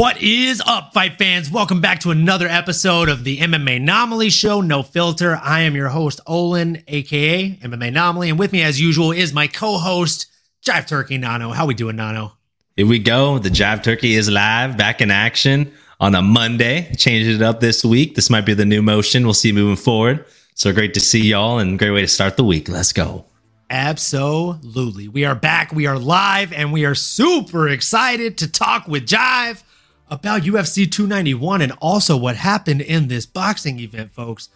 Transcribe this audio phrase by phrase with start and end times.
[0.00, 1.50] What is up, fight fans?
[1.50, 5.38] Welcome back to another episode of the MMA Anomaly Show, No Filter.
[5.42, 9.46] I am your host, Olin, aka MMA Anomaly, and with me, as usual, is my
[9.46, 10.28] co-host,
[10.64, 11.50] Jive Turkey Nano.
[11.50, 12.32] How we doing, Nano?
[12.76, 13.38] Here we go.
[13.38, 16.90] The Jive Turkey is live, back in action on a Monday.
[16.96, 18.14] Changed it up this week.
[18.14, 19.24] This might be the new motion.
[19.24, 20.24] We'll see moving forward.
[20.54, 22.70] So great to see y'all and great way to start the week.
[22.70, 23.26] Let's go.
[23.68, 25.08] Absolutely.
[25.08, 25.74] We are back.
[25.74, 29.62] We are live and we are super excited to talk with Jive
[30.10, 34.48] about UFC 291 and also what happened in this boxing event, folks.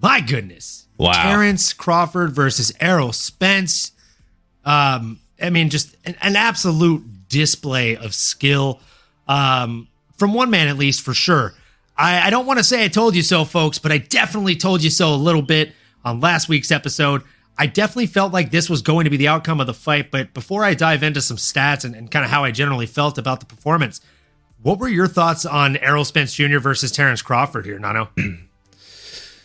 [0.00, 0.86] My goodness.
[0.98, 1.12] Wow.
[1.12, 3.92] Terrence Crawford versus Errol Spence.
[4.64, 8.80] Um, I mean, just an, an absolute display of skill.
[9.26, 11.54] Um, from one man at least, for sure.
[11.96, 14.82] I, I don't want to say I told you so, folks, but I definitely told
[14.82, 15.72] you so a little bit
[16.04, 17.22] on last week's episode.
[17.56, 20.10] I definitely felt like this was going to be the outcome of the fight.
[20.10, 23.18] But before I dive into some stats and, and kind of how I generally felt
[23.18, 24.00] about the performance,
[24.68, 26.58] what were your thoughts on Errol Spence Jr.
[26.58, 28.10] versus Terrence Crawford here, Nano?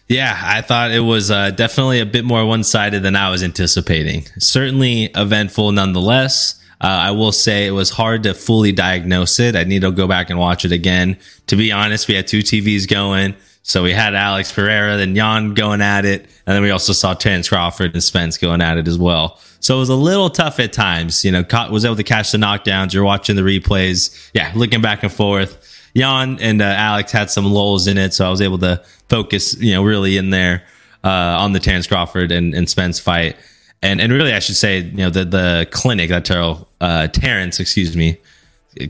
[0.09, 3.41] Yeah, I thought it was uh, definitely a bit more one sided than I was
[3.41, 4.25] anticipating.
[4.37, 6.61] Certainly eventful nonetheless.
[6.81, 9.55] Uh, I will say it was hard to fully diagnose it.
[9.55, 11.17] I need to go back and watch it again.
[11.47, 13.33] To be honest, we had two TVs going.
[13.65, 16.21] So we had Alex Pereira, then Jan going at it.
[16.45, 19.39] And then we also saw Terrence Crawford and Spence going at it as well.
[19.61, 22.37] So it was a little tough at times, you know, was able to catch the
[22.37, 22.93] knockdowns.
[22.93, 24.29] You're watching the replays.
[24.33, 25.57] Yeah, looking back and forth.
[25.95, 28.13] Jan and uh, Alex had some lulls in it.
[28.13, 30.63] So I was able to focus, you know, really in there,
[31.05, 33.37] uh, on the Terrence Crawford and, and Spence fight.
[33.81, 37.61] And, and really, I should say, you know, the, the clinic that Terrell, uh, Terrence,
[37.61, 38.17] excuse me,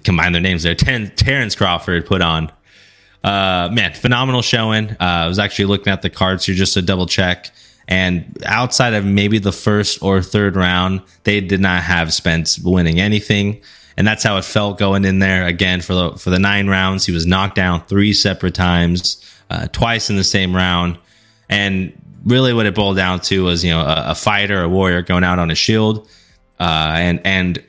[0.04, 0.76] combine their names there.
[0.76, 2.52] Ter- Terrence Crawford put on
[3.24, 4.92] uh, man, phenomenal showing.
[4.92, 7.52] Uh, I was actually looking at the cards here just to double check.
[7.88, 13.00] And outside of maybe the first or third round, they did not have Spence winning
[13.00, 13.62] anything.
[13.98, 15.46] And that's how it felt going in there.
[15.46, 19.68] Again, for the, for the nine rounds, he was knocked down three separate times, uh,
[19.68, 20.98] twice in the same round.
[21.50, 21.94] And
[22.26, 25.24] really what it boiled down to was, you know, a, a fighter, a warrior going
[25.24, 26.08] out on a shield.
[26.60, 27.64] Uh, and, and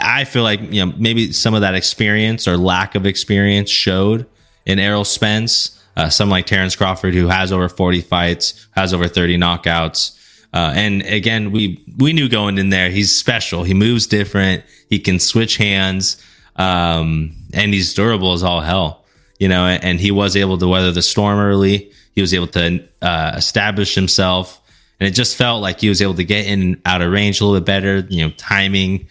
[0.00, 4.26] I feel like, you know, maybe some of that experience or lack of experience showed
[4.66, 5.72] in Errol Spence.
[5.96, 10.14] Uh, some like Terrence Crawford, who has over 40 fights, has over 30 knockouts.
[10.52, 13.62] Uh, and again, we we knew going in there, he's special.
[13.62, 14.64] He moves different.
[14.88, 16.22] He can switch hands,
[16.56, 19.04] um, and he's durable as all hell.
[19.38, 21.92] You know, and, and, he was able to weather the storm early.
[22.12, 24.62] He was able to uh, establish himself,
[24.98, 27.42] and it just felt like he was able to get in and out of range
[27.42, 28.06] a little bit better.
[28.08, 29.08] You know, timing,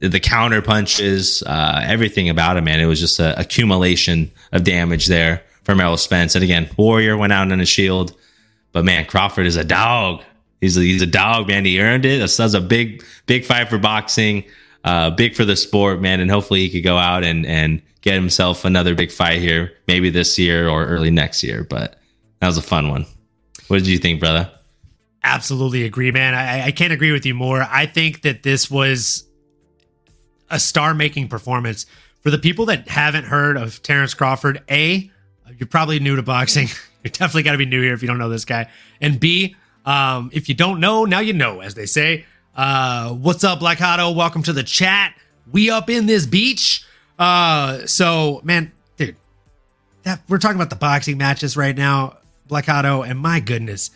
[0.00, 2.80] the counter punches, uh, everything about him, man.
[2.80, 6.34] It was just an accumulation of damage there from Errol Spence.
[6.34, 8.16] And again, Warrior went out in a shield,
[8.72, 10.22] but man, Crawford is a dog.
[10.60, 11.64] He's a, he's a dog, man.
[11.64, 12.18] He earned it.
[12.18, 14.44] That's a big, big fight for boxing,
[14.84, 16.20] uh, big for the sport, man.
[16.20, 20.10] And hopefully he could go out and, and get himself another big fight here, maybe
[20.10, 21.64] this year or early next year.
[21.64, 22.00] But
[22.40, 23.06] that was a fun one.
[23.66, 24.50] What did you think, brother?
[25.22, 26.34] Absolutely agree, man.
[26.34, 27.62] I, I can't agree with you more.
[27.62, 29.27] I think that this was
[30.50, 31.86] a star making performance.
[32.22, 35.10] For the people that haven't heard of Terrence Crawford, A,
[35.56, 36.68] you're probably new to boxing.
[37.04, 38.68] You're definitely got to be new here if you don't know this guy.
[39.00, 39.54] And B,
[39.86, 42.26] um, if you don't know, now you know, as they say.
[42.56, 44.14] Uh, what's up, Black Hotto?
[44.16, 45.14] Welcome to the chat.
[45.50, 46.84] We up in this beach.
[47.18, 49.14] Uh, so, man, dude,
[50.02, 52.18] that we're talking about the boxing matches right now,
[52.48, 53.92] Black Hotto, and my goodness,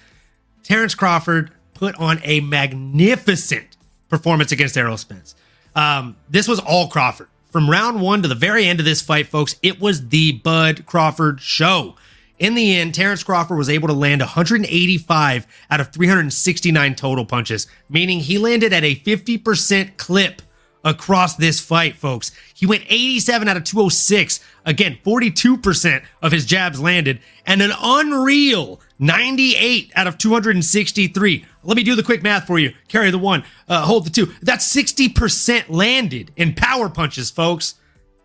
[0.62, 3.76] Terrence Crawford put on a magnificent
[4.08, 5.34] performance against Errol Spence.
[5.74, 7.28] Um, this was all Crawford.
[7.50, 10.86] From round one to the very end of this fight, folks, it was the Bud
[10.86, 11.96] Crawford show.
[12.38, 17.66] In the end, Terrence Crawford was able to land 185 out of 369 total punches,
[17.88, 20.42] meaning he landed at a 50% clip
[20.84, 22.32] across this fight, folks.
[22.54, 24.40] He went 87 out of 206.
[24.64, 31.44] Again, 42% of his jabs landed, and an unreal 98 out of 263.
[31.64, 32.72] Let me do the quick math for you.
[32.88, 34.32] Carry the one, uh, hold the two.
[34.42, 37.74] That's 60% landed in power punches, folks.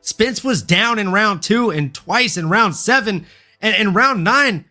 [0.02, 3.26] Spence was down in round two and twice in round seven.
[3.62, 4.66] And in round nine,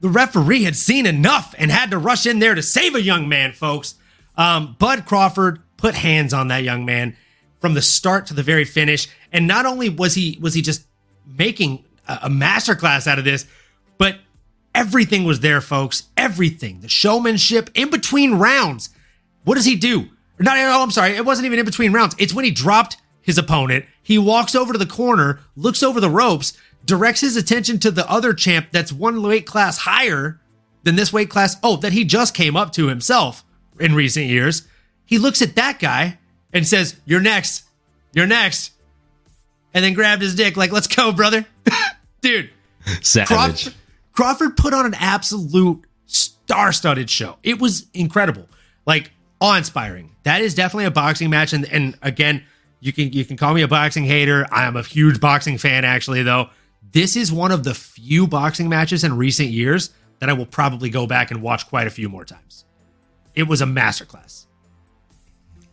[0.00, 3.28] the referee had seen enough and had to rush in there to save a young
[3.28, 3.94] man, folks.
[4.36, 7.16] Um, Bud Crawford put hands on that young man
[7.60, 9.08] from the start to the very finish.
[9.32, 10.86] And not only was he was he just
[11.26, 13.46] making a, a masterclass out of this,
[13.98, 14.16] but
[14.76, 16.02] Everything was there, folks.
[16.18, 16.82] Everything.
[16.82, 18.90] The showmanship in between rounds.
[19.44, 20.10] What does he do?
[20.38, 21.12] Not, oh, I'm sorry.
[21.16, 22.14] It wasn't even in between rounds.
[22.18, 23.86] It's when he dropped his opponent.
[24.02, 26.52] He walks over to the corner, looks over the ropes,
[26.84, 30.38] directs his attention to the other champ that's one weight class higher
[30.82, 31.56] than this weight class.
[31.62, 33.46] Oh, that he just came up to himself
[33.80, 34.68] in recent years.
[35.06, 36.18] He looks at that guy
[36.52, 37.64] and says, You're next.
[38.12, 38.72] You're next.
[39.74, 40.56] and then grabbed his dick.
[40.56, 41.44] Like, let's go, brother.
[42.20, 42.50] Dude.
[43.02, 43.28] Savage.
[43.28, 43.74] Crawford,
[44.12, 47.36] Crawford put on an absolute star studded show.
[47.42, 48.48] It was incredible.
[48.86, 49.10] Like,
[49.40, 50.12] awe inspiring.
[50.22, 51.52] That is definitely a boxing match.
[51.52, 52.44] And, and again,
[52.80, 54.46] you can you can call me a boxing hater.
[54.50, 56.48] I am a huge boxing fan, actually, though.
[56.92, 60.88] This is one of the few boxing matches in recent years that I will probably
[60.88, 62.64] go back and watch quite a few more times.
[63.34, 64.46] It was a masterclass.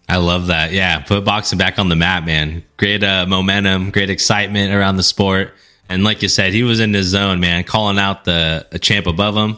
[0.08, 0.72] I love that.
[0.72, 2.64] Yeah, put boxing back on the map, man.
[2.78, 5.54] Great uh, momentum, great excitement around the sport.
[5.90, 9.08] And like you said, he was in his zone, man, calling out the a champ
[9.08, 9.58] above him.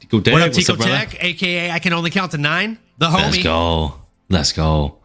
[0.00, 2.78] Tico Tech, what up, Tico Tech, aka I can only count to nine.
[2.98, 3.22] The homie.
[3.22, 3.94] Let's go.
[4.28, 4.98] Let's go.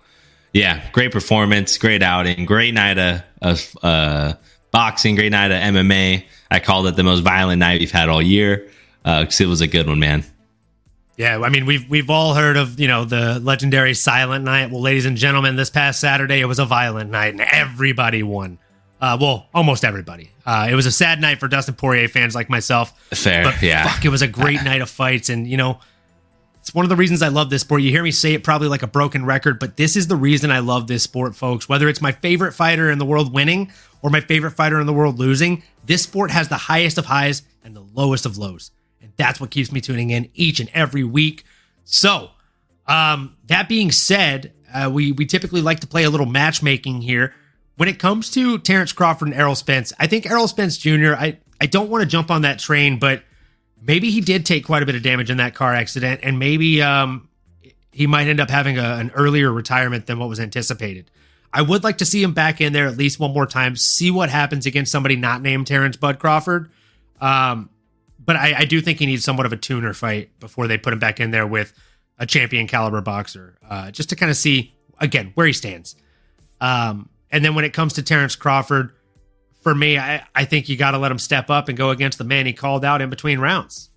[0.54, 4.33] Yeah, great performance, great outing, great night of, of uh,
[4.71, 6.24] boxing, great night of MMA.
[6.50, 8.69] I called it the most violent night we've had all year
[9.04, 10.24] because uh, it was a good one, man.
[11.17, 14.69] Yeah, I mean we've we've all heard of you know the legendary Silent Night.
[14.71, 18.57] Well, ladies and gentlemen, this past Saturday it was a violent night and everybody won.
[19.00, 20.31] Uh, well, almost everybody.
[20.45, 22.94] Uh, it was a sad night for Dustin Poirier fans like myself.
[23.13, 23.88] Fair, but yeah.
[23.88, 25.79] Fuck, it was a great night of fights, and you know,
[26.59, 27.81] it's one of the reasons I love this sport.
[27.81, 30.50] You hear me say it probably like a broken record, but this is the reason
[30.50, 31.69] I love this sport, folks.
[31.69, 33.71] Whether it's my favorite fighter in the world winning
[34.01, 37.44] or my favorite fighter in the world losing, this sport has the highest of highs
[37.63, 38.71] and the lowest of lows.
[39.17, 41.44] That's what keeps me tuning in each and every week.
[41.83, 42.31] So,
[42.88, 47.33] um, that being said, uh, we we typically like to play a little matchmaking here.
[47.77, 51.13] When it comes to Terrence Crawford and Errol Spence, I think Errol Spence Jr.
[51.13, 53.23] I I don't want to jump on that train, but
[53.81, 56.81] maybe he did take quite a bit of damage in that car accident, and maybe
[56.81, 57.29] um,
[57.91, 61.09] he might end up having a, an earlier retirement than what was anticipated.
[61.53, 64.11] I would like to see him back in there at least one more time, see
[64.11, 66.69] what happens against somebody not named Terrence Bud Crawford.
[67.21, 67.69] Um,
[68.25, 70.94] but I, I, do think he needs somewhat of a tuner fight before they put
[70.94, 71.74] him back in there with
[72.18, 75.95] a champion caliber boxer, uh, just to kind of see again where he stands.
[76.62, 78.92] Um, and then when it comes to Terrence Crawford,
[79.62, 82.18] for me, I, I think you got to let him step up and go against
[82.18, 83.89] the man he called out in between rounds.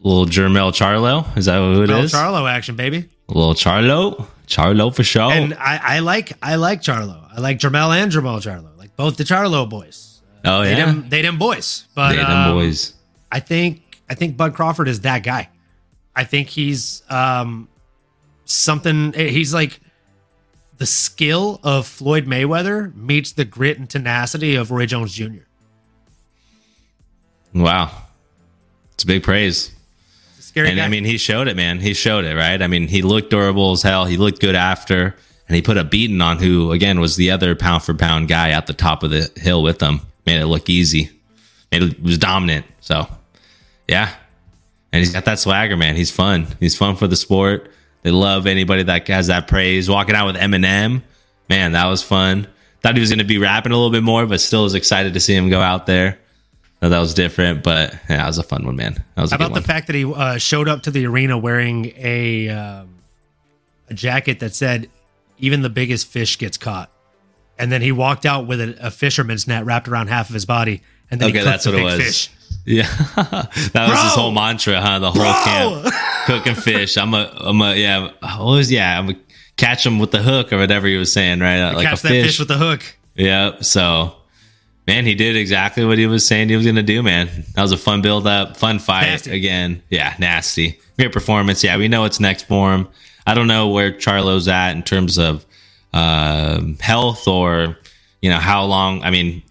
[0.00, 2.12] Little Jermell Charlo, is that who it little is?
[2.12, 3.08] Charlo action, baby.
[3.28, 5.30] little Charlo, Charlo for sure.
[5.30, 7.28] And I, I like I like Charlo.
[7.32, 10.11] I like Jermell and Jermell Charlo, like both the Charlo boys.
[10.44, 11.86] Oh yeah, they them, they them boys.
[11.94, 12.94] But they them um, boys.
[13.30, 15.48] I think I think Bud Crawford is that guy.
[16.14, 17.68] I think he's um
[18.44, 19.12] something.
[19.12, 19.80] He's like
[20.78, 25.44] the skill of Floyd Mayweather meets the grit and tenacity of Roy Jones Jr.
[27.54, 27.90] Wow,
[28.94, 29.72] it's a big praise.
[30.40, 30.84] scary and guy.
[30.84, 31.78] I mean, he showed it, man.
[31.78, 32.60] He showed it, right?
[32.60, 34.06] I mean, he looked durable as hell.
[34.06, 35.14] He looked good after,
[35.48, 38.50] and he put a beating on who, again, was the other pound for pound guy
[38.50, 41.10] at the top of the hill with them made it look easy.
[41.70, 42.66] Made it was dominant.
[42.80, 43.06] So
[43.88, 44.14] yeah.
[44.92, 45.96] And he's got that swagger, man.
[45.96, 46.46] He's fun.
[46.60, 47.70] He's fun for the sport.
[48.02, 49.88] They love anybody that has that praise.
[49.88, 51.02] Walking out with Eminem,
[51.48, 52.46] man, that was fun.
[52.82, 55.14] Thought he was going to be rapping a little bit more, but still was excited
[55.14, 56.18] to see him go out there.
[56.80, 58.94] So that was different, but yeah, that was a fun one, man.
[59.14, 59.60] That was How about one.
[59.62, 62.88] the fact that he uh, showed up to the arena wearing a um,
[63.88, 64.90] a jacket that said,
[65.38, 66.90] "Even the biggest fish gets caught."
[67.62, 70.44] And then he walked out with a, a fisherman's net wrapped around half of his
[70.44, 71.96] body, and then okay, that's what it was.
[71.96, 72.30] Fish.
[72.64, 72.82] Yeah,
[73.16, 74.02] that was Bro!
[74.02, 74.98] his whole mantra, huh?
[74.98, 75.32] The whole Bro!
[75.44, 75.94] camp
[76.26, 76.96] cooking fish.
[76.96, 79.14] I'm a, I'm a, yeah, was yeah, I'm a
[79.56, 81.72] catch him with the hook or whatever he was saying, right?
[81.72, 82.26] Like catch a that fish.
[82.26, 82.82] fish with the hook.
[83.14, 83.60] Yeah.
[83.60, 84.16] So,
[84.88, 87.00] man, he did exactly what he was saying he was going to do.
[87.02, 89.36] Man, that was a fun build up, fun fight nasty.
[89.36, 89.82] again.
[89.88, 91.62] Yeah, nasty, great performance.
[91.62, 92.88] Yeah, we know it's next for him.
[93.24, 95.46] I don't know where Charlo's at in terms of
[95.92, 97.76] uh, health or
[98.20, 99.02] you know how long.
[99.02, 99.42] I mean,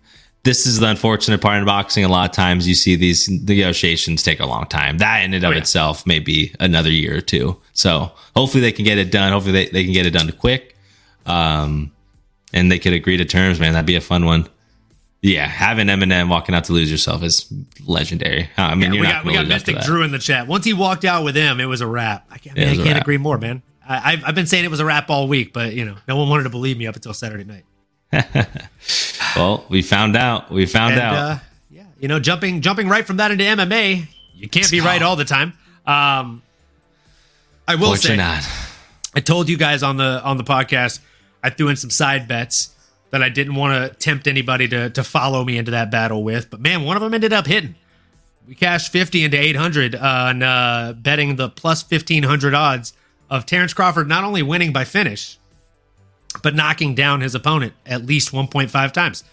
[0.44, 2.04] this is the unfortunate part in boxing.
[2.04, 4.98] A lot of times you see these negotiations take a long time.
[4.98, 5.60] That in and of oh, yeah.
[5.60, 7.58] itself may be another year or two.
[7.74, 9.32] So hopefully they can get it done.
[9.34, 10.76] Hopefully they, they can get it done quick.
[11.26, 11.92] Um,
[12.54, 13.74] and they could agree to terms, man.
[13.74, 14.50] That'd be a fun one.
[15.22, 17.46] Yeah, having Eminem walking out to lose yourself is
[17.86, 18.50] legendary.
[18.58, 20.48] I mean, yeah, we got we got Mystic Drew in the chat.
[20.48, 22.26] Once he walked out with him, it was a wrap.
[22.32, 23.62] I can't, I, mean, I can't agree more, man.
[23.92, 26.16] I, have I've been saying it was a wrap all week, but you know, no
[26.18, 27.66] one wanted to believe me up until Saturday night.
[29.36, 30.52] well, we found out.
[30.52, 31.16] We found and, out.
[31.16, 35.02] Uh, yeah, you know, jumping jumping right from that into MMA, you can't be right
[35.02, 35.54] all the time.
[35.86, 36.42] Um,
[37.68, 38.46] I will say, not.
[39.16, 41.00] I told you guys on the on the podcast,
[41.44, 42.76] I threw in some side bets
[43.12, 46.50] that I didn't want to tempt anybody to to follow me into that battle with,
[46.50, 47.76] but man, one of them ended up hitting.
[48.48, 52.94] We cashed fifty into eight hundred on uh, betting the plus fifteen hundred odds
[53.32, 55.40] of Terrence Crawford not only winning by finish,
[56.44, 59.24] but knocking down his opponent at least 1.5 times.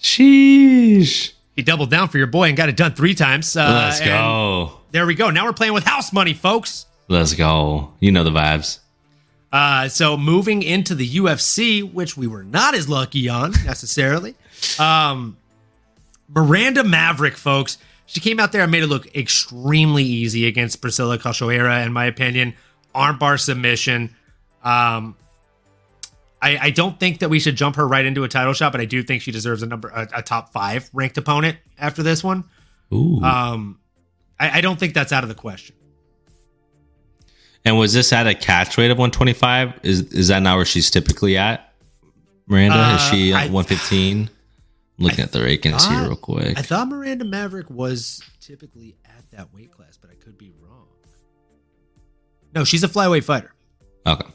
[0.00, 1.32] Sheesh.
[1.54, 3.56] He doubled down for your boy and got it done three times.
[3.56, 4.80] Uh, Let's go.
[4.90, 5.30] There we go.
[5.30, 6.84] Now we're playing with house money, folks.
[7.08, 7.92] Let's go.
[8.00, 8.80] You know the vibes.
[9.52, 14.34] Uh, so moving into the UFC, which we were not as lucky on necessarily.
[14.78, 15.36] Um,
[16.28, 21.16] Miranda Maverick, folks, she came out there and made it look extremely easy against Priscilla
[21.16, 22.54] Cachoeira, in my opinion.
[22.96, 24.14] Armbar submission.
[24.62, 25.16] Um,
[26.42, 28.80] I, I, don't think that we should jump her right into a title shot, but
[28.80, 32.24] I do think she deserves a number a, a top five ranked opponent after this
[32.24, 32.44] one.
[32.92, 33.22] Ooh.
[33.22, 33.78] Um,
[34.40, 35.76] I, I don't think that's out of the question.
[37.64, 39.80] And was this at a catch weight of 125?
[39.82, 41.72] Is is that not where she's typically at?
[42.46, 44.30] Miranda uh, is she at 115?
[44.98, 46.58] looking I at the rankings here real quick.
[46.58, 50.86] I thought Miranda Maverick was typically at that weight class, but I could be wrong.
[52.54, 53.52] No, she's a flyweight fighter.
[54.06, 54.26] Okay.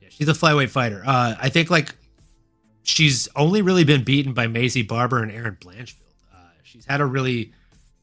[0.00, 1.02] Yeah, she's a flyweight fighter.
[1.04, 1.94] Uh, I think like
[2.82, 5.96] she's only really been beaten by Maycee Barber and Erin Blanchfield.
[6.32, 7.52] Uh, she's had a really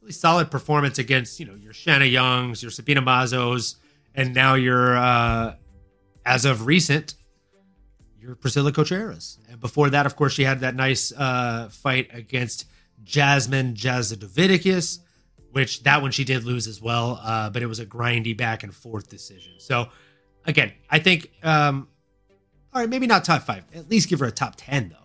[0.01, 3.75] really solid performance against you know your Shana Youngs, your Sabina Mazos,
[4.15, 5.55] and now your uh,
[6.25, 7.15] as of recent
[8.21, 9.37] your Priscilla Cachoeiras.
[9.49, 12.65] And before that, of course, she had that nice uh, fight against
[13.03, 14.99] Jasmine Jasudavicius,
[15.51, 18.63] which that one she did lose as well, uh, but it was a grindy back
[18.63, 19.53] and forth decision.
[19.57, 19.89] So
[20.45, 21.87] again, I think um,
[22.73, 23.63] all right, maybe not top five.
[23.73, 24.95] At least give her a top ten though.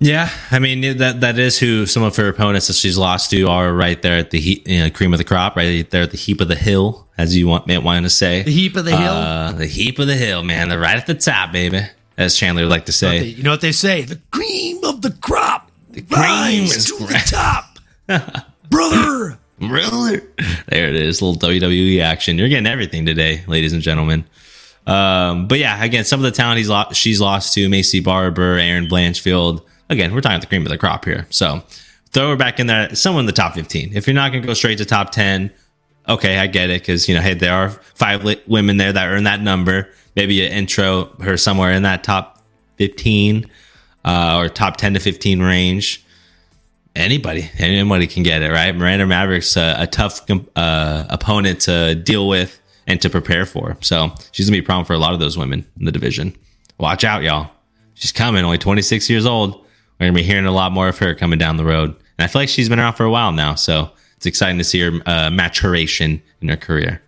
[0.00, 3.48] Yeah, I mean that that is who some of her opponents that she's lost to
[3.48, 6.12] are right there at the heat, you know, cream of the crop, right there at
[6.12, 8.42] the heap of the hill, as you want may want to say.
[8.42, 10.68] The heap of the hill, uh, the heap of the hill, man.
[10.68, 11.80] They're right at the top, baby,
[12.16, 13.24] as Chandler would like to say.
[13.24, 14.02] You know what they, say?
[14.02, 17.67] The cream of the crop, the cream is to the top,
[18.70, 19.38] brother.
[19.60, 20.22] Brother,
[20.68, 22.38] there it is, little WWE action.
[22.38, 24.24] You're getting everything today, ladies and gentlemen.
[24.86, 28.56] Um, but yeah, again, some of the talent he's lost, she's lost to Maycee Barber,
[28.56, 31.26] Erin Blanchfield again, we're talking the cream of the crop here.
[31.30, 31.62] So
[32.10, 33.96] throw her back in there, someone in the top 15.
[33.96, 35.50] If you're not going to go straight to top 10,
[36.08, 36.84] okay, I get it.
[36.86, 39.88] Cause, you know, hey, there are five women there that earn that number.
[40.16, 42.42] Maybe you intro her somewhere in that top
[42.76, 43.46] 15
[44.04, 46.04] uh, or top 10 to 15 range.
[46.98, 48.74] Anybody, anybody can get it, right?
[48.74, 53.76] Miranda Maverick's a, tough uh, opponent to deal with and to prepare for.
[53.80, 56.36] So she's gonna be a problem for a lot of those women in the division.
[56.78, 57.50] Watch out, y'all.
[57.94, 59.64] She's coming, only 26 years old
[59.98, 61.90] we're gonna be hearing a lot more of her coming down the road.
[61.90, 64.64] And I feel like she's been around for a while now, so it's exciting to
[64.64, 67.02] see her uh, maturation in her career.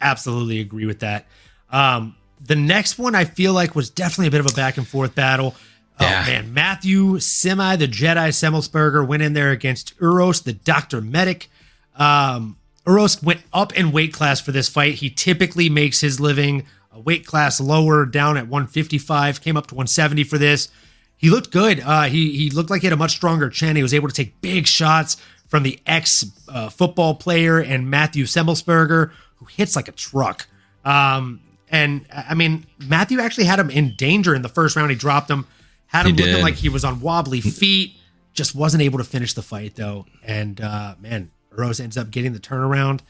[0.00, 1.26] Absolutely agree with that.
[1.70, 4.86] Um, the next one I feel like was definitely a bit of a back and
[4.86, 5.54] forth battle.
[6.00, 11.48] Oh man, Matthew Semi, the Jedi Semelsberger, went in there against Uros, the Doctor Medic.
[11.96, 14.94] Um, Uros went up in weight class for this fight.
[14.94, 19.40] He typically makes his living a weight class lower, down at 155.
[19.40, 20.68] Came up to 170 for this
[21.20, 21.80] he looked good.
[21.80, 23.76] Uh, he he looked like he had a much stronger chin.
[23.76, 28.24] He was able to take big shots from the ex uh, football player and Matthew
[28.24, 30.46] Semelsberger, who hits like a truck.
[30.82, 34.90] Um, and I mean, Matthew actually had him in danger in the first round.
[34.90, 35.46] He dropped him,
[35.90, 37.96] had him looking like he was on wobbly feet.
[38.32, 40.06] Just wasn't able to finish the fight though.
[40.24, 43.00] And uh, man, Rose ends up getting the turnaround,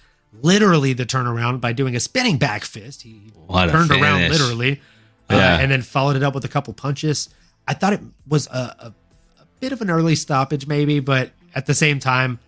[0.41, 3.03] literally the turnaround by doing a spinning back fist.
[3.03, 4.81] He what turned around literally,
[5.29, 5.59] uh, yeah.
[5.59, 7.29] and then followed it up with a couple punches.
[7.69, 8.95] I thought it was a, a,
[9.41, 12.39] a bit of an early stoppage, maybe, but at the same time,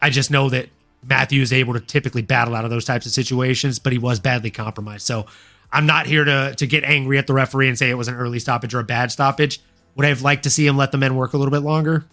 [0.00, 0.68] I just know that
[1.02, 4.20] Matthew is able to typically battle out of those types of situations, but he was
[4.20, 5.04] badly compromised.
[5.06, 5.26] So
[5.72, 8.14] I'm not here to to get angry at the referee and say it was an
[8.14, 9.60] early stoppage or a bad stoppage.
[9.96, 12.04] Would I have liked to see him let the men work a little bit longer?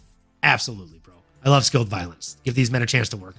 [0.42, 1.14] Absolutely, bro.
[1.44, 2.38] I love skilled violence.
[2.44, 3.36] Give these men a chance to work.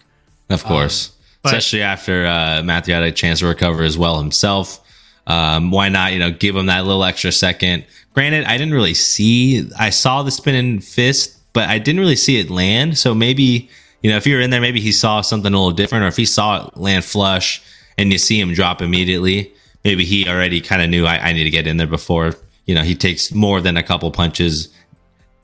[0.49, 1.09] Of course.
[1.09, 4.81] Um, but, Especially after uh, Matthew had a chance to recover as well himself.
[5.27, 7.85] Um, why not, you know, give him that little extra second?
[8.15, 12.39] Granted, I didn't really see, I saw the spinning fist, but I didn't really see
[12.39, 12.97] it land.
[12.97, 13.69] So maybe,
[14.03, 16.17] you know, if you're in there, maybe he saw something a little different, or if
[16.17, 17.63] he saw it land flush
[17.99, 19.53] and you see him drop immediately,
[19.87, 22.33] maybe he already kind of knew I, I need to get in there before,
[22.64, 24.69] you know, he takes more than a couple punches,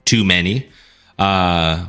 [0.04, 0.68] too many.
[1.16, 1.86] Uh,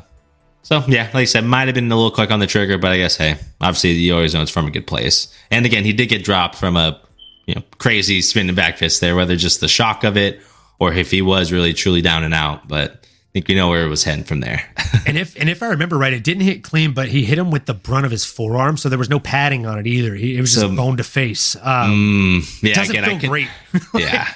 [0.62, 2.92] so yeah, like I said, might have been a little quick on the trigger, but
[2.92, 5.34] I guess hey, obviously you always know it's from a good place.
[5.50, 7.02] And again, he did get dropped from a
[7.48, 10.40] you know crazy spinning back fist there, whether just the shock of it
[10.78, 12.68] or if he was really truly down and out.
[12.68, 13.03] But
[13.34, 14.64] think we know where it was heading from there.
[15.06, 17.52] and if and if I remember right, it didn't hit clean, but he hit him
[17.52, 20.16] with the brunt of his forearm, so there was no padding on it either.
[20.16, 21.56] He, it was just bone to face.
[21.58, 23.48] Um, mm, yeah, doesn't again, feel I can, great.
[23.96, 24.34] yeah.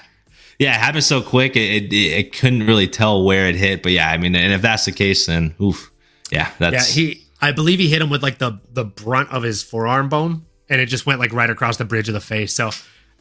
[0.60, 1.56] Yeah, it happened so quick.
[1.56, 4.64] It, it, it couldn't really tell where it hit, but yeah, I mean, and if
[4.64, 5.92] that's the case, then oof,
[6.32, 7.04] yeah, that's yeah.
[7.04, 10.48] He, I believe he hit him with like the the brunt of his forearm bone,
[10.68, 12.54] and it just went like right across the bridge of the face.
[12.54, 12.72] So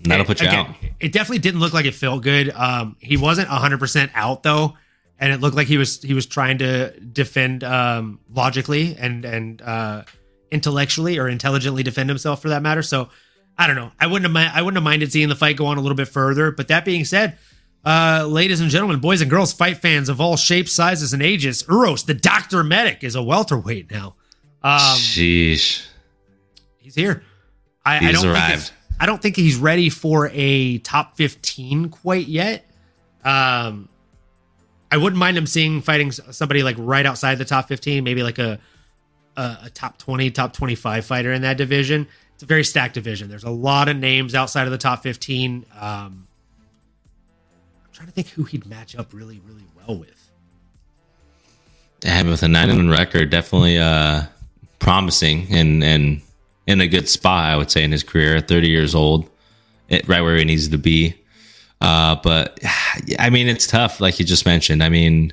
[0.00, 0.76] That'll put you again, out.
[1.00, 2.50] It definitely didn't look like it felt good.
[2.50, 4.76] Um, he wasn't 100% out though,
[5.18, 9.62] and it looked like he was he was trying to defend um, logically and and
[9.62, 10.04] uh,
[10.50, 12.82] intellectually or intelligently defend himself for that matter.
[12.82, 13.08] So
[13.58, 13.90] I don't know.
[13.98, 16.08] I wouldn't have I wouldn't have minded seeing the fight go on a little bit
[16.08, 16.50] further.
[16.50, 17.38] But that being said,
[17.84, 21.62] uh, ladies and gentlemen, boys and girls, fight fans of all shapes, sizes, and ages,
[21.64, 24.14] Uros, the Doctor Medic, is a welterweight now.
[24.62, 25.86] Um, Sheesh,
[26.78, 27.22] he's here.
[27.84, 28.62] I, he's I don't arrived.
[28.64, 32.68] think I don't think he's ready for a top fifteen quite yet.
[33.24, 33.88] Um,
[34.90, 38.38] I wouldn't mind him seeing fighting somebody like right outside the top fifteen, maybe like
[38.38, 38.58] a
[39.36, 42.92] a, a top twenty, top twenty five fighter in that division it's a very stacked
[42.92, 43.30] division.
[43.30, 45.64] There's a lot of names outside of the top 15.
[45.80, 46.26] Um, I'm
[47.94, 50.30] trying to think who he'd match up really, really well with.
[52.04, 54.24] Yeah, with a nine and record, definitely uh,
[54.78, 56.20] promising and and
[56.66, 58.38] in a good spot, I would say, in his career.
[58.40, 59.30] 30 years old,
[59.88, 61.14] it, right where he needs to be.
[61.80, 62.58] Uh, but
[63.18, 64.82] I mean, it's tough, like you just mentioned.
[64.82, 65.32] I mean,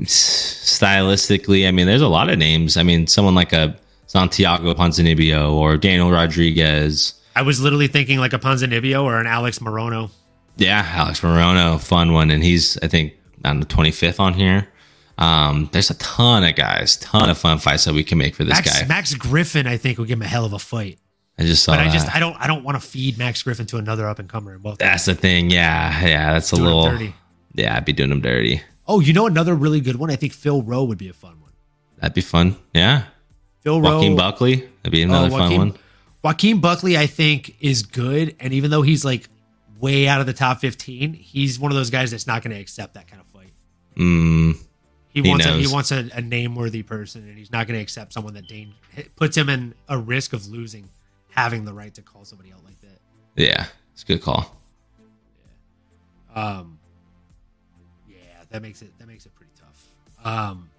[0.00, 2.76] stylistically, I mean, there's a lot of names.
[2.76, 7.14] I mean, someone like a Santiago Ponzinibbio or Daniel Rodriguez.
[7.36, 10.10] I was literally thinking like a Ponzinibbio or an Alex Morono.
[10.56, 14.68] Yeah, Alex Morono, fun one, and he's I think on the 25th on here.
[15.18, 18.44] Um, there's a ton of guys, ton of fun fights that we can make for
[18.44, 18.86] this Max, guy.
[18.86, 20.98] Max Griffin, I think, will give him a hell of a fight.
[21.38, 21.88] I just saw but that.
[21.88, 24.28] I just I don't I don't want to feed Max Griffin to another up and
[24.28, 24.58] comer.
[24.58, 25.50] Both that's the thing.
[25.50, 27.14] Yeah, yeah, that's a little dirty.
[27.54, 28.62] Yeah, I'd be doing him dirty.
[28.86, 30.10] Oh, you know another really good one.
[30.10, 31.52] I think Phil Rowe would be a fun one.
[31.98, 32.56] That'd be fun.
[32.74, 33.04] Yeah,
[33.60, 33.96] Phil Rowe.
[33.96, 34.56] Joaquin Buckley.
[34.56, 35.78] That'd be another uh, Joaquin, fun one.
[36.24, 38.34] Joaquin Buckley, I think, is good.
[38.40, 39.28] And even though he's like
[39.78, 42.60] way out of the top 15, he's one of those guys that's not going to
[42.60, 43.52] accept that kind of fight.
[43.96, 44.56] Mm,
[45.10, 47.78] he, he wants a, he wants a, a name worthy person, and he's not going
[47.78, 48.72] to accept someone that Dane
[49.16, 50.88] puts him in a risk of losing,
[51.34, 53.00] having the right to call somebody out like that.
[53.36, 54.56] Yeah, it's a good call.
[56.34, 56.42] Yeah.
[56.42, 56.78] Um.
[58.08, 58.16] Yeah,
[58.50, 59.88] that makes it that makes it pretty tough.
[60.24, 60.70] Um.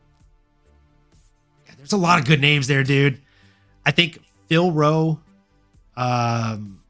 [1.77, 3.21] There's a lot of good names there, dude.
[3.85, 5.19] I think Phil Rowe,
[5.95, 6.81] um,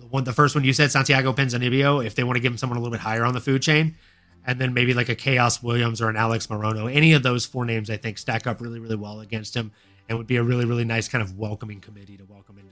[0.00, 2.58] the one, the first one you said, Santiago Ponzinibbio, if they want to give him
[2.58, 3.94] someone a little bit higher on the food chain,
[4.46, 6.92] and then maybe like a Khaos Williams or an Alex Morono.
[6.92, 9.70] Any of those four names, I think, stack up really, really well against him,
[10.08, 12.71] and would be a really, really nice kind of welcoming committee to welcome into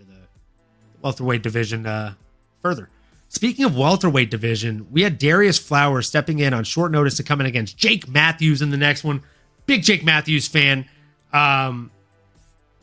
[1.02, 2.14] welterweight division uh,
[2.62, 2.88] further.
[3.28, 7.40] Speaking of welterweight division, we had Darius Flowers stepping in on short notice to come
[7.40, 9.22] in against Jake Matthews in the next one.
[9.66, 10.84] Big Jake Matthews fan.
[11.32, 11.92] Um,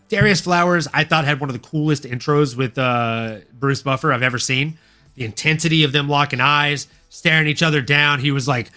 [0.07, 4.23] Darius Flowers, I thought had one of the coolest intros with uh, Bruce Buffer I've
[4.23, 4.77] ever seen.
[5.15, 8.21] The intensity of them locking eyes, staring each other down.
[8.21, 8.69] He was like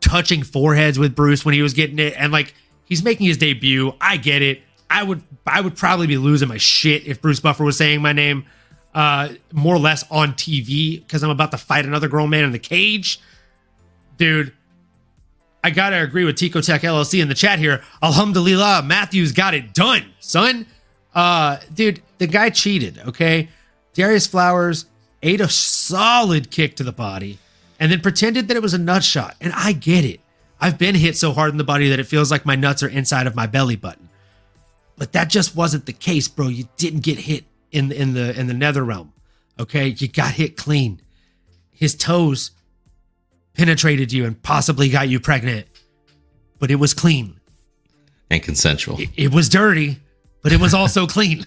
[0.00, 2.54] touching foreheads with Bruce when he was getting it, and like
[2.86, 3.92] he's making his debut.
[4.00, 4.62] I get it.
[4.88, 8.12] I would I would probably be losing my shit if Bruce Buffer was saying my
[8.12, 8.46] name
[8.94, 12.52] uh, more or less on TV because I'm about to fight another grown man in
[12.52, 13.20] the cage.
[14.16, 14.52] Dude,
[15.62, 17.82] I gotta agree with Tico Tech LLC in the chat here.
[18.02, 20.66] Alhamdulillah, Matthews got it done, son.
[21.14, 22.98] Uh, dude, the guy cheated.
[23.06, 23.48] Okay,
[23.94, 24.86] Darius Flowers
[25.22, 27.38] ate a solid kick to the body,
[27.78, 29.36] and then pretended that it was a nut shot.
[29.40, 30.20] And I get it.
[30.60, 32.88] I've been hit so hard in the body that it feels like my nuts are
[32.88, 34.08] inside of my belly button.
[34.96, 36.48] But that just wasn't the case, bro.
[36.48, 39.12] You didn't get hit in in the in the nether realm.
[39.58, 41.00] Okay, you got hit clean.
[41.70, 42.50] His toes
[43.54, 45.66] penetrated you and possibly got you pregnant,
[46.58, 47.40] but it was clean
[48.30, 49.00] and consensual.
[49.00, 49.98] It, it was dirty,
[50.42, 51.44] but it was also clean.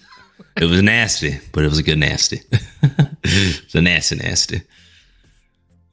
[0.56, 2.40] it was nasty, but it was a good nasty.
[3.24, 4.62] it's a nasty, nasty.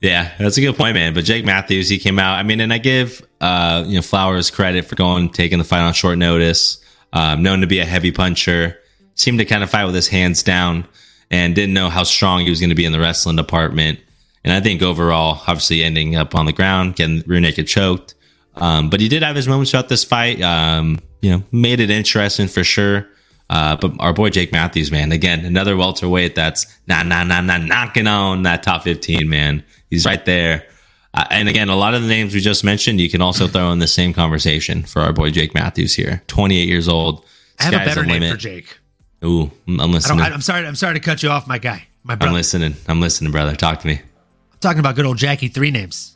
[0.02, 1.14] Yeah, that's a good point, man.
[1.14, 2.34] But Jake Matthews, he came out.
[2.34, 5.82] I mean, and I give uh, you know Flowers credit for going taking the fight
[5.82, 6.84] on short notice.
[7.14, 8.80] Um, known to be a heavy puncher,
[9.22, 10.88] seemed to kind of fight with his hands down,
[11.30, 14.00] and didn't know how strong he was going to be in the wrestling department.
[14.44, 18.16] And I think overall, obviously ending up on the ground, getting rear naked choked.
[18.56, 20.42] Um, but he did have his moments throughout this fight.
[20.42, 23.08] Um, you know, made it interesting for sure.
[23.50, 27.58] Uh, but our boy Jake Matthews, man, again, another welterweight that's nah, nah, nah, nah,
[27.58, 29.64] knocking on that top 15, man.
[29.90, 30.66] He's right there.
[31.14, 33.72] Uh, and again, a lot of the names we just mentioned, you can also throw
[33.72, 36.24] in the same conversation for our boy Jake Matthews here.
[36.28, 37.26] 28 years old.
[37.60, 38.78] I have a better name for Jake.
[39.24, 40.22] Ooh, I'm listening.
[40.22, 40.66] I am sorry.
[40.66, 41.88] I'm sorry to cut you off, my guy.
[42.04, 42.30] My brother.
[42.30, 42.76] I'm listening.
[42.88, 43.56] I'm listening, brother.
[43.56, 43.94] Talk to me.
[43.94, 46.16] I'm talking about good old Jackie three names.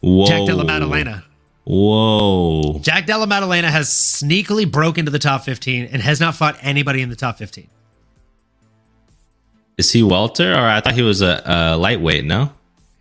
[0.00, 0.26] Whoa.
[0.26, 1.24] Jack Della Maddalena.
[1.64, 2.78] Whoa.
[2.78, 7.02] Jack Della Maddalena has sneakily broke into the top 15 and has not fought anybody
[7.02, 7.68] in the top 15.
[9.76, 12.52] Is he welter or I thought he was a, a lightweight, no?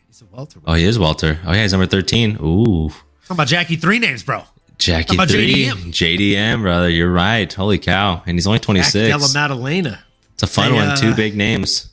[0.08, 0.60] He's a welter.
[0.66, 1.40] Oh, he is welter.
[1.46, 2.38] Oh, yeah, he's number 13.
[2.42, 2.90] Ooh.
[2.90, 2.98] Talking
[3.30, 4.44] about Jackie three names, bro.
[4.78, 5.66] Jackie three.
[5.66, 5.92] JDM.
[5.92, 6.90] JDM, brother.
[6.90, 7.52] You're right.
[7.52, 8.22] Holy cow.
[8.26, 8.94] And he's only 26.
[8.94, 10.04] Jack Della Maddalena.
[10.34, 10.98] It's a fun one.
[10.98, 11.90] Two uh, big names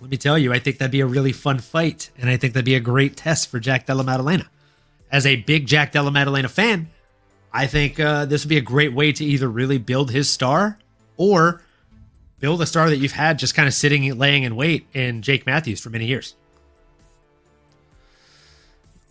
[0.00, 2.54] let me tell you, I think that'd be a really fun fight, and I think
[2.54, 4.48] that'd be a great test for Jack Della Maddalena.
[5.12, 6.88] As a big Jack Della Maddalena fan,
[7.52, 10.78] I think uh, this would be a great way to either really build his star
[11.16, 11.62] or
[12.38, 15.44] build a star that you've had just kind of sitting, laying in wait in Jake
[15.44, 16.34] Matthews for many years.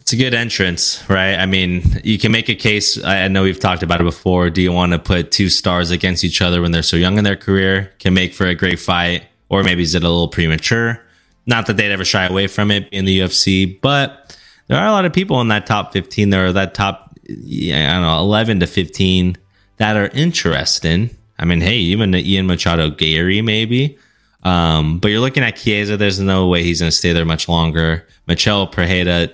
[0.09, 1.35] It's a good entrance, right?
[1.35, 2.97] I mean, you can make a case.
[3.03, 4.49] I know we've talked about it before.
[4.49, 7.23] Do you want to put two stars against each other when they're so young in
[7.23, 7.91] their career?
[7.99, 10.99] Can make for a great fight, or maybe is it a little premature?
[11.45, 14.91] Not that they'd ever shy away from it in the UFC, but there are a
[14.91, 18.17] lot of people in that top 15 there, are that top, yeah, I don't know,
[18.17, 19.37] 11 to 15
[19.77, 21.15] that are interesting.
[21.37, 23.99] I mean, hey, even Ian Machado Garry, maybe.
[24.41, 27.47] Um, but you're looking at Chiesa, there's no way he's going to stay there much
[27.47, 28.07] longer.
[28.25, 29.29] Michel Pereira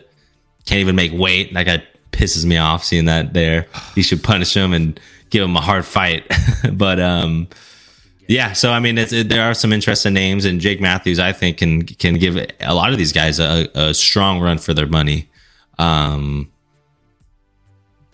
[0.65, 1.53] can't even make weight.
[1.53, 3.67] That guy pisses me off seeing that there.
[3.95, 4.99] You should punish him and
[5.29, 6.29] give him a hard fight.
[6.73, 7.47] but, um,
[8.27, 11.57] yeah, so I mean, it, there are some interesting names, and Jake Matthews, I think,
[11.57, 15.29] can can give a lot of these guys a, a strong run for their money.
[15.77, 16.51] Um,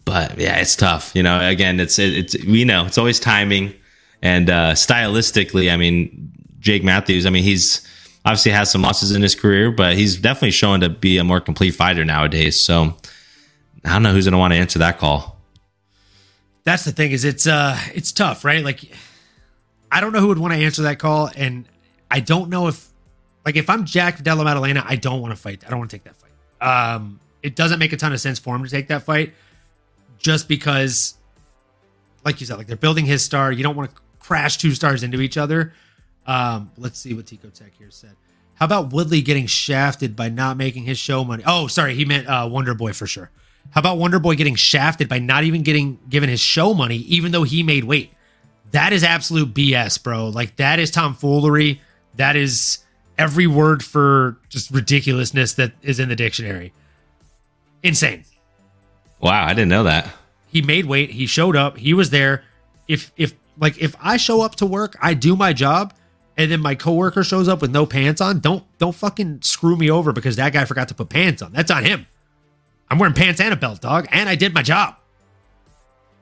[0.04, 1.12] but yeah, it's tough.
[1.16, 3.74] You know, again, it's it, it's we know it's always timing,
[4.22, 7.88] and uh, stylistically, I mean, Jake Matthews, I mean, he's
[8.26, 11.42] obviously has some losses in his career, but he's definitely showing to be a more
[11.42, 12.60] complete fighter nowadays.
[12.60, 12.96] So
[13.84, 15.38] I don't know who's going to want to answer that call.
[16.64, 18.64] That's the thing is it's uh it's tough, right?
[18.64, 18.92] Like
[19.92, 21.66] I don't know who would want to answer that call, and
[22.10, 22.88] I don't know if,
[23.46, 25.64] like, if I'm Jack Della Maddalena, I don't want to fight.
[25.66, 26.96] I don't want to take that fight.
[26.96, 29.34] Um, it doesn't make a ton of sense for him to take that fight,
[30.18, 31.16] just because,
[32.24, 33.52] like you said, like they're building his star.
[33.52, 35.74] You don't want to crash two stars into each other.
[36.26, 38.16] Um, let's see what Tico Tech here said.
[38.56, 41.44] How about Woodley getting shafted by not making his show money?
[41.46, 43.32] Oh, sorry, he meant uh, Wonder Boy for sure.
[43.72, 47.32] How about Wonder Boy getting shafted by not even getting given his show money, even
[47.32, 48.12] though he made weight?
[48.72, 50.30] That is absolute BS, bro.
[50.30, 51.82] Like that is tomfoolery.
[52.16, 52.80] That is
[53.18, 56.74] every word for just ridiculousness that is in the dictionary.
[57.84, 58.26] Insane.
[59.20, 60.08] Wow, I didn't know that.
[60.48, 61.12] He made weight.
[61.12, 61.78] He showed up.
[61.78, 62.44] He was there.
[62.88, 65.94] If if like if I show up to work, I do my job,
[66.42, 69.90] and then my coworker shows up with no pants on, don't don't fucking screw me
[69.90, 71.52] over because that guy forgot to put pants on.
[71.52, 72.08] That's on him.
[72.90, 74.96] I'm wearing pants and a belt, dog, and I did my job.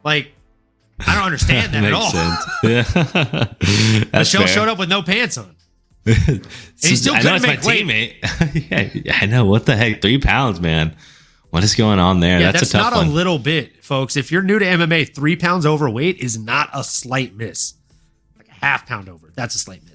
[0.03, 0.33] Like
[0.99, 2.11] I don't understand that at all.
[4.11, 4.19] Yeah.
[4.19, 5.55] Michel showed up with no pants on.
[6.05, 6.45] and
[6.81, 8.21] he still I know make my weight.
[8.21, 9.05] teammate.
[9.05, 9.45] yeah, I know.
[9.45, 10.01] What the heck?
[10.01, 10.95] Three pounds, man.
[11.49, 12.39] What is going on there?
[12.39, 13.07] Yeah, that's, that's, a tough not one.
[13.07, 14.15] a little bit, folks.
[14.15, 17.73] If you're new to MMA, three pounds overweight is not a slight miss.
[18.37, 19.88] Like a half pound over, that's a slight miss.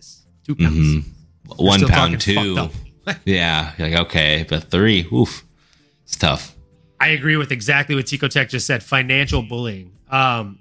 [0.44, 0.74] Two pounds.
[0.74, 1.64] Mm-hmm.
[1.64, 2.70] One pound two.
[3.24, 5.44] yeah, like okay, but three, oof,
[6.04, 6.54] it's tough.
[7.00, 8.82] I agree with exactly what Tico Tech just said.
[8.82, 9.92] Financial bullying.
[10.08, 10.60] Um,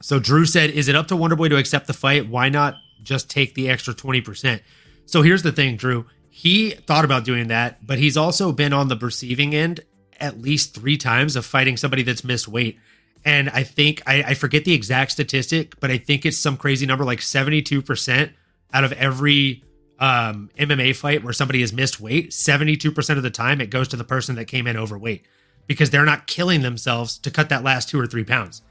[0.00, 2.28] so Drew said, "Is it up to Wonderboy to accept the fight?
[2.28, 4.62] Why not just take the extra twenty percent?"
[5.06, 6.06] So here's the thing, Drew.
[6.28, 9.80] He thought about doing that, but he's also been on the receiving end
[10.20, 12.78] at least three times of fighting somebody that's missed weight.
[13.26, 16.86] And I think I, I forget the exact statistic, but I think it's some crazy
[16.86, 18.32] number like seventy-two percent
[18.72, 19.62] out of every
[19.98, 23.96] um, MMA fight where somebody has missed weight, 72% of the time it goes to
[23.96, 25.24] the person that came in overweight
[25.66, 28.62] because they're not killing themselves to cut that last two or three pounds.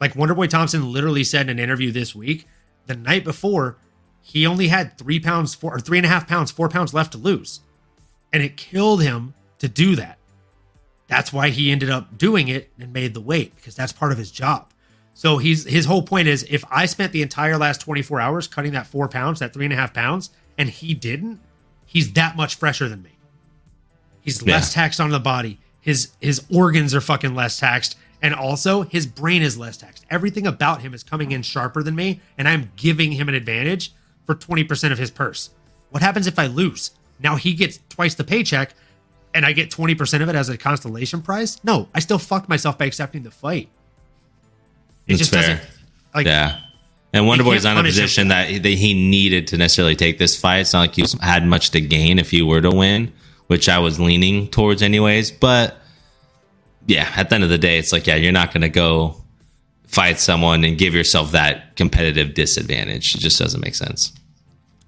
[0.00, 2.46] Like Wonderboy Thompson literally said in an interview this week,
[2.86, 3.78] the night before,
[4.20, 7.12] he only had three pounds, four or three and a half pounds, four pounds left
[7.12, 7.60] to lose.
[8.32, 10.17] And it killed him to do that.
[11.08, 14.18] That's why he ended up doing it and made the weight because that's part of
[14.18, 14.72] his job.
[15.14, 18.72] So he's his whole point is if I spent the entire last 24 hours cutting
[18.72, 21.40] that four pounds, that three and a half pounds, and he didn't,
[21.84, 23.18] he's that much fresher than me.
[24.20, 24.82] He's less yeah.
[24.82, 25.58] taxed on the body.
[25.80, 30.04] His his organs are fucking less taxed and also, his brain is less taxed.
[30.10, 33.92] Everything about him is coming in sharper than me, and I'm giving him an advantage
[34.24, 35.50] for 20% of his purse.
[35.90, 36.90] What happens if I lose?
[37.20, 38.74] Now he gets twice the paycheck,
[39.34, 41.62] and I get 20% of it as a constellation prize?
[41.64, 43.68] No, I still fucked myself by accepting the fight.
[45.06, 45.56] It That's just fair.
[45.56, 45.70] doesn't.
[46.14, 46.60] Like, yeah.
[47.12, 50.38] And Wonderboy's not in a position that he, that he needed to necessarily take this
[50.38, 50.58] fight.
[50.60, 53.12] It's not like he had much to gain if he were to win,
[53.46, 55.30] which I was leaning towards anyways.
[55.30, 55.78] But
[56.86, 59.22] yeah, at the end of the day, it's like, yeah, you're not going to go
[59.86, 63.14] fight someone and give yourself that competitive disadvantage.
[63.14, 64.12] It just doesn't make sense.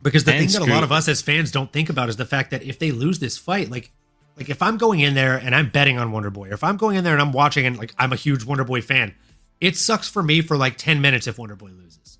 [0.02, 2.16] Because the and thing that a lot of us as fans don't think about is
[2.16, 3.90] the fact that if they lose this fight, like,
[4.40, 6.78] like if I'm going in there and I'm betting on Wonder Boy, or if I'm
[6.78, 9.14] going in there and I'm watching and like I'm a huge Wonder Boy fan,
[9.60, 12.18] it sucks for me for like 10 minutes if Wonder Boy loses.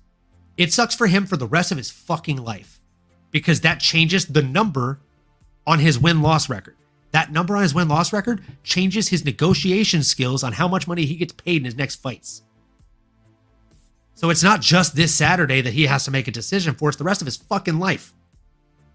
[0.55, 2.79] It sucks for him for the rest of his fucking life
[3.31, 4.99] because that changes the number
[5.65, 6.75] on his win loss record.
[7.09, 11.05] That number on his win loss record changes his negotiation skills on how much money
[11.05, 12.43] he gets paid in his next fights.
[14.13, 16.97] So it's not just this Saturday that he has to make a decision for, it's
[16.99, 18.13] the rest of his fucking life.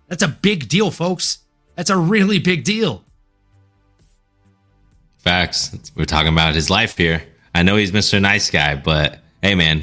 [0.06, 1.38] That's a big deal, folks.
[1.74, 3.02] That's a really big deal.
[5.30, 5.76] Facts.
[5.96, 7.20] We're talking about his life here.
[7.52, 8.22] I know he's Mr.
[8.22, 9.82] Nice Guy, but hey, man,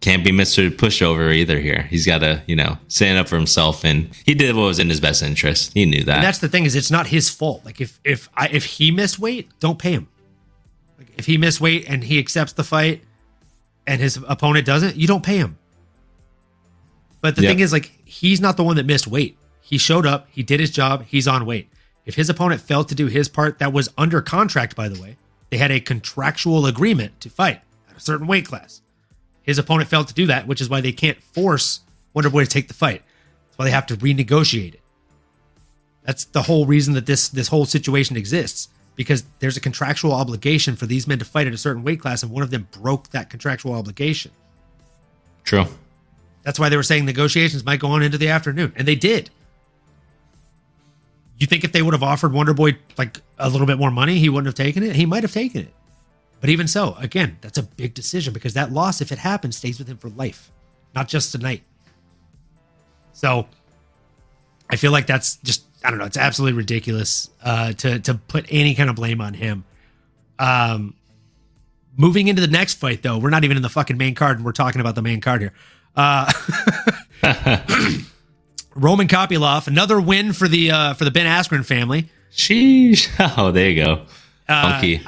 [0.00, 0.70] can't be Mr.
[0.70, 1.82] Pushover either here.
[1.90, 4.88] He's got to, you know, stand up for himself, and he did what was in
[4.88, 5.72] his best interest.
[5.74, 6.18] He knew that.
[6.18, 7.64] And that's the thing is, it's not his fault.
[7.64, 10.06] Like if if I if he missed weight, don't pay him.
[10.98, 13.02] Like if he missed weight and he accepts the fight,
[13.88, 15.58] and his opponent doesn't, you don't pay him.
[17.20, 17.50] But the Yep.
[17.50, 19.36] thing is, like he's not the one that missed weight.
[19.62, 21.68] He showed up, he did his job, he's on weight.
[22.08, 25.18] If his opponent failed to do his part, that was under contract, by the way.
[25.50, 28.80] They had a contractual agreement to fight at a certain weight class.
[29.42, 31.80] His opponent failed to do that, which is why they can't force
[32.14, 33.02] Wonder Boy to take the fight.
[33.46, 34.80] That's why they have to renegotiate it.
[36.02, 40.76] That's the whole reason that this this whole situation exists because there's a contractual obligation
[40.76, 43.10] for these men to fight at a certain weight class, and one of them broke
[43.10, 44.30] that contractual obligation.
[45.44, 45.66] True.
[46.42, 49.28] That's why they were saying negotiations might go on into the afternoon, and they did.
[51.38, 54.18] You think if they would have offered Wonder Boy like a little bit more money,
[54.18, 54.96] he wouldn't have taken it?
[54.96, 55.74] He might have taken it.
[56.40, 59.78] But even so, again, that's a big decision because that loss, if it happens, stays
[59.78, 60.50] with him for life,
[60.94, 61.62] not just tonight.
[63.12, 63.46] So
[64.70, 68.46] I feel like that's just I don't know, it's absolutely ridiculous uh to to put
[68.48, 69.64] any kind of blame on him.
[70.38, 70.94] Um
[71.96, 74.44] moving into the next fight though, we're not even in the fucking main card and
[74.44, 75.52] we're talking about the main card here.
[75.96, 76.32] Uh
[78.78, 82.10] Roman Kopylov, another win for the uh for the Ben Askren family.
[82.32, 83.08] Sheesh.
[83.36, 84.06] Oh, there you go.
[84.48, 85.02] Uh, Funky.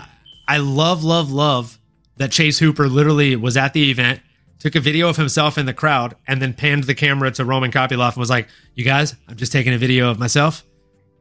[0.48, 1.78] I love, love, love
[2.16, 4.20] that Chase Hooper literally was at the event,
[4.58, 7.70] took a video of himself in the crowd, and then panned the camera to Roman
[7.70, 10.64] Kopylov and was like, "You guys, I'm just taking a video of myself,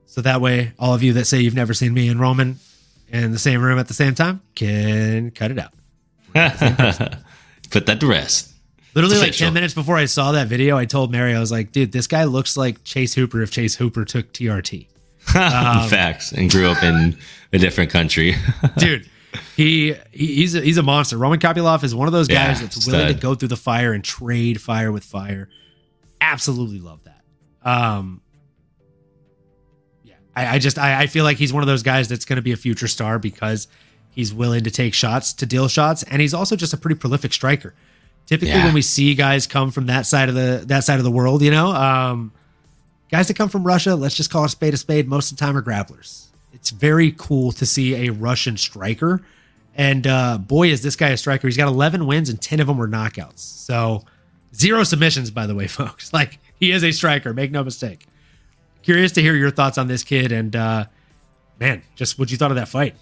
[0.07, 2.59] so that way all of you that say you've never seen me and Roman
[3.09, 5.73] in the same room at the same time can cut it out."
[7.69, 8.51] Put that to rest.
[8.95, 11.71] Literally, like ten minutes before I saw that video, I told Mary, I was like,
[11.71, 14.87] "Dude, this guy looks like Chase Hooper if Chase Hooper took TRT."
[15.35, 16.31] Um, Facts.
[16.31, 17.17] And grew up in
[17.53, 18.35] a different country.
[18.77, 19.07] dude.
[19.55, 21.17] He, he he's a, he's a monster.
[21.17, 23.93] Roman Kopylov is one of those guys Yeah, that's willing to go through the fire
[23.93, 25.49] and trade fire with fire.
[26.19, 27.21] Absolutely love that.
[27.63, 28.21] Um,
[30.03, 32.37] yeah, I, I just I, I feel like he's one of those guys that's going
[32.37, 33.67] to be a future star because
[34.09, 37.31] he's willing to take shots to deal shots, and he's also just a pretty prolific
[37.31, 37.75] striker.
[38.29, 38.65] Typically, Yeah.
[38.65, 41.41] when we see guys come from that side of the that side of the world,
[41.41, 42.31] you know, um,
[43.11, 45.07] guys that come from Russia, let's just call a spade a spade.
[45.07, 46.25] Most of the time, are grapplers.
[46.53, 49.23] It's very cool to see a Russian striker,
[49.75, 51.47] and uh, boy, is this guy a striker!
[51.47, 53.39] He's got 11 wins and 10 of them were knockouts.
[53.39, 54.05] So
[54.53, 56.13] zero submissions, by the way, folks.
[56.13, 57.33] Like he is a striker.
[57.33, 58.05] Make no mistake.
[58.83, 60.85] Curious to hear your thoughts on this kid, and uh,
[61.59, 62.95] man, just what you thought of that fight.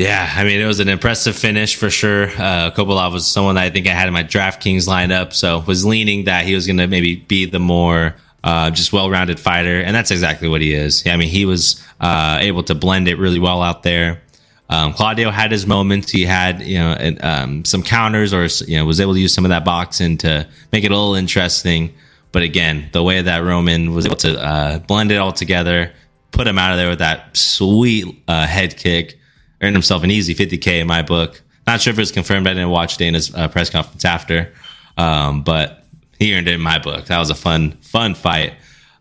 [0.00, 2.28] Yeah, I mean, it was an impressive finish for sure.
[2.28, 6.24] Uh, Kopylov was someone I think I had in my DraftKings lineup, so was leaning
[6.24, 10.10] that he was going to maybe be the more uh, just well-rounded fighter, and that's
[10.10, 11.04] exactly what he is.
[11.04, 14.22] Yeah, I mean, he was uh, able to blend it really well out there.
[14.70, 16.10] Um, Claudio had his moments.
[16.10, 19.44] He had you know um, some counters, or you know, was able to use some
[19.44, 21.92] of that boxing to make it a little interesting.
[22.32, 25.92] But again, the way that Roman was able to uh, blend it all together,
[26.30, 29.18] put him out of there with that sweet uh, head kick,
[29.60, 31.40] earned himself an easy 50k in my book.
[31.66, 32.46] Not sure if it was confirmed.
[32.46, 34.52] I didn't watch Dana's uh, press conference after,
[34.96, 35.84] um, but
[36.18, 37.06] he earned it in my book.
[37.06, 38.54] That was a fun, fun fight.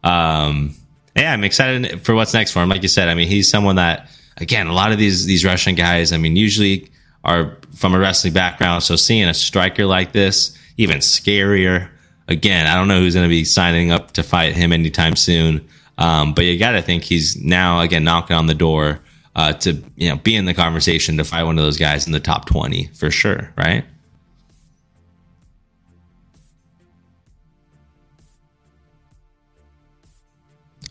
[0.03, 0.75] Um,
[1.15, 2.69] yeah, I'm excited for what's next for him.
[2.69, 5.75] Like you said, I mean, he's someone that, again, a lot of these these Russian
[5.75, 6.89] guys, I mean, usually
[7.23, 8.83] are from a wrestling background.
[8.83, 11.89] So seeing a striker like this, even scarier.
[12.27, 15.67] Again, I don't know who's going to be signing up to fight him anytime soon.
[15.97, 19.01] Um, but you got to think he's now again knocking on the door
[19.39, 22.11] uh, to you know be in the conversation to fight one of those guys in
[22.11, 23.85] the top twenty for sure, right?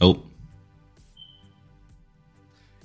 [0.01, 0.23] Oh,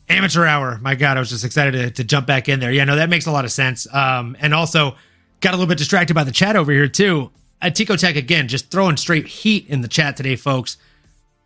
[0.10, 0.80] Amateur hour.
[0.82, 2.72] My God, I was just excited to, to jump back in there.
[2.72, 3.88] Yeah, no, that makes a lot of sense.
[3.94, 4.98] Um, and also
[5.40, 7.32] got a little bit distracted by the chat over here too.
[7.62, 10.76] At Tico Tech again, just throwing straight heat in the chat today, folks.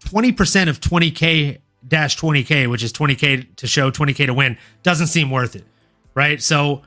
[0.05, 5.31] 20% of 20k dash 20k, which is 20k to show, 20k to win, doesn't seem
[5.31, 5.65] worth it.
[6.13, 6.41] Right.
[6.41, 6.81] So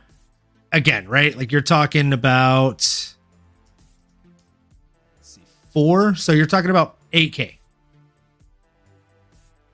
[0.72, 1.36] again, right?
[1.36, 3.14] Like you're talking about see,
[5.70, 6.14] four.
[6.14, 7.56] So you're talking about 8k.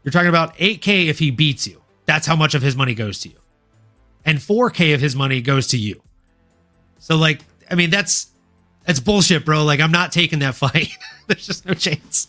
[0.07, 1.83] You're talking about 8K if he beats you.
[2.05, 3.37] That's how much of his money goes to you.
[4.25, 6.01] And 4K of his money goes to you.
[7.01, 8.29] So like, I mean, that's
[8.85, 9.65] that's bullshit, bro.
[9.65, 10.97] Like I'm not taking that fight.
[11.27, 12.29] There's just no chance.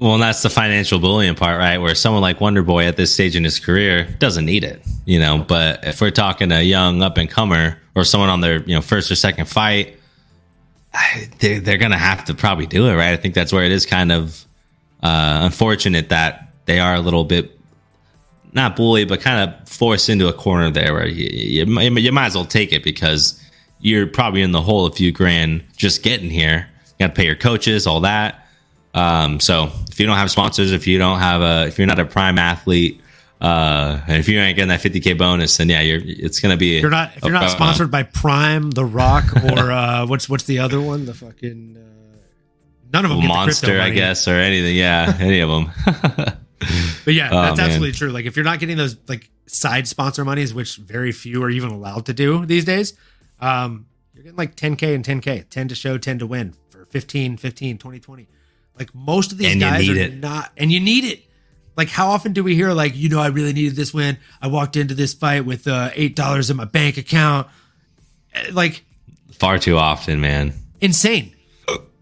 [0.00, 1.78] Well, that's the financial bullying part, right?
[1.78, 5.20] Where someone like Wonder Boy at this stage in his career doesn't need it, you
[5.20, 5.44] know.
[5.46, 8.80] But if we're talking a young up and comer or someone on their you know
[8.80, 9.96] first or second fight,
[11.38, 13.12] they're, they're gonna have to probably do it, right?
[13.12, 14.44] I think that's where it is kind of
[15.02, 17.58] uh, unfortunate that they are a little bit
[18.52, 22.26] not bullied, but kind of forced into a corner there where you, you, you might
[22.26, 23.40] as well take it because
[23.80, 26.68] you're probably in the hole a few grand just getting here.
[26.98, 28.46] You got to pay your coaches, all that.
[28.94, 32.00] Um, so if you don't have sponsors, if you don't have a, if you're not
[32.00, 33.00] a prime athlete,
[33.40, 36.80] uh, and if you ain't getting that 50k bonus, then yeah, you're it's gonna be.
[36.80, 40.58] You're not if you're not sponsored by Prime, The Rock, or uh, what's what's the
[40.58, 41.06] other one?
[41.06, 42.16] The fucking uh,
[42.92, 43.24] none of them.
[43.24, 44.74] Monster, I guess, or anything.
[44.74, 45.70] Yeah, any of them.
[47.04, 48.10] but yeah, that's oh, absolutely true.
[48.10, 51.70] Like if you're not getting those like side sponsor monies, which very few are even
[51.70, 52.94] allowed to do these days,
[53.38, 57.36] um, you're getting like 10k and 10k, 10 to show, 10 to win for 15,
[57.36, 58.28] 15, 20, 20.
[58.78, 60.14] Like most of these and guys are it.
[60.14, 61.24] not, and you need it.
[61.76, 64.16] Like, how often do we hear, like, you know, I really needed this win.
[64.40, 67.48] I walked into this fight with uh, $8 in my bank account.
[68.32, 68.84] Eh, like,
[69.32, 70.52] far too often, man.
[70.80, 71.34] Insane.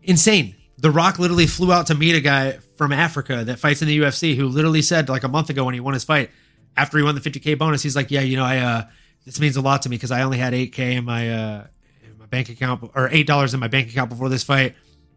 [0.03, 0.57] Insane.
[0.77, 3.99] The Rock literally flew out to meet a guy from Africa that fights in the
[3.99, 6.31] UFC who literally said, like, a month ago when he won his fight,
[6.77, 8.83] after he won the 50K bonus, he's like, yeah, you know, I, uh,
[9.25, 11.67] this means a lot to me because I only had 8K in my, uh,
[12.05, 14.75] in my bank account or $8 in my bank account before this fight.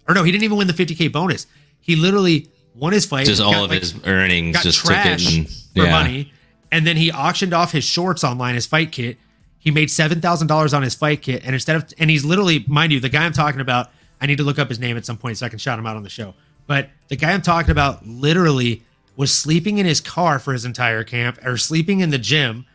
[0.07, 1.47] Or no, he didn't even win the 50K bonus.
[1.81, 3.25] He literally won his fight.
[3.25, 6.31] Just all of like, his earnings just took it and, for money.
[6.71, 9.17] And then he auctioned off his shorts online, his fight kit.
[9.59, 12.63] He made seven thousand dollars on his fight kit, and instead of and he's literally,
[12.67, 13.89] mind you, the guy I'm talking about.
[14.21, 15.85] I need to look up his name at some point so I can shout him
[15.85, 16.35] out on the show.
[16.67, 18.81] But the guy I'm talking about literally
[19.17, 22.65] was sleeping in his car for his entire camp, or sleeping in the gym.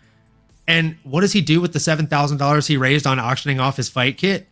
[0.69, 3.77] And what does he do with the seven thousand dollars he raised on auctioning off
[3.77, 4.49] his fight kit?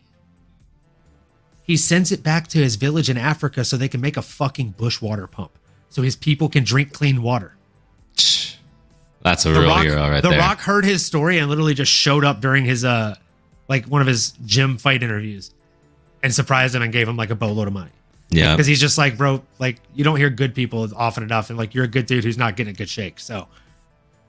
[1.69, 4.71] He sends it back to his village in Africa so they can make a fucking
[4.71, 5.51] bush water pump
[5.89, 7.53] so his people can drink clean water.
[9.21, 10.39] That's a the real Rock, hero right the there.
[10.39, 13.13] The Rock heard his story and literally just showed up during his uh
[13.67, 15.53] like one of his gym fight interviews
[16.23, 17.91] and surprised him and gave him like a boatload of money.
[18.31, 18.55] Yeah.
[18.55, 21.75] Because he's just like, bro, like you don't hear good people often enough, and like
[21.75, 23.19] you're a good dude who's not getting a good shake.
[23.19, 23.47] So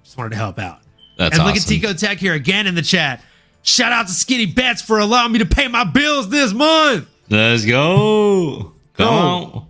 [0.04, 0.80] just wanted to help out.
[1.16, 1.54] That's and awesome.
[1.54, 3.24] look at Tico Tech here again in the chat.
[3.62, 7.08] Shout out to Skinny Bets for allowing me to pay my bills this month.
[7.30, 8.74] Let's go.
[8.94, 9.52] Come oh.
[9.54, 9.66] on.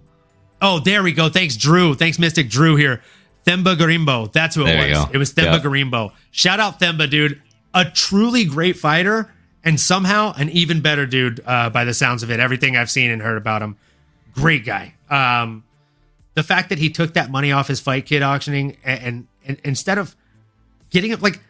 [0.62, 1.28] Oh, there we go.
[1.28, 1.94] Thanks, Drew.
[1.94, 3.02] Thanks, Mystic Drew here.
[3.46, 4.30] Themba Gorimbo.
[4.32, 5.08] That's who it there was.
[5.12, 5.62] It was Themba yep.
[5.62, 6.12] Gorimbo.
[6.30, 7.40] Shout out Themba, dude.
[7.72, 9.32] A truly great fighter
[9.64, 12.40] and somehow an even better dude uh, by the sounds of it.
[12.40, 13.76] Everything I've seen and heard about him.
[14.34, 14.94] Great guy.
[15.08, 15.64] Um,
[16.34, 19.60] the fact that he took that money off his fight kit auctioning and, and, and
[19.64, 20.16] instead of
[20.90, 21.40] getting it, like,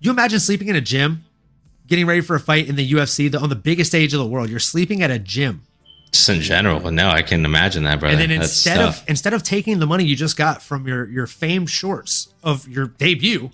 [0.00, 1.24] you imagine sleeping in a gym
[1.88, 4.26] getting ready for a fight in the UFC the, on the biggest stage of the
[4.26, 4.48] world.
[4.48, 5.62] You're sleeping at a gym.
[6.12, 8.12] Just in general, but no, I can imagine that, brother.
[8.12, 11.26] And then instead of instead of taking the money you just got from your your
[11.26, 13.50] famed shorts of your debut,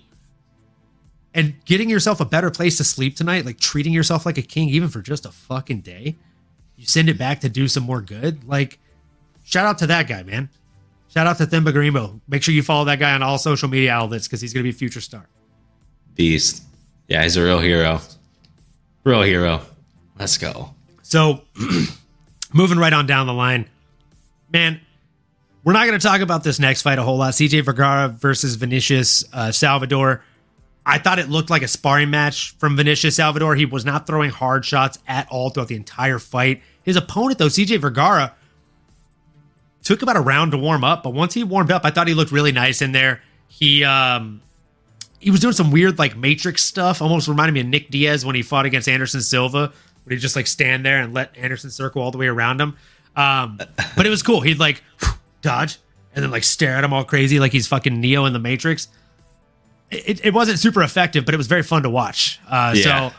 [1.33, 4.69] and getting yourself a better place to sleep tonight, like treating yourself like a king,
[4.69, 6.15] even for just a fucking day,
[6.77, 8.47] you send it back to do some more good.
[8.47, 8.79] Like,
[9.43, 10.49] shout out to that guy, man.
[11.09, 12.21] Shout out to Themba Gorimbo.
[12.27, 14.71] Make sure you follow that guy on all social media outlets because he's going to
[14.71, 15.27] be a future star.
[16.15, 16.63] Beast.
[17.09, 17.99] Yeah, he's a real hero.
[19.05, 19.61] Real hero.
[20.19, 20.73] Let's go.
[21.03, 21.41] So,
[22.53, 23.69] moving right on down the line,
[24.51, 24.81] man,
[25.63, 27.33] we're not going to talk about this next fight a whole lot.
[27.33, 30.23] CJ Vergara versus Vinicius uh, Salvador.
[30.87, 33.55] I thought it looked like a sparring match from Vinicius Salvador.
[33.55, 36.63] He was not throwing hard shots at all throughout the entire fight.
[36.81, 38.33] His opponent, though, CJ Vergara,
[39.83, 42.15] took about a round to warm up, but once he warmed up, I thought he
[42.15, 43.21] looked really nice in there.
[43.47, 44.41] He um,
[45.25, 47.01] he was doing some weird like matrix stuff.
[47.01, 49.73] Almost reminded me of nick diaz when he fought against anderson silva
[50.03, 52.77] where he just like stand there and let anderson circle all the way around him.
[53.15, 53.57] Um,
[53.97, 54.41] but it was cool.
[54.41, 54.83] He'd like
[55.41, 55.79] dodge
[56.13, 58.87] and then like stare at him all crazy like he's fucking neo in the matrix.
[59.89, 62.39] It, it wasn't super effective but it was very fun to watch.
[62.47, 63.09] Uh, yeah.
[63.09, 63.15] so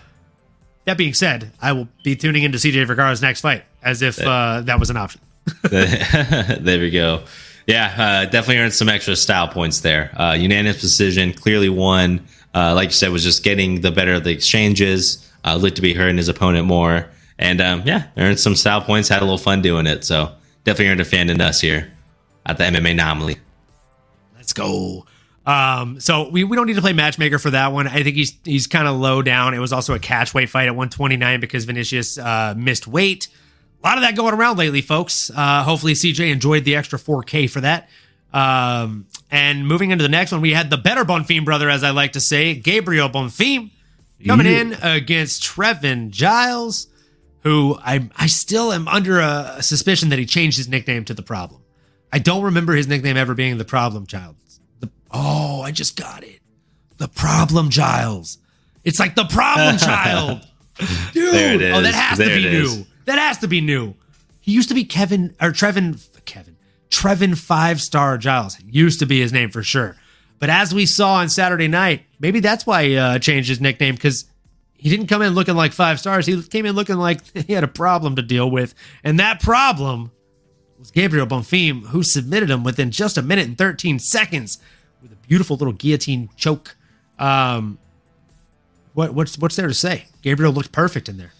[0.84, 4.60] that being said i will be tuning into cj vergara's next fight as if uh,
[4.60, 5.20] that was an option.
[5.70, 7.24] There we go
[7.66, 10.12] yeah, uh, definitely earned some extra style points there.
[10.18, 12.24] Uh, unanimous decision, clearly won.
[12.54, 15.28] Uh, like you said, was just getting the better of the exchanges.
[15.44, 17.08] Uh, looked to be hurting his opponent more,
[17.38, 19.08] and um, yeah, earned some style points.
[19.08, 20.04] Had a little fun doing it.
[20.04, 20.32] So
[20.64, 21.92] definitely earned a fan in us here
[22.46, 23.38] at the MMA Anomaly.
[24.36, 25.06] Let's go.
[25.44, 27.86] Um, so we, we don't need to play matchmaker for that one.
[27.86, 29.54] I think he's he's kind of low down.
[29.54, 33.28] It was also a catch weight fight at 129 because Vinicius uh, missed weight
[33.82, 35.30] a lot of that going around lately, folks.
[35.30, 37.88] Uh, hopefully, CJ enjoyed the extra 4K for that.
[38.32, 41.90] Um, and moving into the next one, we had the better Bonfim brother, as I
[41.90, 43.70] like to say, Gabriel Bonfim,
[44.26, 44.60] coming yeah.
[44.60, 46.88] in against Trevin Giles,
[47.40, 51.22] who I I still am under a, suspicion that he changed his nickname to the
[51.22, 51.62] Problem.
[52.12, 54.36] I don't remember his nickname ever being the Problem Child.
[54.80, 56.40] The, oh, I just got it.
[56.98, 58.38] The Problem Giles.
[58.84, 60.46] It's like the Problem Child.
[61.12, 61.34] Dude.
[61.34, 61.74] There it is.
[61.74, 62.86] Oh, that has to be new.
[63.06, 63.94] That has to be new.
[64.40, 66.56] He used to be Kevin or Trevin Kevin
[66.90, 68.58] Trevin Five Star Giles.
[68.64, 69.96] Used to be his name for sure.
[70.38, 73.94] But as we saw on Saturday night, maybe that's why he uh, changed his nickname
[73.94, 74.26] because
[74.74, 76.26] he didn't come in looking like five stars.
[76.26, 78.74] He came in looking like he had a problem to deal with.
[79.02, 80.10] And that problem
[80.78, 84.58] was Gabriel Bonfim, who submitted him within just a minute and 13 seconds
[85.00, 86.76] with a beautiful little guillotine choke.
[87.18, 87.78] Um,
[88.92, 90.06] what, what's what's there to say?
[90.22, 91.32] Gabriel looked perfect in there.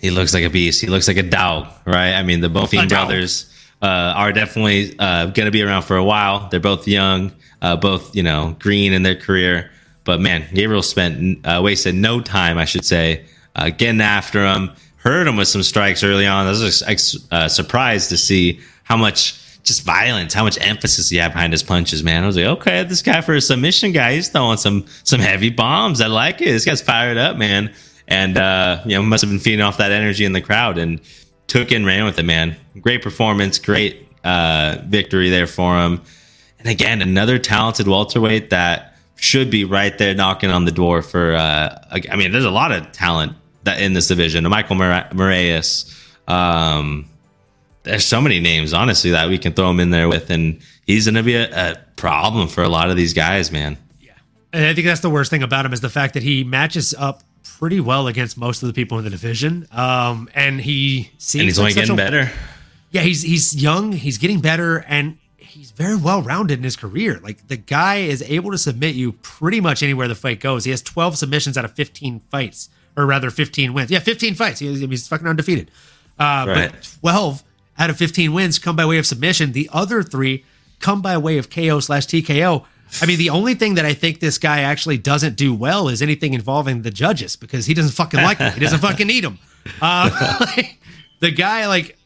[0.00, 0.80] He looks like a beast.
[0.80, 2.12] He looks like a dog, right?
[2.12, 6.04] I mean, the Bonfim brothers uh, are definitely uh, going to be around for a
[6.04, 6.48] while.
[6.48, 7.32] They're both young,
[7.62, 9.70] uh, both you know green in their career.
[10.04, 13.26] But man, Gabriel spent uh, wasted no time, I should say,
[13.56, 14.70] uh, getting after him.
[14.96, 16.46] Hurt him with some strikes early on.
[16.46, 21.16] I was just, uh, surprised to see how much just violence, how much emphasis he
[21.16, 22.22] had behind his punches, man.
[22.22, 25.50] I was like, okay, this guy for a submission guy, he's throwing some some heavy
[25.50, 26.00] bombs.
[26.00, 26.46] I like it.
[26.46, 27.74] This guy's fired up, man.
[28.08, 31.00] And uh, you know, must have been feeding off that energy in the crowd and
[31.46, 32.56] took and ran with it, man.
[32.80, 36.02] Great performance, great uh, victory there for him.
[36.58, 41.34] And again, another talented welterweight that should be right there knocking on the door for.
[41.34, 43.32] Uh, I mean, there's a lot of talent
[43.64, 44.44] that in this division.
[44.44, 45.92] Michael Morales.
[46.26, 47.08] Um,
[47.82, 51.06] there's so many names, honestly, that we can throw him in there with, and he's
[51.06, 53.78] going to be a, a, problem for a lot of these guys, man.
[54.00, 54.12] Yeah,
[54.52, 56.94] and I think that's the worst thing about him is the fact that he matches
[56.98, 57.22] up
[57.58, 61.42] pretty well against most of the people in the division, um, and he seems and
[61.44, 62.30] he's like only getting a, better.
[62.90, 67.18] Yeah, he's he's young, he's getting better, and he's very well rounded in his career.
[67.22, 70.64] Like the guy is able to submit you pretty much anywhere the fight goes.
[70.64, 73.90] He has 12 submissions out of 15 fights, or rather 15 wins.
[73.90, 74.60] Yeah, 15 fights.
[74.60, 75.70] He, he's fucking undefeated.
[76.18, 76.72] Uh, right.
[76.72, 77.42] But 12
[77.78, 79.52] out of 15 wins come by way of submission.
[79.52, 80.44] The other three
[80.80, 82.64] come by way of KO slash TKO.
[83.00, 86.02] I mean, the only thing that I think this guy actually doesn't do well is
[86.02, 88.52] anything involving the judges because he doesn't fucking like them.
[88.54, 89.38] He doesn't fucking need them.
[89.82, 90.80] Uh, like,
[91.20, 91.98] the guy, like,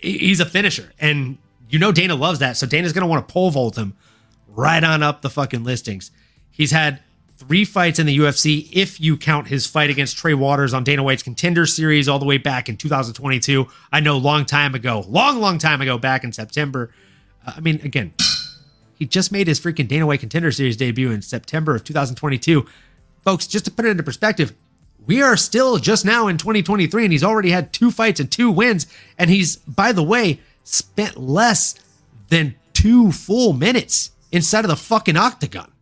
[0.00, 0.92] he's a finisher.
[0.98, 1.38] And
[1.68, 2.56] you know Dana loves that.
[2.56, 3.94] So Dana's to want to pole vault him
[4.48, 6.10] right on up the fucking listings.
[6.50, 7.00] He's had
[7.36, 11.02] three fights in the UFC if you count his fight against Trey Waters on Dana
[11.02, 13.66] White's Contender Series all the way back in 2022.
[13.92, 16.92] I know, long time ago, long, long time ago, back in September.
[17.46, 18.12] Uh, I mean, again,
[19.00, 22.66] he just made his freaking Dana White Contender Series debut in September of 2022.
[23.24, 24.52] Folks, just to put it into perspective,
[25.06, 28.50] we are still just now in 2023, and he's already had two fights and two
[28.50, 28.86] wins.
[29.18, 31.74] And he's, by the way, spent less
[32.28, 35.72] than two full minutes inside of the fucking octagon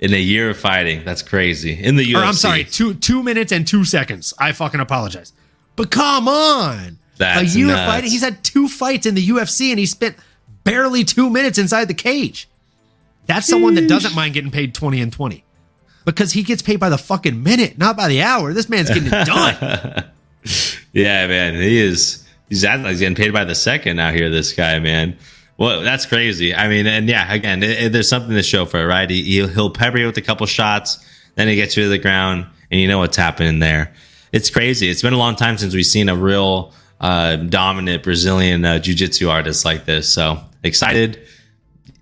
[0.00, 1.04] in a year of fighting.
[1.04, 1.72] That's crazy.
[1.72, 2.20] In the UFC.
[2.20, 4.34] Or I'm sorry, two two minutes and two seconds.
[4.38, 5.32] I fucking apologize.
[5.76, 6.98] But come on.
[7.16, 7.80] That's a year nuts.
[7.80, 8.10] of fighting.
[8.10, 10.16] He's had two fights in the UFC and he spent
[10.64, 12.48] barely two minutes inside the cage.
[13.26, 13.50] That's Sheesh.
[13.50, 15.44] someone that doesn't mind getting paid 20 and 20.
[16.04, 18.52] Because he gets paid by the fucking minute, not by the hour.
[18.52, 20.10] This man's getting it done.
[20.92, 21.54] yeah, man.
[21.54, 25.16] He is he's getting paid by the second out here, this guy, man.
[25.56, 26.54] Well, that's crazy.
[26.54, 29.08] I mean, and yeah, again, it, it, there's something to show for it, right?
[29.08, 31.04] He, he'll, he'll pepper you with a couple shots,
[31.34, 33.92] then he gets you to the ground, and you know what's happening there.
[34.32, 34.88] It's crazy.
[34.88, 39.28] It's been a long time since we've seen a real uh, dominant Brazilian uh, jiu-jitsu
[39.28, 40.08] artist like this.
[40.08, 41.26] So excited,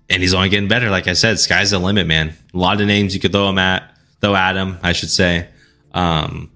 [0.09, 0.89] and he's only getting better.
[0.89, 2.33] Like I said, sky's the limit, man.
[2.53, 5.47] A lot of names you could throw him at, throw at him, I should say.
[5.93, 6.51] Um,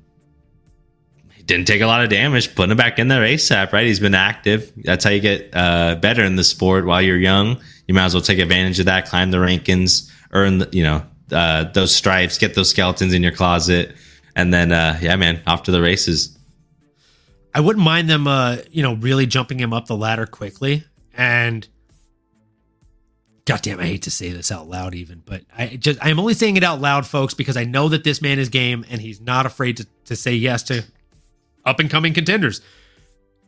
[1.45, 3.85] didn't take a lot of damage, putting him back in there ASAP, right?
[3.85, 4.71] He's been active.
[4.77, 7.59] That's how you get uh, better in the sport while you're young.
[7.87, 11.05] You might as well take advantage of that, climb the rankings, earn, the, you know,
[11.31, 13.95] uh, those stripes, get those skeletons in your closet.
[14.35, 16.37] And then, uh, yeah, man, off to the races.
[17.53, 20.85] I wouldn't mind them, uh, you know, really jumping him up the ladder quickly.
[21.15, 21.67] And
[23.45, 26.57] goddamn, I hate to say this out loud, even, but I just I'm only saying
[26.57, 29.45] it out loud, folks, because I know that this man is game and he's not
[29.45, 30.83] afraid to to say yes to
[31.65, 32.61] up and coming contenders.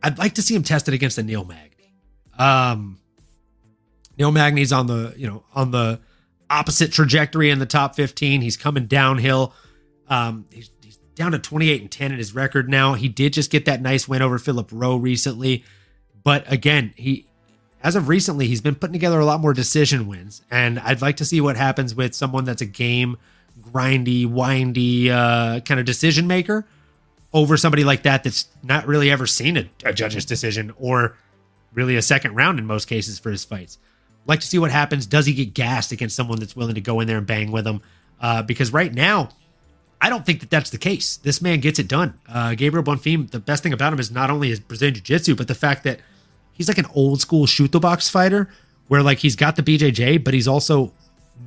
[0.04, 1.94] I'd like to see him tested against a Neil Magny.
[2.38, 3.00] Um,
[4.18, 6.00] Neil Magny's on the you know on the
[6.50, 8.42] opposite trajectory in the top 15.
[8.42, 9.54] He's coming downhill.
[10.08, 12.94] Um, he's, he's down to 28 and 10 in his record now.
[12.94, 15.64] He did just get that nice win over Philip Rowe recently,
[16.24, 17.28] but again, he
[17.86, 21.18] as of recently he's been putting together a lot more decision wins, and I'd like
[21.18, 23.16] to see what happens with someone that's a game
[23.62, 26.66] grindy, windy uh, kind of decision maker
[27.32, 31.16] over somebody like that that's not really ever seen a, a judge's decision or
[31.76, 33.78] really a second round in most cases for his fights.
[34.26, 35.06] Like to see what happens.
[35.06, 37.68] Does he get gassed against someone that's willing to go in there and bang with
[37.68, 37.82] him?
[38.20, 39.30] Uh, because right now,
[40.02, 41.18] I don't think that that's the case.
[41.18, 42.20] This man gets it done.
[42.28, 45.36] Uh, Gabriel Bonfim, the best thing about him is not only his Brazilian Jiu Jitsu,
[45.36, 46.00] but the fact that
[46.56, 48.50] he's like an old school shoot the box fighter
[48.88, 50.92] where like he's got the BJJ, but he's also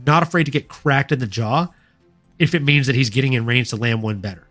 [0.06, 1.68] not afraid to get cracked in the jaw
[2.38, 4.46] if it means that he's getting in range to land one better.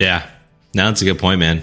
[0.00, 0.28] Yeah,
[0.74, 1.62] no, that's a good point, man.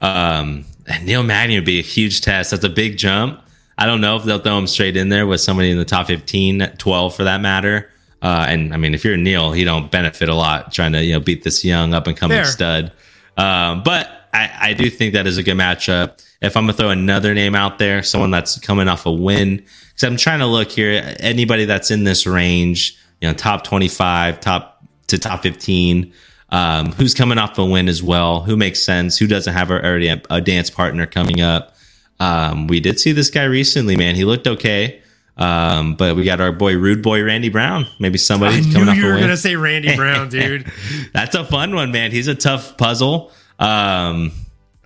[0.00, 0.64] Um,
[1.02, 2.50] Neil Magny would be a huge test.
[2.50, 3.40] That's a big jump.
[3.78, 6.08] I don't know if they'll throw him straight in there with somebody in the top
[6.08, 7.90] 15, 12 for that matter.
[8.20, 11.12] Uh, and I mean, if you're Neil, he don't benefit a lot trying to you
[11.12, 12.44] know beat this young up and coming Fair.
[12.44, 12.92] stud.
[13.36, 16.24] Um, but I, I do think that is a good matchup.
[16.40, 20.04] If I'm gonna throw another name out there, someone that's coming off a win, because
[20.04, 24.82] I'm trying to look here, anybody that's in this range, you know, top 25, top
[25.08, 26.12] to top 15,
[26.50, 30.08] um, who's coming off a win as well, who makes sense, who doesn't have already
[30.08, 31.76] a, a dance partner coming up.
[32.18, 34.14] Um, we did see this guy recently, man.
[34.14, 35.00] He looked okay.
[35.36, 37.86] Um, but we got our boy Rude Boy Randy Brown.
[37.98, 40.70] Maybe somebody I coming knew you were gonna say Randy Brown, dude.
[41.14, 42.10] That's a fun one, man.
[42.12, 43.32] He's a tough puzzle.
[43.62, 44.32] Um,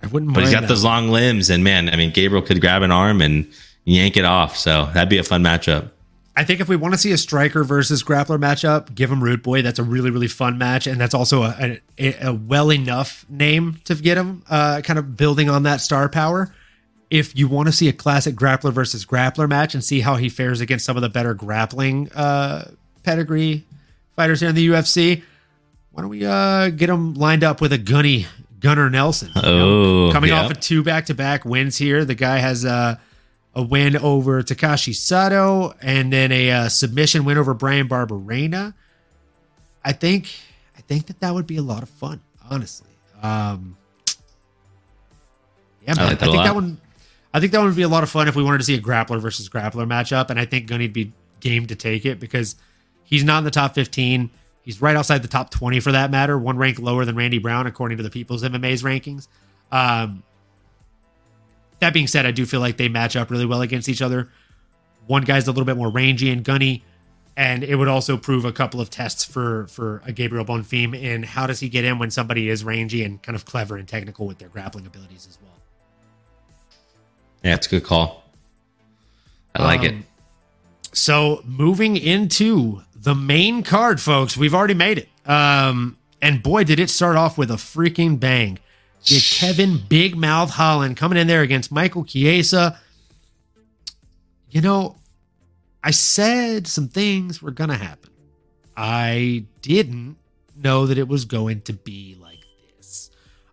[0.03, 0.67] I wouldn't, but he's got that.
[0.67, 3.51] those long limbs, and man, I mean, Gabriel could grab an arm and
[3.85, 4.57] yank it off.
[4.57, 5.91] So that'd be a fun matchup.
[6.35, 9.41] I think if we want to see a striker versus grappler matchup, give him Rude
[9.41, 9.63] Boy.
[9.63, 13.81] That's a really really fun match, and that's also a, a, a well enough name
[13.85, 16.53] to get him, uh, kind of building on that star power
[17.09, 20.29] if you want to see a classic grappler versus grappler match and see how he
[20.29, 22.69] fares against some of the better grappling uh,
[23.03, 23.63] pedigree
[24.15, 25.23] fighters here in the UFC,
[25.91, 28.27] why don't we uh, get him lined up with a gunny
[28.59, 29.31] Gunnar Nelson?
[29.35, 30.11] Oh, know?
[30.11, 30.45] coming yep.
[30.45, 32.05] off of two back to back wins here.
[32.05, 32.97] The guy has uh,
[33.53, 38.73] a win over Takashi Sato and then a uh, submission win over Bryan Barberena.
[39.83, 40.33] I think
[40.77, 42.89] I think that that would be a lot of fun, honestly.
[43.21, 43.77] Um,
[45.85, 45.99] yeah, man.
[45.99, 46.81] I, like I think that one
[47.33, 48.81] I think that would be a lot of fun if we wanted to see a
[48.81, 52.55] grappler versus grappler matchup, and I think Gunny'd be game to take it because
[53.03, 54.29] he's not in the top 15.
[54.67, 57.67] He's right outside the top 20 for that matter, one rank lower than Randy Brown
[57.67, 59.29] according to the People's MMA's rankings.
[59.71, 60.23] Um,
[61.79, 64.27] that being said, I do feel like they match up really well against each other.
[65.05, 66.83] One guy's a little bit more rangy and gunny,
[67.37, 71.23] and it would also prove a couple of tests for for a Gabriel Bonfim in
[71.23, 74.27] how does he get in when somebody is rangy and kind of clever and technical
[74.27, 75.53] with their grappling abilities as well.
[77.41, 78.21] Yeah, it's a good call.
[79.55, 79.95] I like um, it.
[80.91, 85.09] So moving into the main card, folks, we've already made it.
[85.29, 88.59] Um, and boy, did it start off with a freaking bang.
[89.03, 92.79] You Kevin Big Mouth Holland coming in there against Michael Chiesa.
[94.49, 94.97] You know,
[95.83, 98.09] I said some things were gonna happen.
[98.75, 100.17] I didn't
[100.55, 102.39] know that it was going to be like
[102.75, 103.11] this.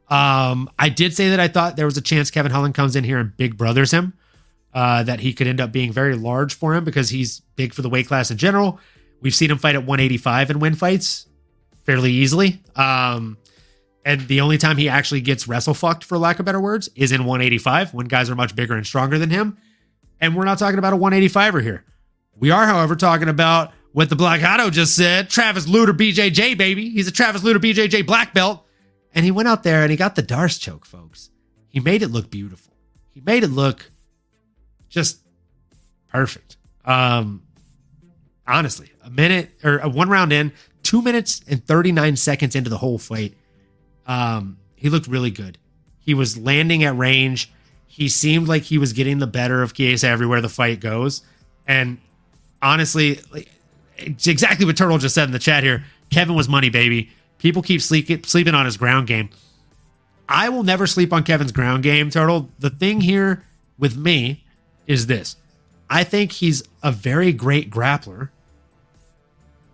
[0.08, 3.04] um, I did say that I thought there was a chance Kevin Holland comes in
[3.04, 4.14] here and big brothers him,
[4.72, 7.82] uh, that he could end up being very large for him because he's big for
[7.82, 8.80] the weight class in general.
[9.24, 11.26] We've seen him fight at 185 and win fights
[11.84, 12.60] fairly easily.
[12.76, 13.38] Um,
[14.04, 17.10] and the only time he actually gets wrestle fucked, for lack of better words, is
[17.10, 19.56] in 185 when guys are much bigger and stronger than him.
[20.20, 21.84] And we're not talking about a 185er here.
[22.38, 26.90] We are, however, talking about what the Black Otto just said Travis Lutter BJJ, baby.
[26.90, 28.66] He's a Travis Lutter BJJ black belt.
[29.14, 31.30] And he went out there and he got the D'Arce choke, folks.
[31.68, 32.74] He made it look beautiful.
[33.08, 33.90] He made it look
[34.90, 35.20] just
[36.08, 36.58] perfect.
[36.84, 37.44] Um,
[38.46, 42.98] honestly, a minute or one round in, two minutes and 39 seconds into the whole
[42.98, 43.34] fight,
[44.06, 45.58] um, he looked really good.
[45.98, 47.50] He was landing at range.
[47.86, 51.22] He seemed like he was getting the better of Chiesa everywhere the fight goes.
[51.66, 51.98] And
[52.60, 53.20] honestly,
[53.96, 55.84] it's exactly what Turtle just said in the chat here.
[56.10, 57.10] Kevin was money, baby.
[57.38, 59.30] People keep sleep, sleeping on his ground game.
[60.28, 62.50] I will never sleep on Kevin's ground game, Turtle.
[62.58, 63.44] The thing here
[63.78, 64.44] with me
[64.86, 65.36] is this
[65.88, 68.30] I think he's a very great grappler.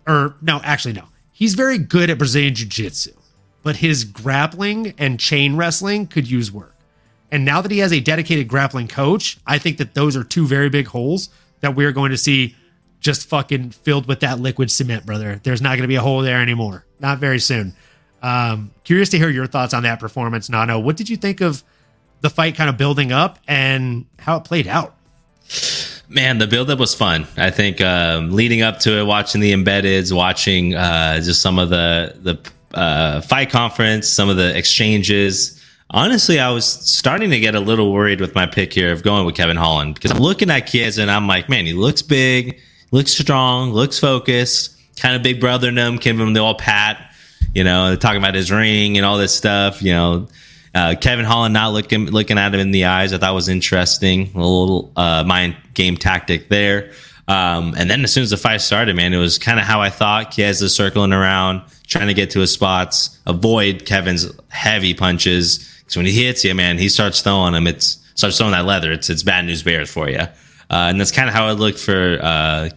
[0.07, 1.05] Or, no, actually, no.
[1.31, 3.13] He's very good at Brazilian Jiu Jitsu,
[3.63, 6.75] but his grappling and chain wrestling could use work.
[7.31, 10.45] And now that he has a dedicated grappling coach, I think that those are two
[10.45, 11.29] very big holes
[11.61, 12.55] that we're going to see
[12.99, 15.39] just fucking filled with that liquid cement, brother.
[15.43, 16.85] There's not going to be a hole there anymore.
[16.99, 17.73] Not very soon.
[18.21, 20.79] Um, curious to hear your thoughts on that performance, Nano.
[20.79, 21.63] What did you think of
[22.21, 24.95] the fight kind of building up and how it played out?
[26.13, 27.25] Man, the buildup was fun.
[27.37, 31.69] I think um, leading up to it, watching the embeds, watching uh, just some of
[31.69, 35.57] the the uh, fight conference, some of the exchanges.
[35.89, 39.25] Honestly, I was starting to get a little worried with my pick here of going
[39.25, 42.61] with Kevin Holland because I'm looking at Chiesa and I'm like, man, he looks big
[42.91, 47.13] looks strong, looks focused, kind of big brother in him, giving him the all pat,
[47.55, 50.27] you know, talking about his ring and all this stuff, you know.
[50.73, 54.31] Uh, Kevin Holland not looking looking at him in the eyes, I thought was interesting.
[54.35, 56.91] A little uh, mind game tactic there.
[57.27, 59.81] Um, and then as soon as the fight started, man, it was kind of how
[59.81, 60.31] I thought.
[60.31, 65.59] Chiesa circling around, trying to get to his spots, avoid Kevin's heavy punches.
[65.79, 67.67] Because when he hits you, man, he starts throwing them.
[67.67, 68.91] It's starts throwing that leather.
[68.91, 70.19] It's it's bad news bears for you.
[70.19, 70.27] Uh,
[70.69, 72.69] and that's kind of how it looked for uh.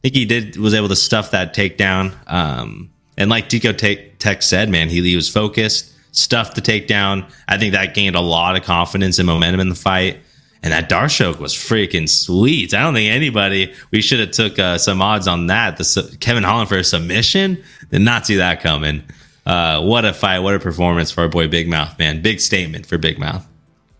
[0.00, 2.14] I think he did was able to stuff that takedown.
[2.26, 7.30] Um, and like Dico Tech said, man, he, he was focused, stuffed the takedown.
[7.48, 10.20] I think that gained a lot of confidence and momentum in the fight.
[10.62, 12.74] And that Darce choke was freaking sweet.
[12.74, 15.78] I don't think anybody we should have took uh, some odds on that.
[15.78, 19.02] The Kevin Holland for a submission did not see that coming.
[19.46, 20.40] Uh, what a fight!
[20.40, 22.20] What a performance for our boy Big Mouth, man.
[22.20, 23.46] Big statement for Big Mouth.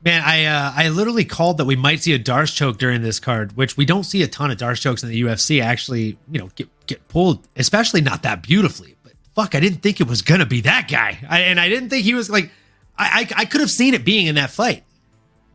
[0.04, 3.20] Man, I uh, I literally called that we might see a Darce choke during this
[3.20, 5.62] card, which we don't see a ton of Darce chokes in the UFC.
[5.62, 8.96] Actually, you know, get get pulled, especially not that beautifully.
[9.40, 12.04] Fuck, I didn't think it was gonna be that guy, I, and I didn't think
[12.04, 12.50] he was like,
[12.98, 14.84] I, I I could have seen it being in that fight.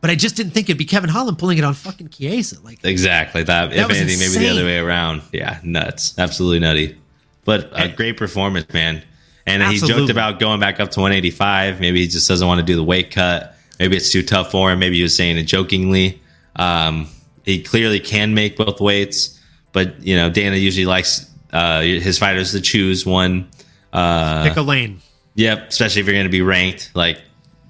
[0.00, 2.60] But I just didn't think it'd be Kevin Holland pulling it on fucking Chiesa.
[2.62, 3.70] Like exactly that.
[3.70, 4.32] that if anything, insane.
[4.32, 5.22] maybe the other way around.
[5.32, 6.18] Yeah, nuts.
[6.18, 6.98] Absolutely nutty.
[7.44, 9.02] But a great performance, man.
[9.46, 9.94] And Absolutely.
[9.94, 11.80] he joked about going back up to 185.
[11.80, 13.56] Maybe he just doesn't want to do the weight cut.
[13.78, 14.80] Maybe it's too tough for him.
[14.80, 16.20] Maybe he was saying it jokingly.
[16.56, 17.08] Um,
[17.44, 19.40] he clearly can make both weights,
[19.72, 23.48] but you know Dana usually likes uh, his fighters to choose one.
[23.96, 25.00] Uh, Pick a lane.
[25.36, 26.90] Yep, especially if you're going to be ranked.
[26.94, 27.20] Like,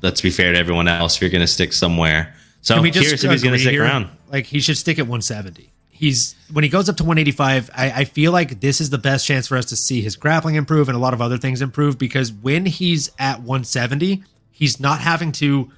[0.02, 1.16] let's be fair to everyone else.
[1.16, 3.84] If you're going to stick somewhere, so I'm curious if he's going to stick here?
[3.84, 4.08] around.
[4.30, 8.04] Like, he should stick at 170 he's when he goes up to 185 I, I,
[8.04, 10.96] feel like this is the best chance for us to see his grappling improve and
[10.96, 15.70] a lot of other things improve because when he's at 170 he's not having to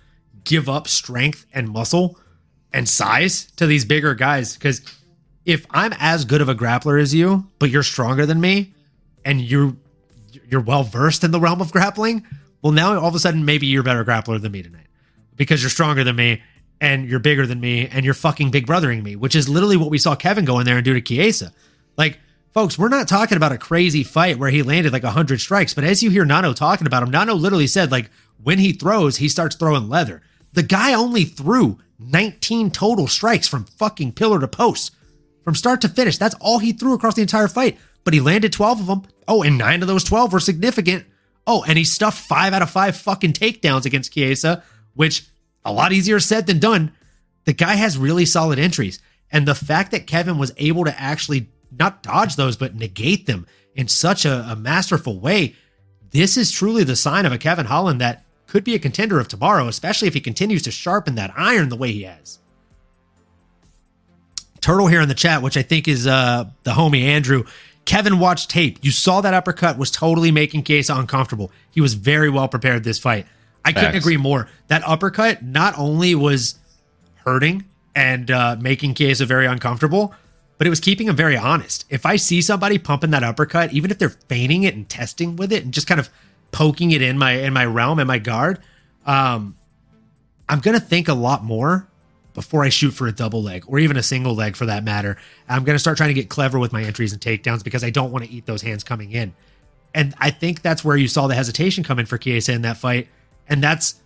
[0.45, 2.19] give up strength and muscle
[2.73, 4.83] and size to these bigger guys because
[5.45, 8.73] if i'm as good of a grappler as you but you're stronger than me
[9.25, 9.77] and you're
[10.49, 12.27] you're well versed in the realm of grappling
[12.63, 14.87] well now all of a sudden maybe you're a better grappler than me tonight
[15.37, 16.43] because you're stronger than me
[16.81, 19.91] and you're bigger than me and you're fucking big brothering me, which is literally what
[19.91, 21.53] we saw Kevin go in there and do to Chiesa.
[21.97, 22.19] Like,
[22.53, 25.85] folks, we're not talking about a crazy fight where he landed like 100 strikes, but
[25.85, 28.11] as you hear Nano talking about him, Nano literally said, like,
[28.43, 30.23] when he throws, he starts throwing leather.
[30.53, 34.95] The guy only threw 19 total strikes from fucking pillar to post
[35.43, 36.19] from start to finish.
[36.19, 39.03] That's all he threw across the entire fight, but he landed 12 of them.
[39.29, 41.05] Oh, and nine of those 12 were significant.
[41.47, 44.65] Oh, and he stuffed five out of five fucking takedowns against Chiesa,
[44.95, 45.27] which
[45.65, 46.93] a lot easier said than done.
[47.45, 49.01] The guy has really solid entries.
[49.31, 53.47] And the fact that Kevin was able to actually not dodge those, but negate them
[53.75, 55.55] in such a, a masterful way,
[56.11, 59.29] this is truly the sign of a Kevin Holland that could be a contender of
[59.29, 62.39] tomorrow, especially if he continues to sharpen that iron the way he has.
[64.61, 67.45] Turtle here in the chat, which I think is uh, the homie Andrew.
[67.89, 68.79] Kevin watched tape.
[68.83, 71.51] You saw that uppercut was totally making Chiesa uncomfortable.
[71.71, 73.27] He was very well prepared this fight.
[73.65, 74.47] I couldn't agree more.
[74.67, 76.57] That uppercut not only was
[77.25, 77.65] hurting
[77.97, 80.15] and uh, making Chiesa very uncomfortable,
[80.59, 81.87] but it was keeping him very honest.
[81.89, 85.51] If I see somebody pumping that uppercut, even if they're feigning it and testing with
[85.51, 86.11] it and just kind of
[86.53, 88.59] poking it in my in my realm and my guard,
[89.07, 89.57] um,
[90.47, 91.89] I'm gonna think a lot more
[92.39, 95.17] before I shoot for a double leg or even a single leg for that matter.
[95.49, 98.13] I'm gonna start trying to get clever with my entries and takedowns because I don't
[98.13, 99.35] want to eat those hands coming in.
[99.93, 102.77] And I think that's where you saw the hesitation come in for Chiesa in that
[102.77, 103.09] fight
[103.49, 103.97] and that's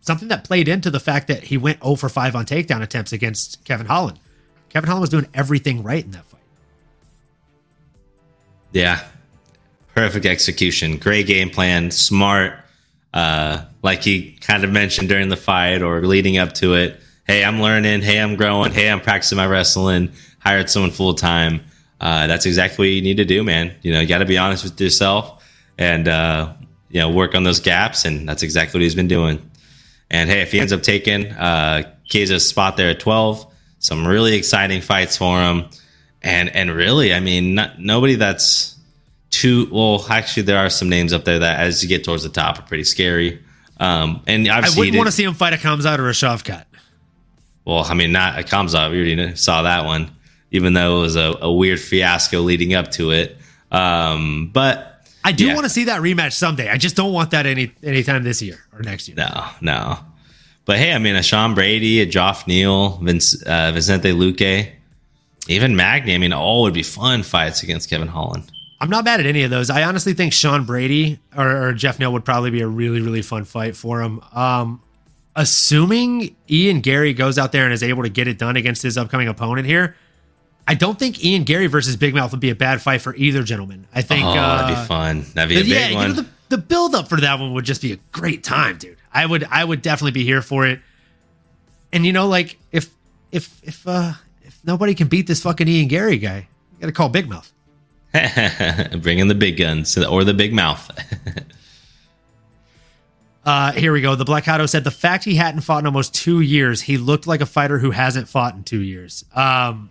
[0.00, 3.12] something that played into the fact that he went 0 for 5 on takedown attempts
[3.12, 4.18] against Kevin Holland.
[4.70, 6.40] Kevin Holland was doing everything right in that fight.
[8.72, 9.04] Yeah.
[9.94, 10.96] Perfect execution.
[10.96, 11.92] Great game plan.
[11.92, 12.54] Smart.
[13.14, 17.00] Uh, like he kind of mentioned during the fight or leading up to it.
[17.28, 18.00] Hey, I'm learning.
[18.00, 18.72] Hey, I'm growing.
[18.72, 20.12] Hey, I'm practicing my wrestling.
[20.38, 21.60] Hired someone full time.
[22.00, 23.74] Uh, that's exactly what you need to do, man.
[23.82, 25.44] You know, you got to be honest with yourself.
[25.76, 26.54] And uh,
[26.88, 29.42] you know, work on those gaps, and that's exactly what he's been doing.
[30.10, 33.46] And hey, if he ends up taking uh, Chiesa's spot there at 12,
[33.78, 35.68] some really exciting fights for him.
[36.22, 38.74] And and really, I mean, not, nobody that's
[39.28, 40.04] too well.
[40.08, 42.62] Actually, there are some names up there that, as you get towards the top, are
[42.62, 43.44] pretty scary.
[43.78, 46.64] Um, and obviously I wouldn't want to see him fight a Khamzat or a Shavkat.
[47.68, 48.90] Well, I mean, not a Khamzat.
[48.90, 50.10] We already saw that one,
[50.50, 53.36] even though it was a, a weird fiasco leading up to it.
[53.70, 55.54] Um, but I do yeah.
[55.54, 56.70] want to see that rematch someday.
[56.70, 59.18] I just don't want that any anytime this year or next year.
[59.18, 59.98] No, no.
[60.64, 64.70] But hey, I mean, a Sean Brady, a Geoff Neal, Vince, uh, Vicente Luque,
[65.48, 66.14] even Magny.
[66.14, 68.50] I mean, all would be fun fights against Kevin Holland.
[68.80, 69.68] I'm not mad at any of those.
[69.68, 73.20] I honestly think Sean Brady or, or Geoff Neal would probably be a really, really
[73.20, 74.22] fun fight for him.
[74.32, 74.80] Um,
[75.38, 78.98] assuming Ian Garry goes out there and is able to get it done against his
[78.98, 79.94] upcoming opponent here,
[80.66, 83.42] I don't think Ian Garry versus Big Mouth would be a bad fight for either
[83.44, 83.86] gentleman.
[83.94, 85.24] I think oh, uh, that'd be fun.
[85.34, 86.10] That'd be a big yeah, one.
[86.10, 88.76] You know, the, the build up for that one would just be a great time,
[88.76, 88.98] dude.
[89.12, 90.80] I would I would definitely be here for it.
[91.92, 92.90] And you know, like if
[93.30, 94.12] if if uh
[94.42, 97.50] if nobody can beat this fucking Ian Gary guy, you gotta call Big Mouth.
[98.12, 100.90] Bring in the big guns or the big mouth.
[103.44, 104.14] uh, here we go.
[104.14, 107.40] The Black said the fact he hadn't fought in almost two years, he looked like
[107.40, 109.24] a fighter who hasn't fought in two years.
[109.34, 109.90] Um,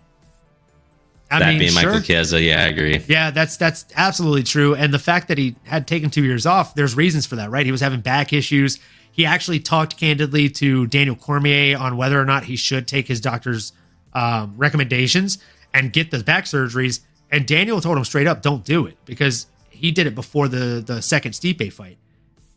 [1.29, 1.89] I that mean, being sure.
[1.91, 3.01] Michael Chiesa, yeah, I agree.
[3.07, 4.75] Yeah, that's that's absolutely true.
[4.75, 7.65] And the fact that he had taken two years off, there's reasons for that, right?
[7.65, 8.79] He was having back issues.
[9.11, 13.19] he actually talked candidly to Daniel Cormier on whether or not he should take his
[13.19, 13.73] doctor's
[14.13, 15.39] um, recommendations
[15.73, 16.99] and get the back surgeries.
[17.31, 20.83] And Daniel told him straight up, don't do it because he did it before the
[20.85, 21.97] the second Stipe fight,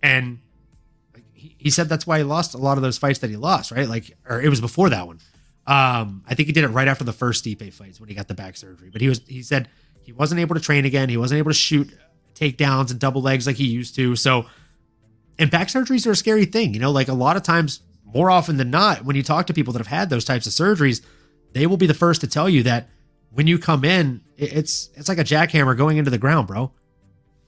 [0.02, 0.38] and
[1.62, 3.88] he, said that's why he lost a lot of those fights that he lost, right?
[3.88, 5.18] Like, or it was before that one.
[5.66, 8.28] Um, I think he did it right after the first Stipe fights when he got
[8.28, 8.90] the back surgery.
[8.90, 9.68] But he was he said
[10.00, 11.08] he wasn't able to train again.
[11.08, 11.96] He wasn't able to shoot
[12.34, 14.16] takedowns and double legs like he used to.
[14.16, 14.46] So,
[15.38, 16.74] and back surgeries are a scary thing.
[16.74, 19.54] You know, like a lot of times, more often than not, when you talk to
[19.54, 21.02] people that have had those types of surgeries,
[21.52, 22.88] they will be the first to tell you that
[23.30, 26.72] when you come in, it's it's like a jackhammer going into the ground, bro.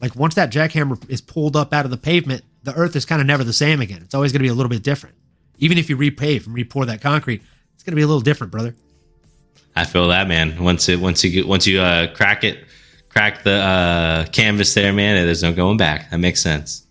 [0.00, 3.20] Like once that jackhammer is pulled up out of the pavement, the earth is kind
[3.20, 4.02] of never the same again.
[4.02, 5.16] It's always going to be a little bit different.
[5.58, 7.42] Even if you repave and repour that concrete,
[7.74, 8.74] it's going to be a little different, brother.
[9.76, 10.62] I feel that, man.
[10.62, 12.64] Once it once you get once you uh, crack it,
[13.08, 15.24] crack the uh, canvas there, man.
[15.24, 16.10] There's no going back.
[16.10, 16.86] That makes sense.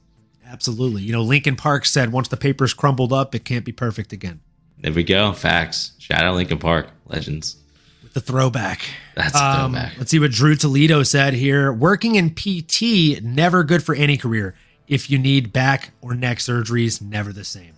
[0.48, 1.02] Absolutely.
[1.04, 4.42] You know, Linkin Park said once the paper's crumbled up, it can't be perfect again.
[4.80, 5.32] There we go.
[5.32, 5.92] Facts.
[6.00, 7.58] Shout out Linkin Park legends.
[8.04, 8.82] With the throwback.
[9.16, 9.98] That's a Um, throwback.
[9.98, 11.72] let's see what Drew Toledo said here.
[11.72, 14.56] Working in PT, never good for any career.
[14.92, 17.72] If you need back or neck surgeries, never the same.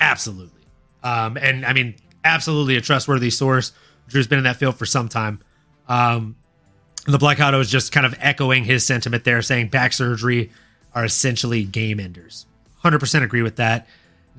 [0.00, 0.62] Absolutely.
[1.02, 1.94] Um, and I mean,
[2.24, 3.72] absolutely a trustworthy source.
[4.08, 5.40] Drew's been in that field for some time.
[5.90, 6.36] Um,
[7.06, 10.50] the Black Auto is just kind of echoing his sentiment there, saying back surgery
[10.94, 12.46] are essentially game enders.
[12.82, 13.86] 100% agree with that.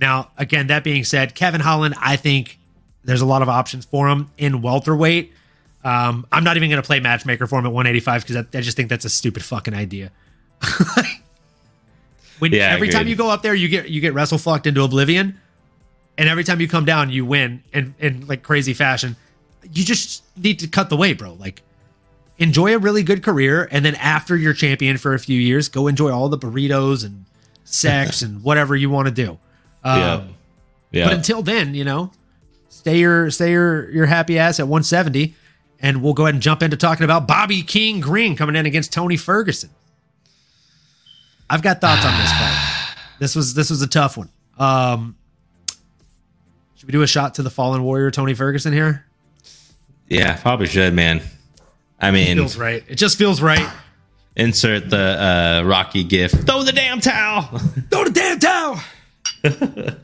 [0.01, 2.57] Now, again, that being said, Kevin Holland, I think
[3.03, 5.31] there's a lot of options for him in welterweight.
[5.83, 8.61] Um, I'm not even going to play matchmaker for him at 185 because I, I
[8.61, 10.11] just think that's a stupid fucking idea.
[12.39, 14.83] when Yeah, every time you go up there, you get you get wrestle fucked into
[14.83, 15.39] oblivion,
[16.17, 19.15] and every time you come down, you win in in like crazy fashion.
[19.71, 21.33] You just need to cut the weight, bro.
[21.33, 21.61] Like
[22.37, 25.87] enjoy a really good career, and then after you're champion for a few years, go
[25.87, 27.25] enjoy all the burritos and
[27.65, 29.31] sex and whatever you want to do.
[29.83, 30.23] Um, yeah.
[30.91, 31.05] Yeah.
[31.05, 32.11] But until then, you know,
[32.69, 35.35] stay your stay your your happy ass at 170,
[35.79, 38.91] and we'll go ahead and jump into talking about Bobby King Green coming in against
[38.91, 39.69] Tony Ferguson.
[41.49, 42.75] I've got thoughts on this fight.
[43.19, 44.29] This was this was a tough one.
[44.57, 45.17] Um,
[46.75, 49.05] should we do a shot to the fallen warrior Tony Ferguson here?
[50.07, 50.37] yeah.
[50.37, 51.21] Probably should, man.
[51.99, 52.81] I mean, Feels right.
[52.87, 53.69] It just feels right.
[54.37, 54.97] insert the
[55.61, 56.31] uh, Rocky gif.
[56.31, 57.41] Throw the damn towel.
[57.91, 58.79] Throw the damn towel.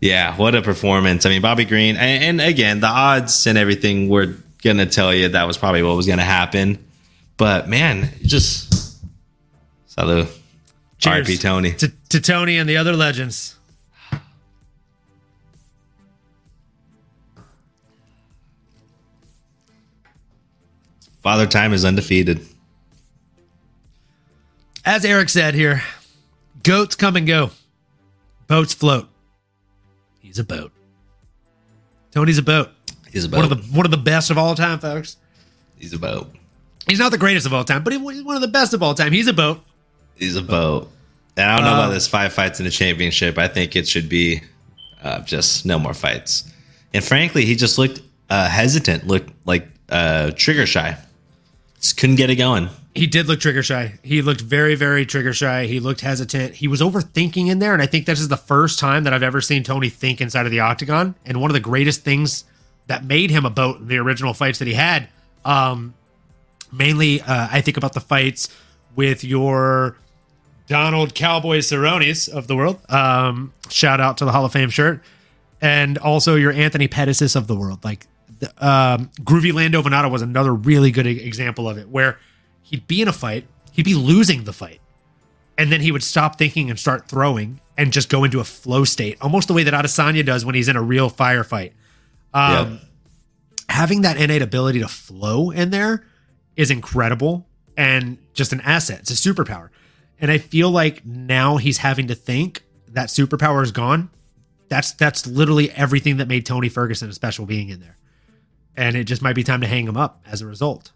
[0.00, 1.24] Yeah, what a performance.
[1.24, 5.14] I mean, Bobby Green, and, and again, the odds and everything were going to tell
[5.14, 6.84] you that was probably what was going to happen.
[7.36, 8.98] But man, just
[9.86, 10.28] salute.
[10.98, 11.26] Cheers.
[11.26, 11.72] RP Tony.
[11.74, 13.54] To, to Tony and the other legends.
[21.22, 22.40] Father Time is undefeated.
[24.84, 25.82] As Eric said here,
[26.62, 27.50] goats come and go,
[28.46, 29.08] boats float.
[30.36, 30.70] He's a boat.
[32.10, 32.68] Tony's a boat.
[33.10, 33.38] He's a boat.
[33.38, 35.16] One of the one of the best of all time, folks.
[35.78, 36.30] He's a boat.
[36.86, 38.92] He's not the greatest of all time, but he's one of the best of all
[38.92, 39.12] time.
[39.12, 39.60] He's a boat.
[40.14, 40.90] He's a boat.
[41.38, 43.38] And I don't know Uh, about this five fights in the championship.
[43.38, 44.42] I think it should be
[45.02, 46.52] uh, just no more fights.
[46.92, 50.98] And frankly, he just looked uh, hesitant, looked like uh, trigger shy.
[51.80, 52.68] Just couldn't get it going.
[52.94, 53.98] He did look trigger shy.
[54.02, 55.66] He looked very, very trigger shy.
[55.66, 56.54] He looked hesitant.
[56.54, 59.22] He was overthinking in there, and I think this is the first time that I've
[59.22, 61.14] ever seen Tony think inside of the octagon.
[61.26, 62.44] And one of the greatest things
[62.86, 65.08] that made him a boat in the original fights that he had,
[65.44, 65.92] um,
[66.72, 68.48] mainly uh, I think about the fights
[68.94, 69.98] with your
[70.66, 72.80] Donald Cowboy Cerrones of the world.
[72.90, 75.02] Um, shout out to the Hall of Fame shirt,
[75.60, 77.84] and also your Anthony Pettis of the world.
[77.84, 78.06] Like
[78.58, 82.18] um, Groovy Lando Vannata was another really good example of it, where
[82.62, 84.80] he'd be in a fight, he'd be losing the fight,
[85.58, 88.84] and then he would stop thinking and start throwing and just go into a flow
[88.84, 91.72] state, almost the way that Adesanya does when he's in a real firefight.
[92.34, 92.80] Um, Yep.
[93.68, 96.06] Having that innate ability to flow in there
[96.54, 99.00] is incredible and just an asset.
[99.00, 99.70] It's a superpower.
[100.20, 104.08] And I feel like now he's having to think that superpower is gone.
[104.68, 107.98] That's that's literally everything that made Tony Ferguson a special being in there.
[108.76, 110.92] And it just might be time to hang him up as a result.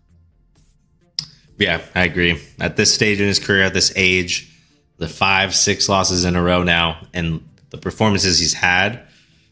[1.58, 2.40] Yeah, I agree.
[2.58, 4.50] At this stage in his career, at this age,
[4.98, 9.02] the five, six losses in a row now, and the performances he's had,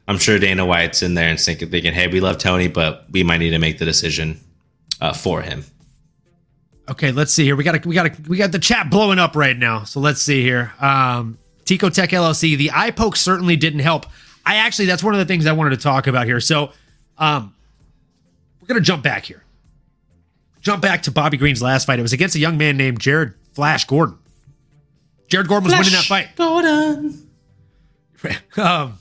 [0.09, 3.23] I'm sure Dana White's in there and thinking, thinking hey, we love Tony, but we
[3.23, 4.41] might need to make the decision
[5.03, 5.65] uh, for him.
[6.91, 7.55] Okay, let's see here.
[7.55, 9.85] We got we got we got the chat blowing up right now.
[9.85, 10.73] So let's see here.
[10.81, 12.57] Um, Tico Tech LLC.
[12.57, 14.07] The eye poke certainly didn't help.
[14.47, 16.41] I actually that's one of the things I wanted to talk about here.
[16.41, 16.73] So,
[17.19, 17.55] um,
[18.69, 19.43] we're gonna jump back here.
[20.61, 21.99] jump back to Bobby Green's last fight.
[21.99, 24.19] It was against a young man named Jared Flash Gordon.
[25.29, 26.37] Jared Gordon was winning that fight.
[26.37, 27.31] Gordon.
[28.57, 28.99] um,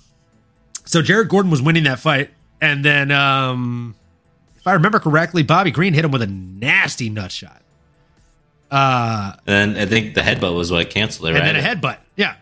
[0.86, 2.30] so Jared Gordon was winning that fight,
[2.62, 3.96] and then um,
[4.56, 7.62] if I remember correctly, Bobby Green hit him with a nasty nut shot.
[8.70, 11.54] Uh, and I think the headbutt was what canceled it, and right?
[11.54, 11.98] then a headbutt.
[12.16, 12.36] Yeah.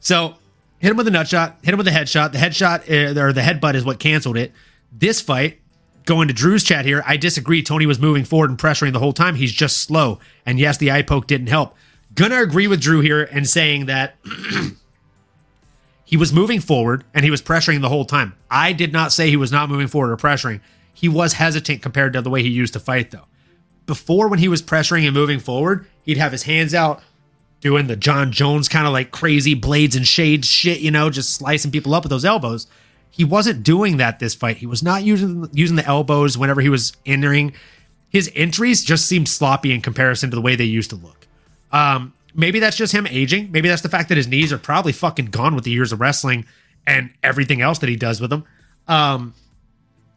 [0.00, 0.36] So
[0.78, 2.32] hit him with a nut shot, hit him with a headshot.
[2.32, 4.52] The headshot uh, or the headbutt is what canceled it.
[4.92, 5.60] This fight,
[6.04, 7.62] going to Drew's chat here, I disagree.
[7.62, 9.34] Tony was moving forward and pressuring the whole time.
[9.34, 10.18] He's just slow.
[10.44, 11.74] And yes, the eye poke didn't help.
[12.14, 14.16] Gonna agree with Drew here and saying that
[16.04, 18.34] he was moving forward and he was pressuring the whole time.
[18.50, 20.60] I did not say he was not moving forward or pressuring.
[20.92, 23.26] He was hesitant compared to the way he used to fight, though.
[23.86, 27.02] Before, when he was pressuring and moving forward, he'd have his hands out,
[27.60, 31.32] doing the Jon Jones kind of like crazy blades and shades shit, you know, just
[31.32, 32.66] slicing people up with those elbows.
[33.12, 34.56] He wasn't doing that this fight.
[34.56, 37.52] He was not using using the elbows whenever he was entering.
[38.08, 41.26] His entries just seemed sloppy in comparison to the way they used to look.
[41.70, 43.52] Um, maybe that's just him aging.
[43.52, 46.00] Maybe that's the fact that his knees are probably fucking gone with the years of
[46.00, 46.46] wrestling
[46.86, 48.44] and everything else that he does with them.
[48.88, 49.34] Um,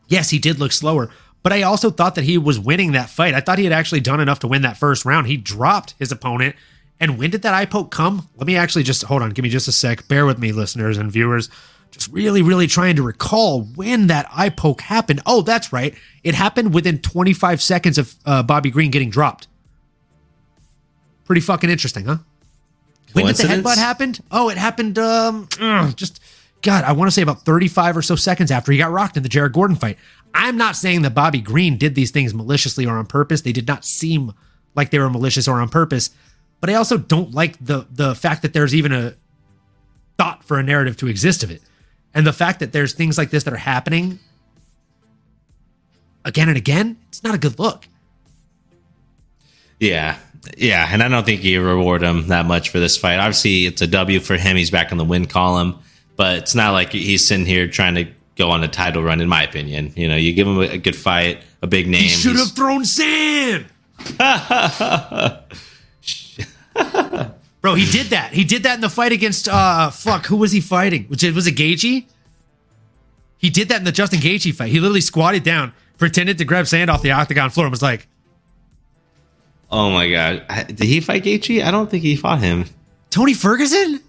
[0.07, 1.09] yes, he did look slower,
[1.43, 3.33] but I also thought that he was winning that fight.
[3.33, 5.27] I thought he had actually done enough to win that first round.
[5.27, 6.55] He dropped his opponent.
[6.99, 8.29] And when did that eye poke come?
[8.37, 9.31] Let me actually just hold on.
[9.31, 10.07] Give me just a sec.
[10.07, 11.49] Bear with me, listeners and viewers.
[11.95, 15.21] Just really, really trying to recall when that eye poke happened.
[15.25, 15.95] Oh, that's right.
[16.25, 19.47] It happened within 25 seconds of uh, Bobby Green getting dropped.
[21.23, 22.17] Pretty fucking interesting, huh?
[23.13, 24.19] When did the headbutt happened?
[24.29, 25.47] Oh, it happened um
[25.95, 26.19] just
[26.61, 29.23] God, I want to say about 35 or so seconds after he got rocked in
[29.23, 29.97] the Jared Gordon fight.
[30.33, 33.41] I'm not saying that Bobby Green did these things maliciously or on purpose.
[33.41, 34.33] They did not seem
[34.75, 36.09] like they were malicious or on purpose.
[36.59, 39.15] But I also don't like the the fact that there's even a
[40.17, 41.61] thought for a narrative to exist of it.
[42.15, 44.19] And the fact that there's things like this that are happening
[46.23, 47.87] again and again, it's not a good look.
[49.81, 50.17] Yeah.
[50.57, 50.87] Yeah.
[50.89, 53.19] And I don't think you reward him that much for this fight.
[53.19, 54.55] Obviously, it's a W for him.
[54.55, 55.77] He's back in the win column,
[56.15, 58.07] but it's not like he's sitting here trying to
[58.37, 59.91] go on a title run, in my opinion.
[59.97, 62.03] You know, you give him a, a good fight, a big name.
[62.03, 63.65] He should have thrown sand.
[67.65, 68.31] Bro, he did that.
[68.31, 71.05] He did that in the fight against uh fuck, who was he fighting?
[71.05, 72.05] Which was it Gaethje?
[73.39, 74.69] He did that in the Justin Gaethje fight.
[74.69, 78.07] He literally squatted down, pretended to grab sand off the octagon floor and was like,
[79.71, 80.45] Oh my God.
[80.67, 81.63] Did he fight Gaethje?
[81.63, 82.65] I don't think he fought him.
[83.09, 83.99] "Tony Ferguson?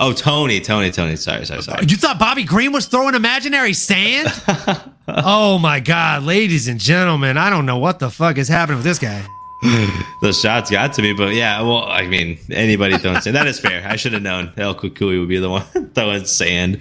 [0.00, 1.16] Oh, Tony, Tony, Tony.
[1.16, 1.84] Sorry, sorry, sorry.
[1.86, 4.28] You thought Bobby Green was throwing imaginary sand?"
[5.06, 8.86] oh my god, ladies and gentlemen, I don't know what the fuck is happening with
[8.86, 9.22] this guy.
[10.22, 13.36] Those shots got to me, but yeah, well, I mean, anybody throwing sand.
[13.36, 13.86] That is fair.
[13.86, 15.62] I should have known El Cucuy would be the one
[15.94, 16.80] throwing sand.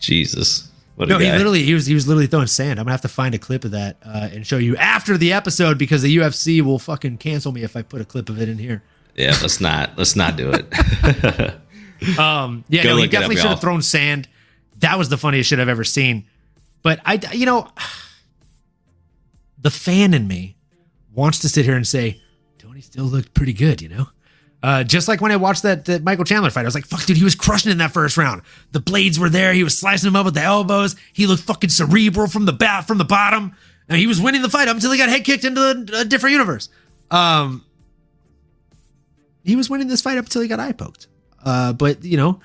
[0.00, 0.70] Jesus.
[0.96, 2.78] What No, he literally he was he was literally throwing sand.
[2.78, 5.32] I'm gonna have to find a clip of that uh, and show you after the
[5.32, 8.48] episode because the UFC will fucking cancel me if I put a clip of it
[8.48, 8.82] in here.
[9.14, 11.54] yeah, let's not let's not do it.
[12.18, 14.28] Um, yeah, Go no, he definitely should have thrown sand.
[14.78, 16.26] That was the funniest shit I've ever seen.
[16.82, 17.68] But I, you know,
[19.58, 20.56] the fan in me
[21.12, 22.20] wants to sit here and say
[22.82, 24.08] Tony still looked pretty good, you know.
[24.62, 27.04] Uh, just like when I watched that, that Michael Chandler fight, I was like, "Fuck,
[27.04, 28.42] dude, he was crushing in that first round.
[28.70, 29.52] The blades were there.
[29.52, 30.94] He was slicing him up with the elbows.
[31.12, 33.56] He looked fucking cerebral from the bat from the bottom,
[33.88, 36.32] and he was winning the fight up until he got head kicked into a, different
[36.32, 36.68] universe.
[37.10, 37.64] Um,
[39.44, 41.08] he was winning this fight up until he got eye poked.
[41.44, 42.40] Uh, but you know,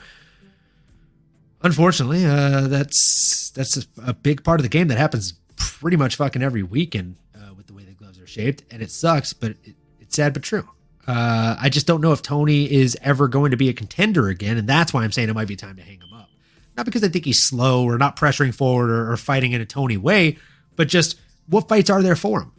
[1.61, 6.15] unfortunately, uh, that's that's a, a big part of the game that happens pretty much
[6.15, 9.51] fucking every weekend uh, with the way the gloves are shaped, and it sucks, but
[9.63, 9.75] it,
[10.17, 10.67] sad but true.
[11.07, 14.57] Uh, I just don't know if Tony is ever going to be a contender again,
[14.57, 16.29] and that's why I'm saying it might be time to hang him up.
[16.75, 19.65] Not because I think he's slow or not pressuring forward or, or fighting in a
[19.65, 20.37] Tony way,
[20.75, 22.51] but just what fights are there for him?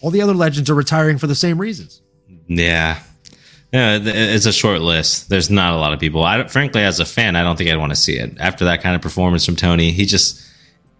[0.00, 2.00] All the other legends are retiring for the same reasons.
[2.46, 3.02] yeah.
[3.72, 5.30] Yeah, it's a short list.
[5.30, 6.22] There's not a lot of people.
[6.22, 8.82] I frankly, as a fan, I don't think I'd want to see it after that
[8.82, 9.92] kind of performance from Tony.
[9.92, 10.46] He just,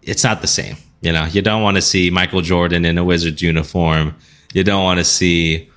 [0.05, 0.75] it's not the same.
[1.01, 4.15] You know, you don't want to see Michael Jordan in a Wizards uniform.
[4.53, 5.69] You don't want to see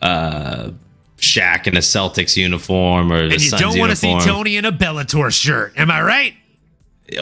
[0.00, 0.70] uh,
[1.18, 4.18] Shaq in a Celtics uniform or the And you Suns don't want to see.
[4.20, 5.74] Tony in a Bellator shirt.
[5.76, 6.34] Am I right?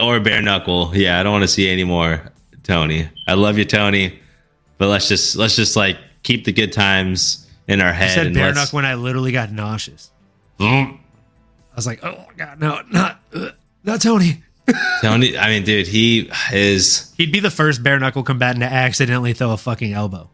[0.01, 0.91] or bare knuckle.
[0.93, 2.31] Yeah, I don't want to see any more
[2.63, 3.09] Tony.
[3.27, 4.19] I love you, Tony,
[4.77, 8.11] but let's just let's just like keep the good times in our I head.
[8.13, 10.11] said and bare knuckle when I literally got nauseous.
[10.59, 10.97] Mm.
[10.97, 13.49] I was like, oh god, no, not uh,
[13.83, 14.43] not Tony.
[15.01, 19.33] Tony, I mean, dude, he is He'd be the first bare knuckle combatant to accidentally
[19.33, 20.29] throw a fucking elbow.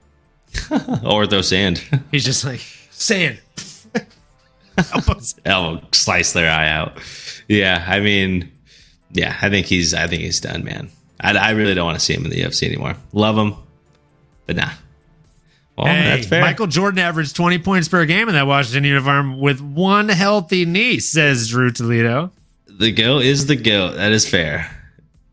[1.03, 1.83] or throw sand.
[2.11, 2.59] He's just like
[2.91, 3.39] sand.
[5.45, 6.97] Elbow slice their eye out.
[7.47, 8.51] Yeah, I mean,
[9.11, 10.89] yeah, I think he's I think he's done, man.
[11.19, 12.95] I, I really don't want to see him in the UFC anymore.
[13.13, 13.55] Love him,
[14.45, 14.69] But nah.
[15.77, 16.41] Well, Hey, that's fair.
[16.41, 20.99] Michael Jordan averaged 20 points per game in that Washington uniform with one healthy knee,
[20.99, 22.31] says Drew Toledo.
[22.77, 23.95] The goat is the goat.
[23.95, 24.71] That is fair.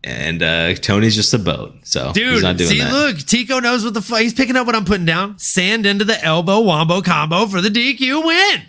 [0.05, 2.93] And uh, Tony's just a boat, so he's Dude, not doing see, that.
[2.93, 4.18] look, Tico knows what the fuck.
[4.18, 5.38] He's picking up what I'm putting down.
[5.38, 8.62] Sand into the elbow wombo combo for the DQ win.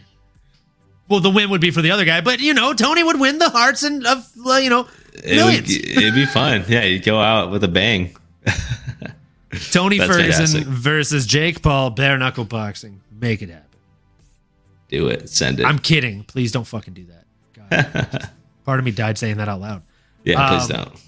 [1.10, 3.40] Well, the win would be for the other guy, but you know, Tony would win
[3.40, 5.70] the hearts and of uh, you know It millions.
[5.70, 6.66] would, it'd be fun.
[6.68, 8.16] Yeah, you'd go out with a bang.
[9.72, 10.64] Tony That's Ferguson fantastic.
[10.68, 13.02] versus Jake Paul, bare knuckle boxing.
[13.20, 13.66] Make it happen.
[14.90, 15.30] Do it.
[15.30, 15.66] Send it.
[15.66, 16.24] I'm kidding.
[16.26, 17.26] Please don't fucking do that.
[17.72, 18.30] God.
[18.66, 19.84] Part of me died saying that out loud.
[20.24, 21.02] yeah, please um, don't.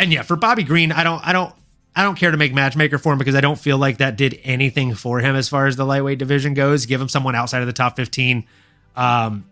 [0.00, 1.52] And yeah, for Bobby Green, I don't, I don't,
[1.96, 4.38] I don't care to make matchmaker for him because I don't feel like that did
[4.44, 6.86] anything for him as far as the lightweight division goes.
[6.86, 8.46] Give him someone outside of the top fifteen.
[8.94, 9.44] Um,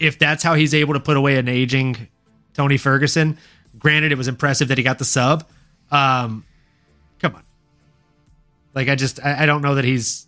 [0.00, 2.08] if that's how he's able to put away an aging
[2.54, 3.38] Tony Ferguson,
[3.78, 5.46] granted, it was impressive that he got the sub.
[5.92, 6.44] Um,
[7.20, 7.42] come on,
[8.74, 10.26] like I just, I, I don't know that he's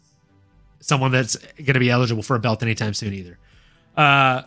[0.78, 3.38] someone that's going to be eligible for a belt anytime soon either.
[3.96, 4.42] Uh,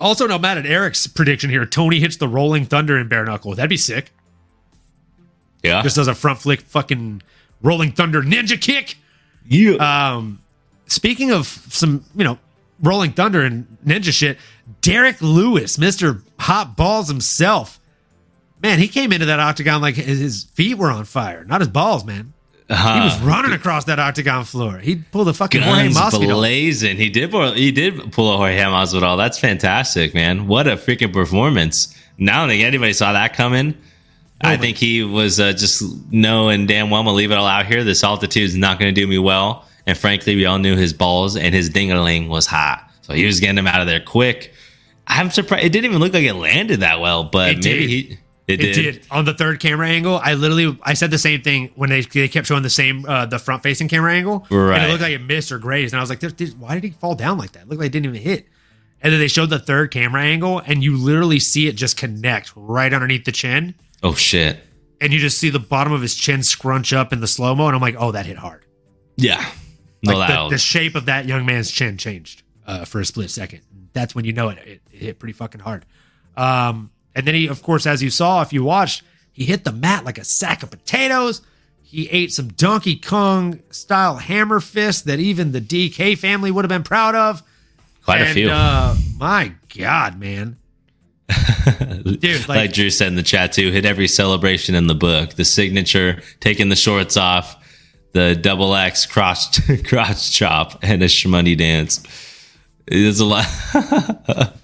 [0.00, 1.66] also, no mad at Eric's prediction here.
[1.66, 3.54] Tony hits the Rolling Thunder in bare knuckle.
[3.54, 4.10] That'd be sick.
[5.62, 5.82] Yeah.
[5.82, 7.22] Just does a front flick, fucking
[7.62, 8.96] Rolling Thunder ninja kick.
[9.46, 9.74] yeah.
[10.14, 10.40] Um,
[10.86, 12.38] speaking of some, you know,
[12.82, 14.38] Rolling Thunder and ninja shit,
[14.80, 17.78] Derek Lewis, Mister Hot Balls himself.
[18.62, 22.04] Man, he came into that octagon like his feet were on fire, not his balls,
[22.04, 22.32] man.
[22.70, 24.78] He was running across that octagon floor.
[24.78, 26.30] He pulled a fucking Jorge Guns Masvidal.
[26.34, 26.96] blazing.
[26.96, 27.30] He did.
[27.32, 29.16] pull- He did pull a Jorge Masvidal.
[29.16, 30.46] That's fantastic, man.
[30.46, 31.94] What a freaking performance!
[32.20, 33.76] I don't think anybody saw that coming.
[34.42, 37.00] I think he was uh, just knowing damn well.
[37.00, 37.82] I'm gonna leave it all out here.
[37.84, 39.66] This altitude is not going to do me well.
[39.86, 43.40] And frankly, we all knew his balls and his dingaling was hot, so he was
[43.40, 44.52] getting him out of there quick.
[45.06, 45.64] I'm surprised.
[45.64, 47.88] It didn't even look like it landed that well, but It maybe did.
[47.90, 48.18] he.
[48.50, 48.92] It It did.
[48.94, 49.06] did.
[49.10, 50.20] on the third camera angle.
[50.22, 53.26] I literally I said the same thing when they they kept showing the same uh,
[53.26, 55.98] the front facing camera angle, Right, and it looked like it missed or grazed, and
[55.98, 57.62] I was like, "This- this- "Why did he fall down like that?
[57.62, 58.46] It looked like it didn't even hit."
[59.02, 62.52] And then they showed the third camera angle, and you literally see it just connect
[62.54, 64.58] right underneath the chin, Oh shit!
[65.00, 67.66] and you just see the bottom of his chin scrunch up in the slow mo,
[67.66, 68.66] and I'm like, "Oh, that hit hard."
[69.16, 69.44] Yeah.
[70.02, 73.30] No, Like the, the shape of that young man's chin changed uh, for a split
[73.30, 73.60] second.
[73.92, 75.84] That's when you know it, it, it hit pretty fucking hard.
[76.36, 79.02] Um, and then he, of course, as you saw, if you watched,
[79.32, 81.42] he hit the mat like a sack of potatoes.
[81.82, 86.68] He ate some Donkey Kong style hammer fist that even the DK family would have
[86.68, 87.42] been proud of.
[88.04, 88.48] quite a few.
[88.48, 90.56] Uh, my God, man.
[92.04, 95.34] Dude, like, like, Drew said in the chat too, hit every celebration in the book.
[95.34, 97.56] The signature, taking the shorts off,
[98.12, 102.04] the double X crotch crotch chop, and a shmoney dance.
[102.86, 103.46] There's a lot.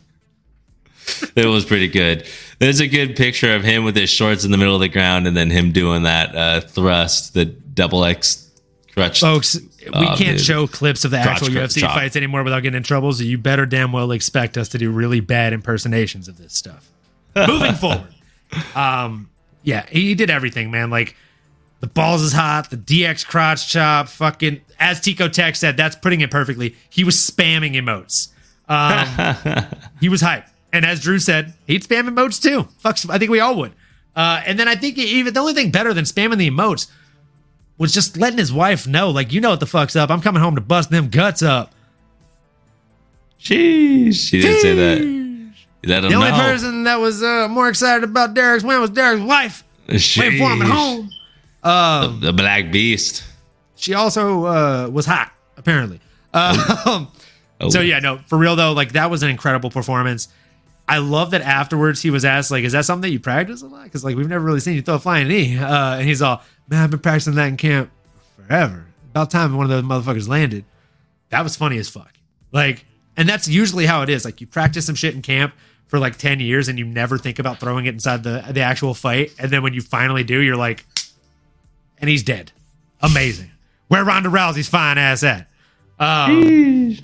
[1.36, 2.26] it was pretty good.
[2.58, 5.26] There's a good picture of him with his shorts in the middle of the ground,
[5.26, 8.50] and then him doing that uh, thrust, the double X
[8.92, 9.20] crotch.
[9.20, 10.40] folks, we Oh, can't dude.
[10.40, 13.12] show clips of the Crotch, actual UFC fights anymore without getting in trouble.
[13.12, 16.88] So you better damn well expect us to do really bad impersonations of this stuff.
[17.36, 18.08] Moving forward,
[18.74, 19.28] um,
[19.62, 20.88] yeah, he did everything, man.
[20.90, 21.14] Like
[21.80, 24.62] the balls is hot, the DX crotch chop, fucking.
[24.80, 26.74] As Tico Tech said, that's putting it perfectly.
[26.90, 28.28] He was spamming emotes.
[28.68, 29.66] Um,
[30.00, 30.46] he was hype,
[30.76, 32.68] and as Drew said, he'd spam emotes too.
[32.84, 33.72] Fucks, I think we all would.
[34.14, 36.88] Uh, and then I think even the only thing better than spamming the emotes
[37.78, 40.10] was just letting his wife know, like, you know what the fuck's up.
[40.10, 41.72] I'm coming home to bust them guts up.
[43.40, 44.28] Sheesh.
[44.30, 45.16] She didn't say that.
[45.88, 46.36] Let The only know.
[46.38, 49.62] person that was uh, more excited about Derek's win was Derek's wife.
[49.88, 51.10] Waiting for him at home.
[51.62, 53.24] Um, The Black Beast.
[53.76, 56.00] she also uh, was hot, apparently.
[56.34, 57.08] Um,
[57.58, 57.70] Oh.
[57.70, 60.28] So yeah, no, for real though, like that was an incredible performance.
[60.88, 63.66] I love that afterwards he was asked like, "Is that something that you practice a
[63.66, 66.22] lot?" Because like we've never really seen you throw a flying knee, uh, and he's
[66.22, 67.90] all, "Man, I've been practicing that in camp
[68.36, 68.86] forever.
[69.10, 70.64] About time one of those motherfuckers landed."
[71.30, 72.12] That was funny as fuck.
[72.52, 72.84] Like,
[73.16, 74.24] and that's usually how it is.
[74.24, 75.54] Like you practice some shit in camp
[75.88, 78.94] for like ten years, and you never think about throwing it inside the the actual
[78.94, 80.86] fight, and then when you finally do, you're like,
[81.98, 82.52] and he's dead.
[83.00, 83.50] Amazing.
[83.88, 85.48] Where Ronda Rousey's fine ass at?
[85.98, 86.96] Um,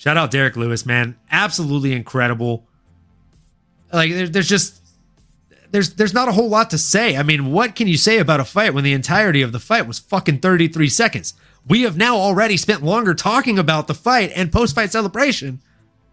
[0.00, 1.14] shout out Derek Lewis, man.
[1.30, 2.66] Absolutely incredible.
[3.92, 4.80] Like there, there's just
[5.70, 7.16] there's there's not a whole lot to say.
[7.18, 9.86] I mean, what can you say about a fight when the entirety of the fight
[9.86, 11.34] was fucking 33 seconds?
[11.68, 15.60] We have now already spent longer talking about the fight and post-fight celebration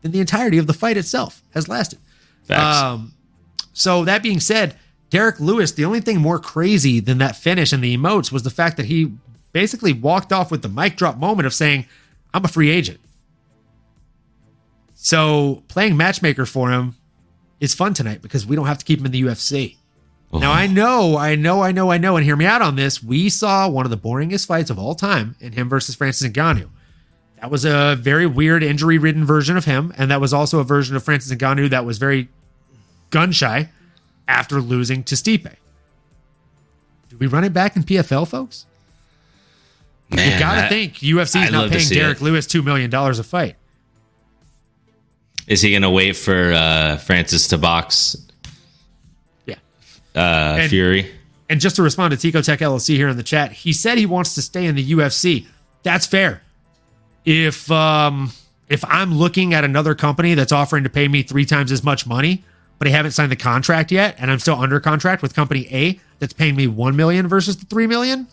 [0.01, 1.99] than the entirety of the fight itself has lasted.
[2.43, 2.77] Facts.
[2.77, 3.13] Um,
[3.71, 4.75] so that being said,
[5.09, 8.49] Derek Lewis, the only thing more crazy than that finish and the emotes was the
[8.49, 9.13] fact that he
[9.53, 11.85] basically walked off with the mic drop moment of saying,
[12.33, 12.99] I'm a free agent.
[15.07, 16.97] So playing matchmaker for him
[17.61, 19.77] is fun tonight because we don't have to keep him in the UFC.
[20.33, 23.01] Now I know, I know, I know, I know, and hear me out on this.
[23.01, 26.67] We saw one of the boringest fights of all time in him versus Francis Ngannou.
[27.39, 30.97] That was a very weird injury-ridden version of him, and that was also a version
[30.97, 32.27] of Francis Ngannou that was very
[33.09, 33.69] gun shy
[34.27, 35.55] after losing to Stipe.
[37.07, 38.65] Do we run it back in PFL, folks?
[40.09, 42.23] Man, you got to I- think UFC's I'd not paying Derek it.
[42.23, 43.55] Lewis two million dollars a fight.
[45.47, 48.15] Is he going to wait for uh, Francis to box
[49.45, 49.55] Yeah.
[50.15, 51.11] uh, And- Fury?
[51.49, 54.05] And just to respond to Tico Tech LLC here in the chat, he said he
[54.05, 55.47] wants to stay in the UFC.
[55.83, 56.41] That's fair.
[57.23, 58.33] If um
[58.67, 62.05] if I'm looking at another company that's offering to pay me three times as much
[62.05, 62.43] money,
[62.79, 65.99] but I haven't signed the contract yet, and I'm still under contract with company A
[66.19, 68.27] that's paying me one million versus the three million,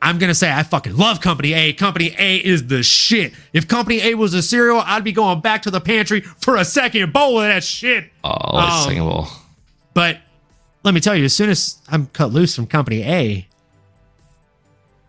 [0.00, 1.72] I'm gonna say I fucking love company A.
[1.72, 3.32] Company A is the shit.
[3.52, 6.64] If company A was a cereal, I'd be going back to the pantry for a
[6.64, 8.10] second bowl of that shit.
[8.22, 9.28] Oh, Um, second ball.
[9.94, 10.18] But
[10.84, 13.48] let me tell you, as soon as I'm cut loose from company A,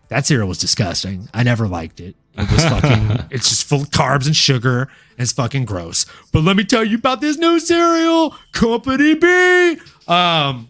[0.08, 1.28] that cereal was disgusting.
[1.32, 2.16] I never liked it.
[2.36, 4.82] It was fucking, it's just full of carbs and sugar.
[4.82, 4.88] And
[5.20, 6.06] it's fucking gross.
[6.32, 9.76] But let me tell you about this new cereal, Company B.
[10.08, 10.68] Um,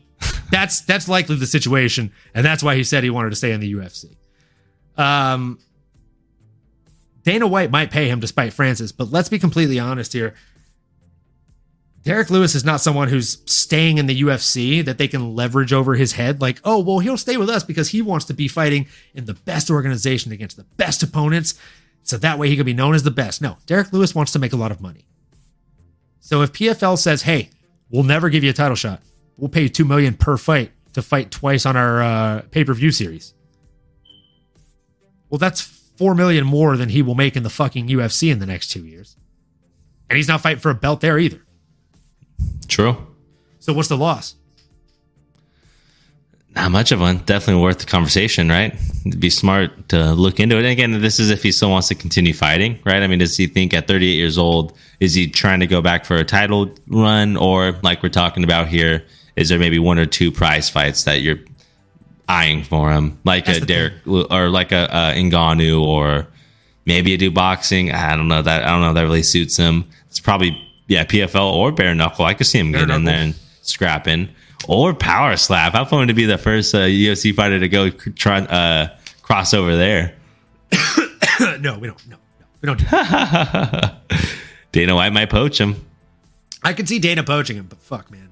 [0.50, 3.60] that's that's likely the situation, and that's why he said he wanted to stay in
[3.60, 4.16] the UFC.
[4.96, 5.58] Um,
[7.22, 10.34] Dana White might pay him despite Francis, but let's be completely honest here.
[12.02, 15.94] Derek Lewis is not someone who's staying in the UFC that they can leverage over
[15.94, 16.40] his head.
[16.40, 19.34] Like, oh, well, he'll stay with us because he wants to be fighting in the
[19.34, 21.58] best organization against the best opponents.
[22.02, 23.42] So that way he can be known as the best.
[23.42, 25.04] No, Derek Lewis wants to make a lot of money.
[26.20, 27.50] So if PFL says, hey,
[27.90, 29.02] we'll never give you a title shot,
[29.40, 33.34] we'll pay you two million per fight to fight twice on our uh, pay-per-view series.
[35.28, 38.46] Well, that's four million more than he will make in the fucking UFC in the
[38.46, 39.16] next two years.
[40.08, 41.40] And he's not fighting for a belt there either.
[42.66, 42.96] True.
[43.60, 44.34] So what's the loss?
[46.56, 47.18] Not much of one.
[47.18, 48.74] Definitely worth the conversation, right?
[49.06, 50.60] It'd be smart to look into it.
[50.60, 53.02] And again, this is if he still wants to continue fighting, right?
[53.02, 56.04] I mean, does he think at 38 years old, is he trying to go back
[56.04, 57.36] for a title run?
[57.36, 59.04] Or like we're talking about here,
[59.36, 61.38] is there maybe one or two prize fights that you're
[62.28, 63.18] eyeing for him?
[63.24, 66.26] Like That's a Derek or like a, a Ngannou or
[66.86, 67.92] maybe a do boxing.
[67.92, 68.64] I don't know that.
[68.64, 69.84] I don't know that really suits him.
[70.08, 72.24] It's probably, yeah, PFL or bare knuckle.
[72.24, 74.28] I could see him Bare getting in there and scrapping
[74.68, 75.72] or power slap.
[75.72, 78.88] How fun to be the first uh, UFC fighter to go try uh,
[79.22, 80.14] cross over there.
[81.60, 82.08] no, we don't.
[82.08, 82.86] No, no, we don't do.
[84.72, 85.86] Dana White might poach him.
[86.62, 88.29] I can see Dana poaching him, but fuck, man,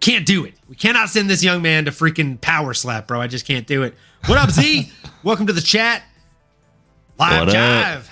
[0.00, 0.54] can't do it.
[0.68, 3.20] We cannot send this young man to freaking power slap, bro.
[3.20, 3.94] I just can't do it.
[4.26, 4.90] What up, Z?
[5.22, 6.02] Welcome to the chat.
[7.18, 8.08] Live What jive.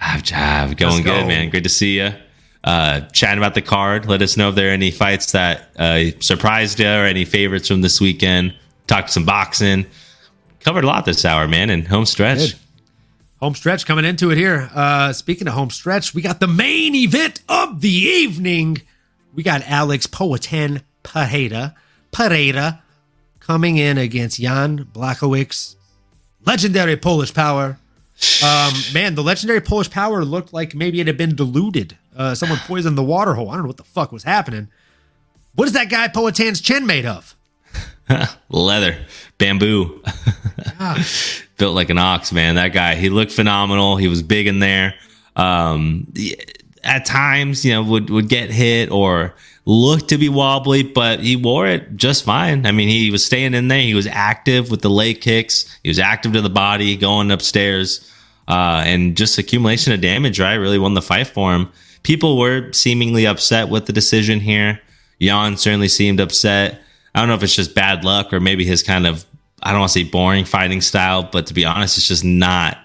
[0.00, 1.26] Ah, jive, going good, go.
[1.26, 1.50] man.
[1.50, 2.12] Great to see you.
[2.62, 4.06] Uh, chatting about the card.
[4.06, 7.68] Let us know if there are any fights that uh, surprised you or any favorites
[7.68, 8.54] from this weekend.
[8.86, 9.86] Talked some boxing.
[10.60, 12.38] Covered a lot this hour, man, and home stretch.
[12.38, 12.54] Good.
[13.40, 14.68] Home stretch coming into it here.
[14.74, 18.82] Uh, speaking of home stretch, we got the main event of the evening.
[19.38, 21.76] We got Alex Poatan Pereira,
[22.10, 22.82] Pereira
[23.38, 25.76] coming in against Jan Blachowicz,
[26.44, 27.78] legendary Polish power.
[28.42, 31.96] Um, man, the legendary Polish power looked like maybe it had been diluted.
[32.16, 33.50] Uh, someone poisoned the water hole.
[33.50, 34.66] I don't know what the fuck was happening.
[35.54, 37.36] What is that guy Poatan's chin made of?
[38.48, 39.06] Leather,
[39.38, 40.02] bamboo.
[41.58, 42.56] Built like an ox, man.
[42.56, 43.98] That guy, he looked phenomenal.
[43.98, 44.96] He was big in there.
[45.36, 46.12] Um,
[46.88, 49.34] at times, you know, would, would get hit or
[49.64, 52.64] look to be wobbly, but he wore it just fine.
[52.64, 53.80] I mean, he was staying in there.
[53.80, 55.78] He was active with the leg kicks.
[55.82, 58.10] He was active to the body, going upstairs,
[58.48, 60.54] uh, and just accumulation of damage, right?
[60.54, 61.70] Really won the fight for him.
[62.02, 64.80] People were seemingly upset with the decision here.
[65.20, 66.80] Jan certainly seemed upset.
[67.14, 69.26] I don't know if it's just bad luck or maybe his kind of
[69.62, 72.78] I don't want to say boring fighting style, but to be honest, it's just not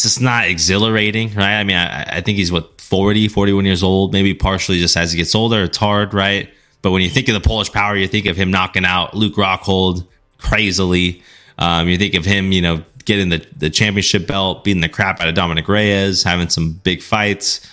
[0.00, 1.60] it's just not exhilarating, right?
[1.60, 5.12] I mean, I, I think he's what 40, 41 years old, maybe partially just as
[5.12, 6.48] he gets older, it's hard, right?
[6.80, 9.34] But when you think of the Polish power, you think of him knocking out Luke
[9.34, 10.06] Rockhold
[10.38, 11.22] crazily.
[11.58, 15.20] Um, you think of him, you know, getting the, the championship belt, beating the crap
[15.20, 17.68] out of Dominick Reyes, having some big fights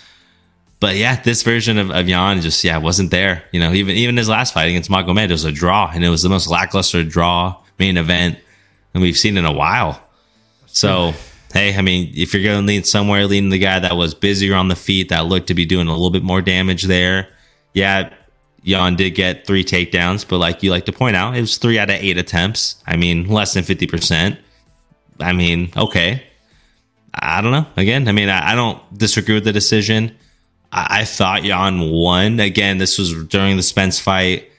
[0.80, 3.42] but yeah, this version of, of Jan just yeah wasn't there.
[3.50, 6.22] You know, even even his last fight against Magomed was a draw, and it was
[6.22, 8.38] the most lackluster draw main event,
[8.94, 10.00] and we've seen in a while.
[10.66, 11.14] So
[11.52, 14.54] hey, I mean, if you're going to lean somewhere, lean the guy that was busier
[14.54, 17.28] on the feet, that looked to be doing a little bit more damage there.
[17.74, 18.12] Yeah,
[18.64, 21.78] Jan did get three takedowns, but like you like to point out, it was three
[21.78, 22.82] out of eight attempts.
[22.86, 24.38] I mean, less than fifty percent.
[25.20, 26.22] I mean, okay.
[27.14, 27.66] I don't know.
[27.76, 30.16] Again, I mean, I, I don't disagree with the decision.
[30.70, 32.40] I, I thought Jan won.
[32.40, 34.50] Again, this was during the Spence fight.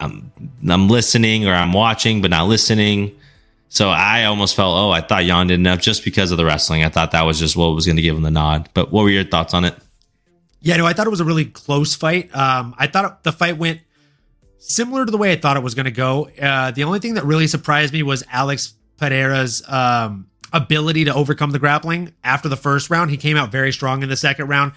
[0.00, 0.32] I'm
[0.68, 3.16] I'm listening or I'm watching but not listening.
[3.72, 6.84] So I almost felt, oh, I thought Jan did enough just because of the wrestling.
[6.84, 8.68] I thought that was just what was going to give him the nod.
[8.74, 9.74] But what were your thoughts on it?
[10.60, 12.36] Yeah, no, I thought it was a really close fight.
[12.36, 13.80] Um, I thought the fight went
[14.58, 16.28] similar to the way I thought it was going to go.
[16.38, 21.50] Uh, the only thing that really surprised me was Alex Pereira's um, ability to overcome
[21.50, 23.10] the grappling after the first round.
[23.10, 24.72] He came out very strong in the second round.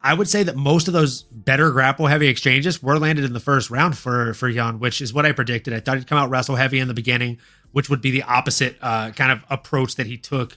[0.00, 3.40] I would say that most of those better grapple heavy exchanges were landed in the
[3.40, 5.74] first round for for Jan, which is what I predicted.
[5.74, 7.40] I thought he'd come out wrestle heavy in the beginning,
[7.72, 10.56] which would be the opposite uh, kind of approach that he took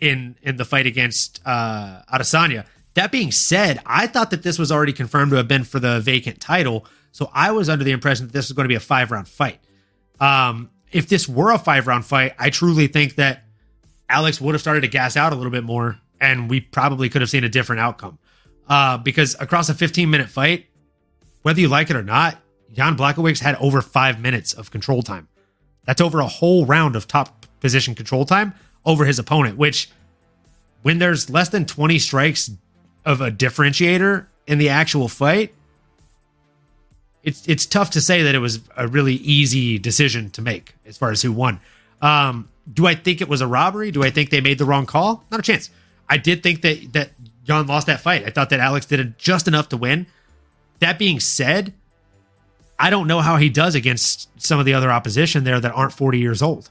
[0.00, 2.66] in in the fight against uh, Adesanya.
[2.94, 6.00] That being said, I thought that this was already confirmed to have been for the
[6.00, 8.80] vacant title, so I was under the impression that this was going to be a
[8.80, 9.60] five round fight.
[10.20, 13.44] Um, if this were a five round fight, I truly think that
[14.08, 17.20] Alex would have started to gas out a little bit more, and we probably could
[17.20, 18.18] have seen a different outcome.
[18.68, 20.66] Uh, because across a 15 minute fight,
[21.42, 22.38] whether you like it or not,
[22.72, 25.28] Jan Blachowicz had over five minutes of control time.
[25.86, 28.54] That's over a whole round of top position control time
[28.84, 29.90] over his opponent, which
[30.82, 32.50] when there's less than 20 strikes
[33.04, 35.54] of a differentiator in the actual fight,
[37.22, 40.98] it's it's tough to say that it was a really easy decision to make as
[40.98, 41.58] far as who won.
[42.02, 43.90] Um, do I think it was a robbery?
[43.90, 45.24] Do I think they made the wrong call?
[45.30, 45.70] Not a chance.
[46.08, 47.10] I did think that that
[47.44, 48.24] Jan lost that fight.
[48.26, 50.06] I thought that Alex did just enough to win.
[50.80, 51.72] That being said,
[52.78, 55.92] I don't know how he does against some of the other opposition there that aren't
[55.92, 56.70] 40 years old.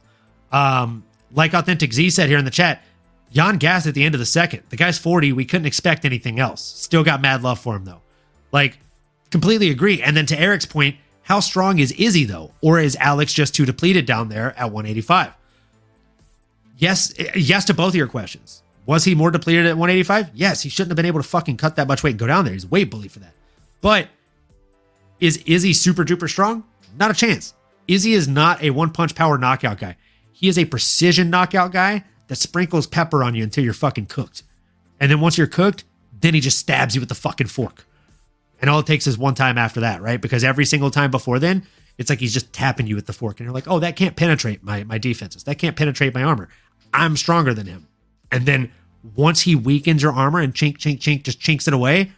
[0.52, 2.84] Um, like Authentic Z said here in the chat,
[3.32, 4.64] Jan gassed at the end of the second.
[4.70, 5.34] The guy's 40.
[5.34, 6.62] We couldn't expect anything else.
[6.62, 8.02] Still got mad love for him though.
[8.52, 8.78] Like,
[9.32, 10.02] completely agree.
[10.02, 12.52] And then to Eric's point, how strong is Izzy though?
[12.62, 15.34] Or is Alex just too depleted down there at 185?
[16.78, 18.62] Yes, yes to both of your questions.
[18.86, 20.32] Was he more depleted at 185?
[20.34, 22.44] Yes, he shouldn't have been able to fucking cut that much weight and go down
[22.46, 22.54] there.
[22.54, 23.34] He's way bully for that.
[23.82, 24.10] But
[25.24, 26.66] is Izzy super duper strong?
[27.00, 27.54] Not a chance.
[27.88, 29.96] Izzy is not a one punch power knockout guy.
[30.34, 34.44] He is a precision knockout guy that sprinkles pepper on you until you're fucking cooked.
[35.00, 35.86] And then once you're cooked,
[36.20, 37.86] then he just stabs you with the fucking fork.
[38.60, 40.20] And all it takes is one time after that, right?
[40.20, 41.66] Because every single time before then,
[41.98, 43.40] it's like he's just tapping you with the fork.
[43.40, 45.46] And you're like, oh, that can't penetrate my, my defenses.
[45.46, 46.50] That can't penetrate my armor.
[46.94, 47.88] I'm stronger than him.
[48.30, 48.74] And then
[49.16, 52.12] once he weakens your armor and chink, chink, chink, just chinks it away,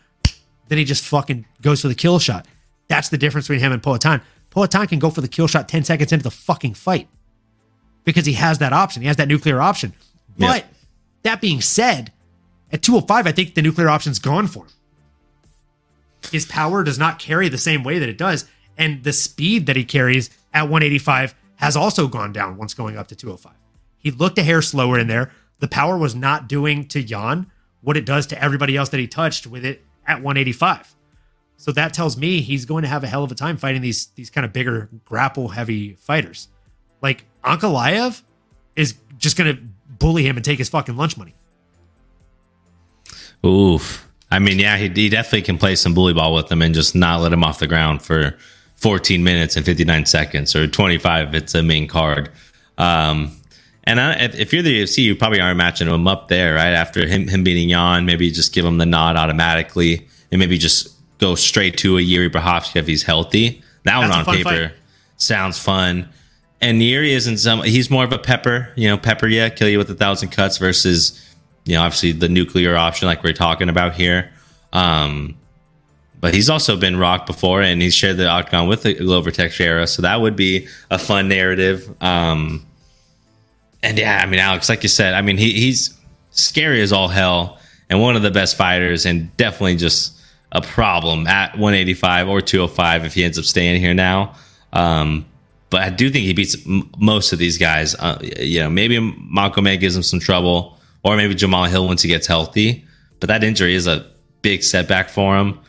[0.69, 2.47] then he just fucking goes for the kill shot.
[2.87, 4.21] That's the difference between him and Poatan.
[4.51, 7.07] Poatan can go for the kill shot 10 seconds into the fucking fight
[8.03, 9.01] because he has that option.
[9.01, 9.93] He has that nuclear option.
[10.37, 10.69] But yeah.
[11.23, 12.11] that being said,
[12.71, 14.71] at 205, I think the nuclear option's gone for him.
[16.31, 18.45] His power does not carry the same way that it does.
[18.77, 23.07] And the speed that he carries at 185 has also gone down once going up
[23.07, 23.53] to 205.
[23.97, 25.31] He looked a hair slower in there.
[25.59, 27.49] The power was not doing to Jan
[27.81, 30.95] what it does to everybody else that he touched with it at 185.
[31.57, 34.07] So that tells me he's going to have a hell of a time fighting these
[34.15, 36.47] these kind of bigger grapple heavy fighters.
[37.01, 38.21] Like Ankalaev
[38.75, 39.61] is just going to
[39.97, 41.35] bully him and take his fucking lunch money.
[43.45, 44.07] Oof.
[44.31, 46.95] I mean, yeah, he, he definitely can play some bully ball with him and just
[46.95, 48.35] not let him off the ground for
[48.77, 52.29] 14 minutes and 59 seconds or 25 if it's a main card.
[52.77, 53.31] Um,
[53.83, 56.73] and I, if you're the UFC, you probably aren't matching him up there, right?
[56.73, 60.94] After him, him beating Jan, maybe just give him the nod automatically and maybe just
[61.17, 63.61] go straight to a Yuri Prochazka if he's healthy.
[63.83, 64.71] That That's one on paper fight.
[65.17, 66.09] sounds fun.
[66.61, 69.77] And Yuri isn't some, he's more of a pepper, you know, pepper, yeah, kill you
[69.77, 71.21] with a thousand cuts versus,
[71.65, 74.31] you know, obviously the nuclear option like we're talking about here.
[74.73, 75.37] Um,
[76.19, 79.85] but he's also been rocked before and he's shared the octagon with the Glover Teixeira.
[79.85, 81.93] So that would be a fun narrative.
[82.01, 82.65] Um,
[83.83, 85.95] and yeah, I mean, Alex, like you said, I mean, he, he's
[86.31, 87.59] scary as all hell
[87.89, 90.19] and one of the best fighters and definitely just
[90.51, 94.35] a problem at 185 or 205 if he ends up staying here now.
[94.73, 95.25] Um,
[95.69, 97.95] but I do think he beats m- most of these guys.
[97.95, 102.07] Uh, you know, maybe May gives him some trouble, or maybe Jamahal Hill once he
[102.07, 102.85] gets healthy.
[103.19, 104.09] But that injury is a
[104.41, 105.59] big setback for him.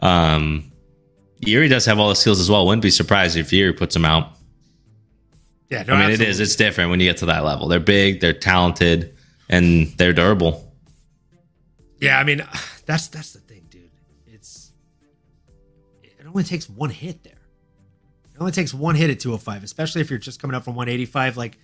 [0.00, 0.70] Um,
[1.40, 2.66] Yuri does have all the skills as well.
[2.66, 4.32] Wouldn't be surprised if Yuri puts him out.
[5.70, 6.26] Yeah, no, I mean absolutely.
[6.26, 6.40] it is.
[6.40, 7.66] It's different when you get to that level.
[7.66, 9.16] They're big, they're talented,
[9.48, 10.72] and they're durable.
[12.00, 12.46] Yeah, I mean
[12.86, 13.40] that's that's the
[16.36, 17.32] only takes one hit there.
[18.34, 21.38] It only takes one hit at 205, especially if you're just coming up from 185.
[21.38, 21.56] Like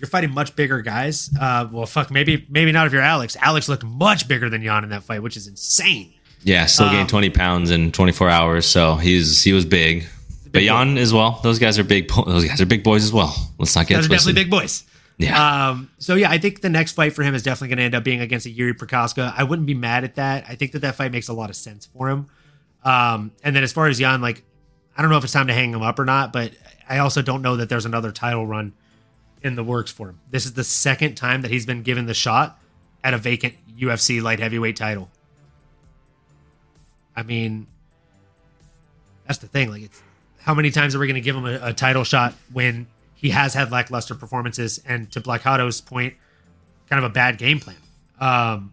[0.00, 1.30] you're fighting much bigger guys.
[1.40, 3.36] Uh, well, fuck, maybe maybe not if you're Alex.
[3.40, 6.12] Alex looked much bigger than Jan in that fight, which is insane.
[6.42, 10.06] Yeah, still gained um, 20 pounds in 24 hours, so he's he was big.
[10.50, 11.38] But Jan as well.
[11.44, 12.08] Those guys are big.
[12.08, 13.34] Those guys are big boys as well.
[13.58, 13.96] Let's not get.
[13.96, 14.84] Those are definitely big boys.
[15.18, 15.70] Yeah.
[15.70, 17.94] Um, so yeah, I think the next fight for him is definitely going to end
[17.94, 19.32] up being against a Yuri Prochazka.
[19.36, 20.44] I wouldn't be mad at that.
[20.48, 22.26] I think that that fight makes a lot of sense for him.
[22.86, 24.44] Um, and then as far as Jan, like,
[24.96, 26.52] I don't know if it's time to hang him up or not, but
[26.88, 28.74] I also don't know that there's another title run
[29.42, 30.20] in the works for him.
[30.30, 32.60] This is the second time that he's been given the shot
[33.02, 35.10] at a vacant UFC light heavyweight title.
[37.16, 37.66] I mean,
[39.26, 39.68] that's the thing.
[39.68, 40.02] Like, it's
[40.38, 42.86] how many times are we going to give him a, a, title shot when
[43.16, 46.14] he has had lackluster performances and, to Blackado's point,
[46.88, 47.76] kind of a bad game plan?
[48.20, 48.72] Um,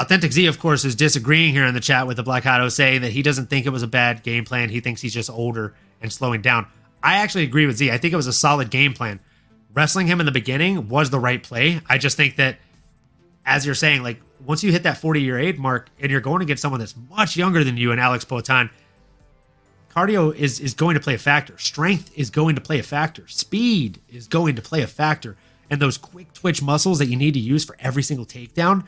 [0.00, 3.02] Authentic Z, of course, is disagreeing here in the chat with the Black Hato, saying
[3.02, 4.70] that he doesn't think it was a bad game plan.
[4.70, 6.66] He thinks he's just older and slowing down.
[7.02, 7.90] I actually agree with Z.
[7.90, 9.20] I think it was a solid game plan.
[9.74, 11.82] Wrestling him in the beginning was the right play.
[11.86, 12.56] I just think that,
[13.44, 16.40] as you're saying, like once you hit that 40 year age mark and you're going
[16.40, 18.70] against someone that's much younger than you and Alex Poatan,
[19.94, 21.58] cardio is is going to play a factor.
[21.58, 23.28] Strength is going to play a factor.
[23.28, 25.36] Speed is going to play a factor.
[25.68, 28.86] And those quick twitch muscles that you need to use for every single takedown,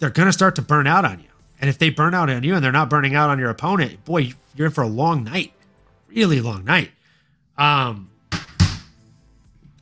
[0.00, 1.26] they're going to start to burn out on you.
[1.60, 4.04] And if they burn out on you and they're not burning out on your opponent,
[4.04, 5.52] boy, you're in for a long night,
[6.08, 6.90] really long night.
[7.56, 8.10] Um,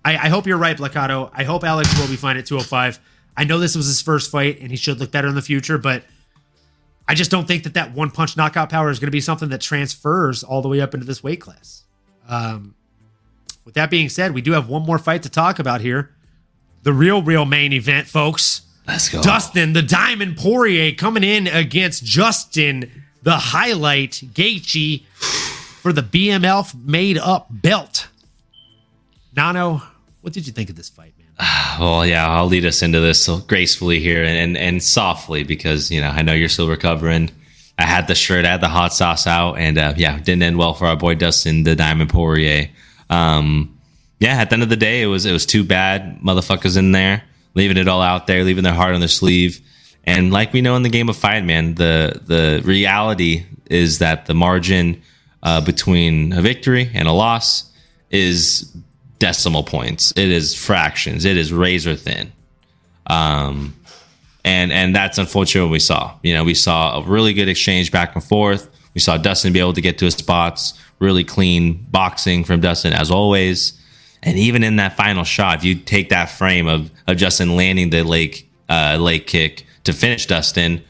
[0.04, 1.30] I, I hope you're right, Blackato.
[1.32, 2.98] I hope Alex will be fine at 205.
[3.36, 5.78] I know this was his first fight and he should look better in the future,
[5.78, 6.02] but
[7.06, 9.48] I just don't think that that one punch knockout power is going to be something
[9.50, 11.84] that transfers all the way up into this weight class.
[12.28, 12.74] Um,
[13.64, 16.14] with that being said, we do have one more fight to talk about here.
[16.82, 18.62] The real, real main event, folks.
[18.88, 19.22] Let's go.
[19.22, 25.04] Dustin, the Diamond Poirier, coming in against Justin, the highlight Gaethje
[25.82, 28.08] for the BMF made up belt.
[29.36, 29.82] Nano,
[30.22, 31.26] what did you think of this fight, man?
[31.78, 36.00] Well, yeah, I'll lead us into this gracefully here and, and, and softly because you
[36.00, 37.30] know I know you're still recovering.
[37.78, 40.58] I had the shirt, I had the hot sauce out, and uh, yeah, didn't end
[40.58, 42.68] well for our boy Dustin, the Diamond Poirier.
[43.10, 43.78] Um,
[44.18, 46.90] yeah, at the end of the day, it was it was too bad motherfuckers in
[46.90, 47.22] there
[47.58, 49.60] leaving it all out there, leaving their heart on their sleeve.
[50.04, 54.24] And like we know in the game of fight, man, the the reality is that
[54.24, 55.02] the margin
[55.42, 57.70] uh, between a victory and a loss
[58.10, 58.74] is
[59.18, 60.12] decimal points.
[60.12, 61.24] It is fractions.
[61.24, 62.32] It is razor thin.
[63.06, 63.74] Um,
[64.44, 66.14] and and that's unfortunate what we saw.
[66.22, 68.70] You know, we saw a really good exchange back and forth.
[68.94, 72.92] We saw Dustin be able to get to his spots, really clean boxing from Dustin
[72.92, 73.77] as always.
[74.22, 77.90] And even in that final shot, if you take that frame of of Justin landing
[77.90, 80.82] the lake uh, leg kick to finish Dustin,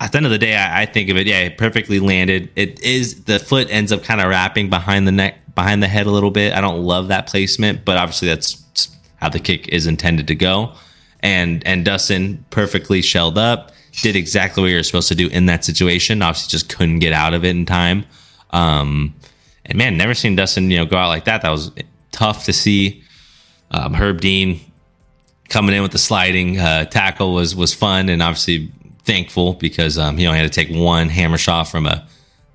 [0.00, 1.26] at the end of the day, I, I think of it.
[1.26, 2.50] Yeah, it perfectly landed.
[2.56, 6.06] It is the foot ends up kind of wrapping behind the neck behind the head
[6.06, 6.54] a little bit.
[6.54, 10.72] I don't love that placement, but obviously that's how the kick is intended to go.
[11.20, 13.72] And and Dustin perfectly shelled up,
[14.02, 16.22] did exactly what you're supposed to do in that situation.
[16.22, 18.06] Obviously, just couldn't get out of it in time.
[18.50, 19.14] Um,
[19.66, 21.42] and man, never seen Dustin you know go out like that.
[21.42, 21.70] That was
[22.12, 23.02] tough to see.
[23.70, 24.60] Um, Herb Dean
[25.48, 28.72] coming in with the sliding uh, tackle was was fun, and obviously
[29.04, 32.06] thankful because um, he only had to take one hammer shot from a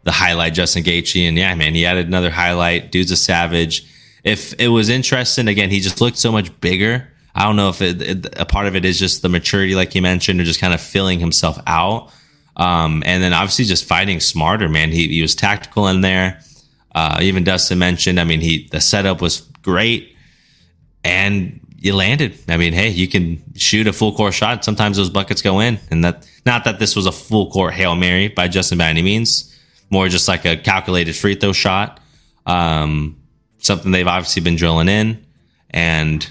[0.04, 2.92] the highlight Justin Gaethje, and yeah, man, he added another highlight.
[2.92, 3.86] Dude's a savage.
[4.24, 7.12] If it was interesting, again, he just looked so much bigger.
[7.34, 9.94] I don't know if it, it, a part of it is just the maturity, like
[9.94, 12.12] you mentioned, or just kind of filling himself out.
[12.56, 14.92] Um, and then obviously just fighting smarter, man.
[14.92, 16.40] He, he was tactical in there.
[16.96, 20.16] Uh, even Dustin mentioned, I mean, he the setup was great,
[21.04, 22.40] and you landed.
[22.48, 24.66] I mean, hey, you can shoot a full court shot.
[24.66, 27.96] Sometimes those buckets go in, and that not that this was a full court hail
[27.96, 29.52] mary by Justin by any means
[29.90, 32.00] more just like a calculated free throw shot.
[32.46, 33.22] Um,
[33.60, 35.26] something they've obviously been drilling in.
[35.70, 36.28] And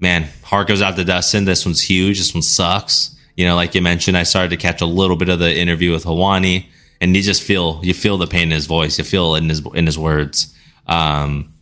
[0.00, 1.44] man, heart goes out to Dustin.
[1.44, 2.18] This one's huge.
[2.18, 3.16] This one sucks.
[3.36, 5.92] You know, like you mentioned, I started to catch a little bit of the interview
[5.92, 6.66] with Helwani,
[7.02, 8.96] and you just feel you feel the pain in his voice.
[8.96, 10.56] You feel in his in his words.
[10.86, 11.52] Um,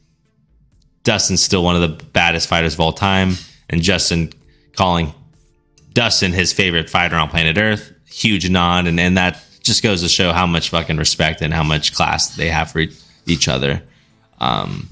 [1.02, 3.32] Dustin's still one of the baddest fighters of all time,
[3.70, 4.32] and Justin
[4.76, 5.14] calling
[5.94, 7.90] Dustin his favorite fighter on planet Earth.
[8.04, 11.62] Huge nod, and and that just goes to show how much fucking respect and how
[11.62, 12.84] much class they have for
[13.24, 13.82] each other.
[14.40, 14.90] Um,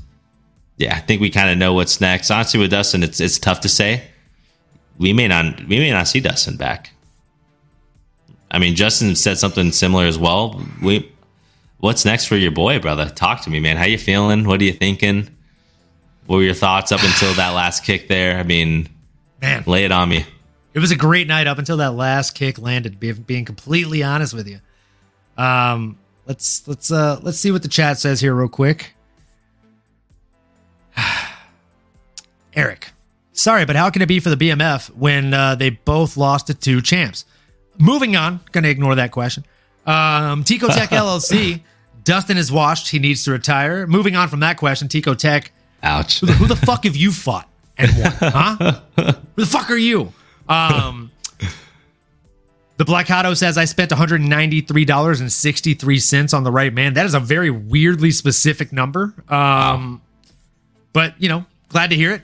[0.78, 2.30] yeah, I think we kind of know what's next.
[2.30, 4.02] Honestly, with Dustin, it's it's tough to say.
[4.98, 6.92] We may not we may not see Dustin back.
[8.50, 10.62] I mean, Justin said something similar as well.
[10.82, 11.10] We,
[11.78, 13.08] what's next for your boy, brother?
[13.10, 13.76] Talk to me, man.
[13.76, 14.46] How you feeling?
[14.46, 15.28] What are you thinking?
[16.26, 18.38] What were your thoughts up until that last kick there?
[18.38, 18.88] I mean,
[19.40, 20.26] man, lay it on me.
[20.74, 23.00] It was a great night up until that last kick landed.
[23.00, 24.60] Being completely honest with you,
[25.42, 28.94] um, let's let's uh let's see what the chat says here real quick.
[32.54, 32.90] Eric,
[33.32, 36.54] sorry, but how can it be for the BMF when uh, they both lost to
[36.54, 37.24] two champs?
[37.78, 39.44] Moving on, gonna ignore that question.
[39.86, 41.62] Um, Tico Tech LLC,
[42.04, 42.90] Dustin is washed.
[42.90, 43.86] He needs to retire.
[43.86, 45.52] Moving on from that question, Tico Tech.
[45.82, 46.20] Ouch.
[46.20, 48.12] Who the, who the fuck have you fought and won?
[48.20, 48.80] Huh?
[48.96, 50.12] who the fuck are you?
[50.48, 51.10] Um,
[52.78, 56.94] The Blackado says I spent $193.63 on the right man.
[56.94, 59.14] That is a very weirdly specific number.
[59.28, 60.00] Um, wow.
[60.92, 62.22] But, you know, glad to hear it.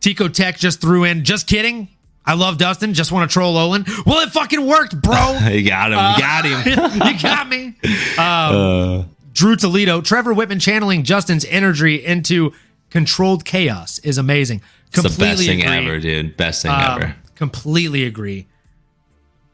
[0.00, 1.88] Tico Tech just threw in, just kidding.
[2.24, 2.94] I love Dustin.
[2.94, 3.84] Just want to troll Olin.
[4.06, 5.38] Well, it fucking worked, bro.
[5.50, 5.98] you got him.
[5.98, 7.08] Uh, you got him.
[7.08, 7.74] you got me.
[8.18, 9.04] Um, uh.
[9.32, 12.52] Drew Toledo, Trevor Wittman channeling Justin's energy into
[12.90, 14.60] controlled chaos is amazing.
[14.92, 16.36] Completely it's the best thing ever, dude.
[16.36, 17.16] Best thing um, ever.
[17.36, 18.46] Completely agree.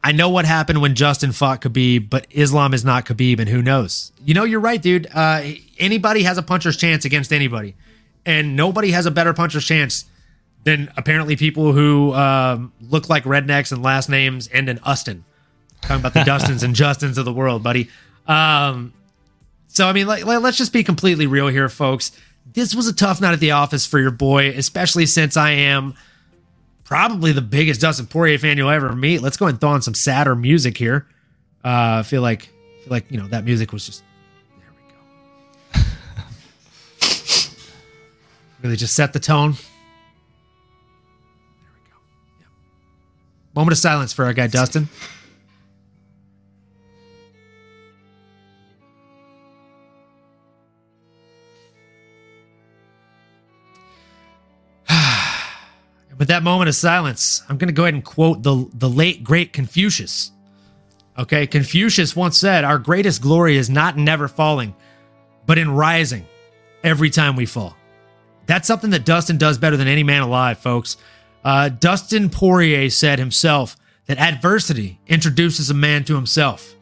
[0.03, 3.61] I know what happened when Justin fought Khabib, but Islam is not Khabib, and who
[3.61, 4.13] knows?
[4.25, 5.09] You know, you're right, dude.
[5.13, 5.43] Uh,
[5.79, 7.75] anybody has a puncher's chance against anybody,
[8.25, 10.05] and nobody has a better puncher's chance
[10.67, 15.23] than apparently people who um, look like rednecks and last names end in Ustin.
[15.81, 17.89] Talking about the Dustins and Justins of the world, buddy.
[18.27, 18.93] Um,
[19.69, 22.11] so I mean, like, let's just be completely real here, folks.
[22.53, 25.95] This was a tough night at the office for your boy, especially since I am
[26.83, 29.23] probably the biggest Dustin Poirier fan you'll ever meet.
[29.23, 31.07] Let's go and throw on some sadder music here.
[31.65, 32.43] Uh, I feel like
[32.83, 34.03] feel like you know that music was just
[34.59, 35.87] there we go.
[38.65, 39.55] really just set the tone.
[43.57, 44.87] Moment of silence for our guy Dustin.
[56.19, 59.25] With that moment of silence, I'm going to go ahead and quote the, the late,
[59.25, 60.33] great Confucius.
[61.19, 64.75] Okay, Confucius once said, Our greatest glory is not in never falling,
[65.47, 66.27] but in rising
[66.85, 67.75] every time we fall.
[68.45, 70.99] That's something that Dustin does better than any man alive, folks.
[71.47, 76.75] Uh, Dustin Poirier said himself that adversity introduces a man to himself.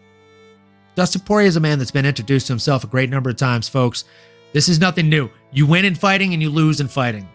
[0.94, 3.68] Dustin Poirier is a man that's been introduced to himself a great number of times,
[3.68, 4.04] folks.
[4.52, 5.30] This is nothing new.
[5.52, 7.28] You win in fighting and you lose in fighting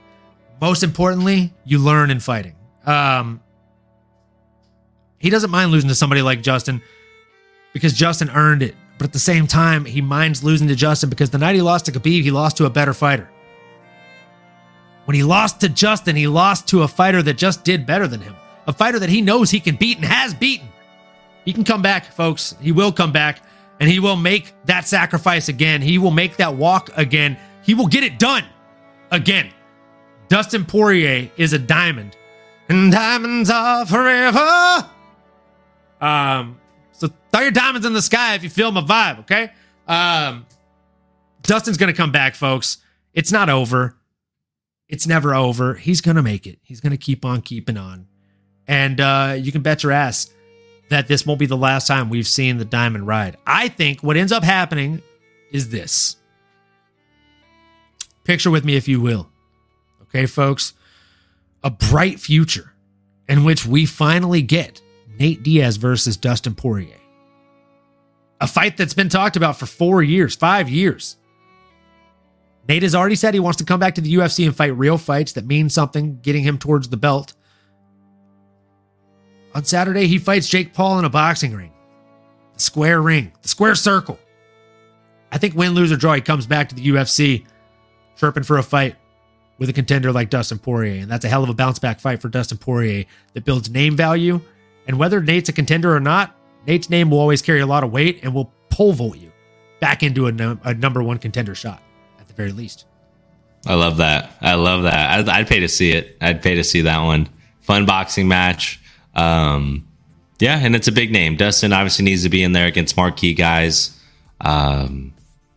[0.61, 2.55] most importantly, you learn in fighting.
[2.85, 3.41] Um,
[5.17, 6.81] he doesn't mind losing to somebody like Justin
[7.73, 8.75] because Justin earned it.
[8.97, 11.85] But at the same time, he minds losing to Justin because the night he lost
[11.85, 13.29] to Khabib, he lost to a better fighter.
[15.09, 18.21] When he lost to Justin, he lost to a fighter that just did better than
[18.21, 18.35] him,
[18.67, 20.69] a fighter that he knows he can beat and has beaten.
[21.45, 22.55] He can come back, folks.
[22.61, 23.41] He will come back
[23.79, 25.81] and he will make that sacrifice again.
[25.81, 27.39] He will make that walk again.
[27.63, 28.43] He will get it done
[29.09, 29.49] again.
[30.27, 32.15] Dustin Poirier is a diamond,
[32.69, 34.87] and diamonds are forever.
[35.99, 36.59] Um,
[36.91, 39.53] so throw your diamonds in the sky if you feel my vibe, okay?
[39.87, 40.45] Um,
[41.41, 42.77] Dustin's gonna come back, folks.
[43.15, 43.95] It's not over.
[44.89, 45.75] It's never over.
[45.75, 46.59] He's gonna make it.
[46.63, 48.07] He's gonna keep on keeping on,
[48.67, 50.31] and uh, you can bet your ass
[50.89, 53.37] that this won't be the last time we've seen the diamond ride.
[53.45, 55.01] I think what ends up happening
[55.51, 56.15] is this.
[58.23, 59.29] Picture with me, if you will
[60.09, 60.73] okay, folks?
[61.63, 62.73] A bright future
[63.27, 64.81] in which we finally get
[65.19, 66.95] Nate Diaz versus Dustin Poirier.
[68.41, 71.17] A fight that's been talked about for four years, five years.
[72.69, 74.99] Nate has already said he wants to come back to the UFC and fight real
[74.99, 77.33] fights that mean something, getting him towards the belt.
[79.55, 81.73] On Saturday, he fights Jake Paul in a boxing ring,
[82.53, 84.19] the square ring, the square circle.
[85.31, 87.43] I think win, lose, or draw, he comes back to the UFC,
[88.15, 88.95] chirping for a fight
[89.57, 91.01] with a contender like Dustin Poirier.
[91.01, 93.95] And that's a hell of a bounce back fight for Dustin Poirier that builds name
[93.95, 94.39] value.
[94.85, 96.35] And whether Nate's a contender or not,
[96.67, 99.31] Nate's name will always carry a lot of weight and will pole vault you
[99.79, 101.81] back into a, no, a number one contender shot
[102.29, 102.85] the very least.
[103.65, 104.31] I love that.
[104.41, 105.19] I love that.
[105.19, 106.15] I'd, I'd, pay to see it.
[106.21, 107.27] I'd pay to see that one.
[107.59, 108.79] Fun boxing match.
[109.13, 109.85] Um,
[110.39, 111.35] yeah, and it's a big name.
[111.35, 113.99] Dustin obviously needs to be in there against marquee guys.
[114.39, 115.13] Um,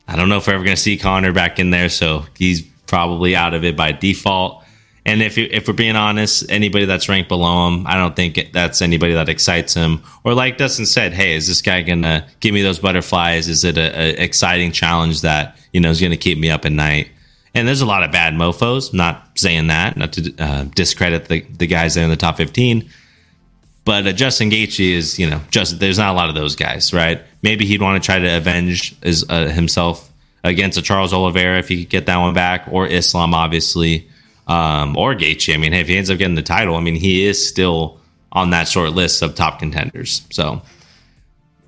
[0.08, 2.62] I don't know if we're ever going to see Conor back in there, so he's
[2.86, 4.64] probably out of it by default.
[5.04, 8.80] And if if we're being honest, anybody that's ranked below him, I don't think that's
[8.82, 10.02] anybody that excites him.
[10.22, 13.48] Or like Dustin said, hey, is this guy gonna give me those butterflies?
[13.48, 17.08] Is it an exciting challenge that you know is gonna keep me up at night?
[17.54, 18.94] And there's a lot of bad mofo's.
[18.94, 22.88] Not saying that, not to uh, discredit the the guys there in the top 15.
[23.84, 26.92] But uh, Justin Gaethje is, you know, just there's not a lot of those guys,
[26.92, 27.22] right?
[27.42, 30.08] Maybe he'd want to try to avenge his, uh, himself
[30.44, 34.08] against a Charles Oliveira if he could get that one back, or Islam, obviously,
[34.46, 35.52] um, or Gaethje.
[35.52, 37.98] I mean, if he ends up getting the title, I mean, he is still
[38.30, 40.22] on that short list of top contenders.
[40.30, 40.62] So,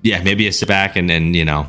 [0.01, 1.67] yeah, maybe a sit back and then you know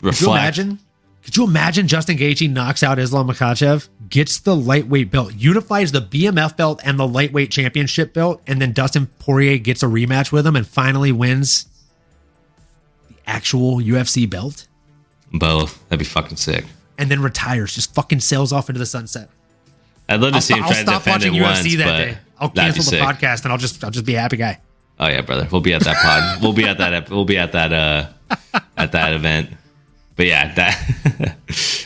[0.00, 0.18] reflect.
[0.18, 0.78] Could you imagine?
[1.24, 6.00] Could you imagine Justin Gaethje knocks out Islam Makhachev, gets the lightweight belt, unifies the
[6.02, 10.46] BMF belt and the lightweight championship belt, and then Dustin Poirier gets a rematch with
[10.46, 11.66] him and finally wins
[13.08, 14.66] the actual UFC belt?
[15.32, 15.82] Both.
[15.88, 16.66] That'd be fucking sick.
[16.98, 19.30] And then retires, just fucking sails off into the sunset.
[20.08, 22.18] I'd love to I'll see him try I'll to defend it once, that day.
[22.38, 23.00] I'll cancel the sick.
[23.00, 24.60] podcast and I'll just I'll just be a happy guy.
[25.00, 25.48] Oh yeah, brother.
[25.50, 26.42] We'll be at that pod.
[26.42, 27.08] we'll be at that.
[27.08, 27.72] We'll be at that.
[27.72, 28.08] Uh,
[28.76, 29.50] at that event.
[30.16, 31.36] But yeah, that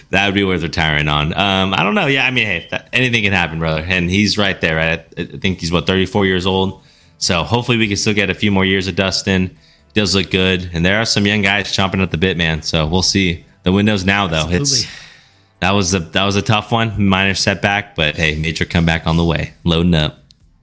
[0.11, 1.33] that would be worth retiring on.
[1.33, 2.07] Um, I don't know.
[2.07, 3.83] Yeah, I mean, hey, that, anything can happen, brother.
[3.87, 4.77] And he's right there.
[4.77, 5.07] Right?
[5.17, 6.83] I, I think he's what 34 years old.
[7.19, 9.49] So hopefully we can still get a few more years of Dustin.
[9.49, 12.63] He does look good, and there are some young guys chomping at the bit, man.
[12.63, 13.45] So we'll see.
[13.65, 14.49] The windows now, though.
[14.49, 14.87] It's
[15.61, 19.17] that was a that was a tough one, minor setback, but hey, major comeback on
[19.17, 20.21] the way, loading up.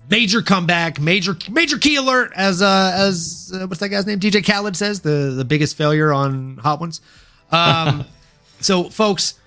[0.09, 4.19] major comeback, major major key alert, as uh as uh, what's that guy's name?
[4.19, 7.01] DJ Khaled says the the biggest failure on Hot Ones.
[7.55, 8.05] Um,
[8.59, 9.39] so folks,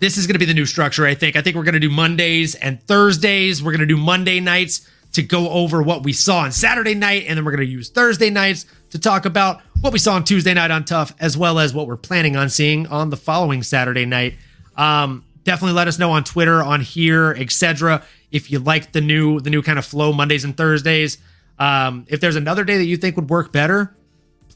[0.00, 1.06] this is going to be the new structure.
[1.06, 1.36] I think.
[1.36, 3.62] I think we're going to do Mondays and Thursdays.
[3.62, 7.24] We're going to do Monday nights to go over what we saw on Saturday night,
[7.28, 10.24] and then we're going to use Thursday nights to talk about what we saw on
[10.24, 13.62] Tuesday night on Tough, as well as what we're planning on seeing on the following
[13.62, 14.34] Saturday night.
[14.76, 18.02] Um, definitely let us know on Twitter, on here, etc.
[18.30, 21.18] If you like the new the new kind of flow Mondays and Thursdays.
[21.58, 23.94] Um, if there's another day that you think would work better,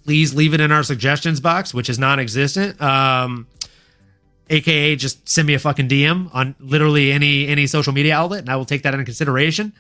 [0.07, 2.81] please leave it in our suggestions box, which is non-existent.
[2.81, 3.49] Um,
[4.49, 8.49] aka just send me a fucking DM on literally any any social media outlet, and
[8.49, 9.73] I will take that into consideration.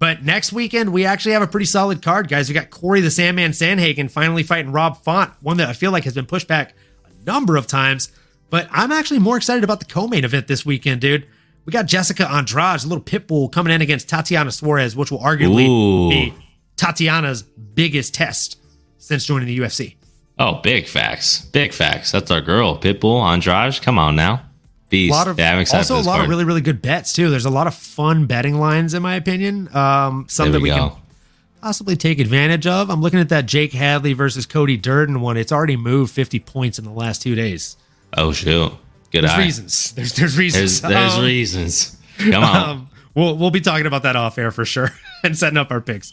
[0.00, 2.48] But next weekend, we actually have a pretty solid card, guys.
[2.48, 6.04] We got Corey the Sandman Sandhagen finally fighting Rob Font, one that I feel like
[6.04, 6.74] has been pushed back
[7.04, 8.12] a number of times.
[8.50, 11.26] But I'm actually more excited about the co-main event this weekend, dude.
[11.66, 15.18] We got Jessica Andrade, a little pit bull, coming in against Tatiana Suarez, which will
[15.18, 16.08] arguably Ooh.
[16.08, 16.34] be
[16.76, 18.58] Tatiana's biggest test
[18.98, 19.94] since joining the UFC.
[20.38, 22.12] Oh, big facts, big facts.
[22.12, 23.80] That's our girl, Pitbull Andrade.
[23.82, 24.42] Come on now,
[24.88, 25.12] beast.
[25.12, 26.24] A lot of yeah, I'm excited also a lot card.
[26.24, 27.28] of really really good bets too.
[27.30, 29.74] There's a lot of fun betting lines in my opinion.
[29.74, 30.92] Um, some There that we we can
[31.60, 32.88] possibly take advantage of.
[32.88, 35.36] I'm looking at that Jake Hadley versus Cody Durden one.
[35.36, 37.76] It's already moved 50 points in the last two days.
[38.16, 38.72] Oh shoot,
[39.10, 39.38] good There's eye.
[39.38, 39.92] reasons.
[39.92, 40.80] There's there's reasons.
[40.82, 41.96] There's there's Um, reasons.
[42.18, 44.90] Come on, Um, we'll we'll be talking about that off air for sure
[45.24, 46.12] and setting up our picks.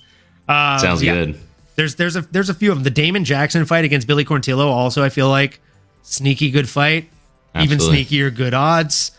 [0.50, 1.14] Um, sounds yeah.
[1.14, 1.40] good.
[1.76, 2.84] There's there's a there's a few of them.
[2.84, 5.60] The Damon Jackson fight against Billy Quarantillo also I feel like
[6.04, 7.10] sneaky good fight,
[7.54, 8.00] Absolutely.
[8.00, 9.12] even sneakier good odds.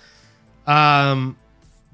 [0.66, 1.36] Um,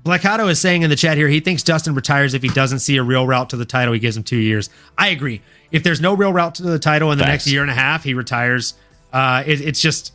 [0.04, 2.96] Blackato is saying in the chat here he thinks Dustin retires if he doesn't see
[2.96, 3.92] a real route to the title.
[3.94, 4.70] He gives him two years.
[4.96, 5.42] I agree.
[5.70, 7.46] If there's no real route to the title in the Facts.
[7.46, 8.74] next year and a half, he retires.
[9.12, 10.12] Uh, it, it's just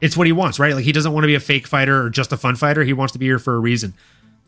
[0.00, 0.74] it's what he wants, right?
[0.74, 2.82] Like he doesn't want to be a fake fighter or just a fun fighter.
[2.84, 3.94] He wants to be here for a reason.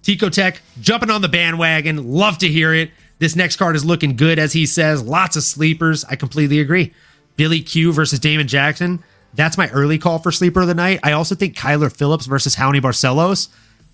[0.02, 2.12] Tico Tech jumping on the bandwagon.
[2.12, 2.90] Love to hear it.
[3.18, 5.02] This next card is looking good, as he says.
[5.02, 6.04] Lots of sleepers.
[6.04, 6.92] I completely agree.
[7.36, 9.02] Billy Q versus Damon Jackson.
[9.34, 11.00] That's my early call for sleeper of the night.
[11.02, 13.48] I also think Kyler Phillips versus Raoni Barcelos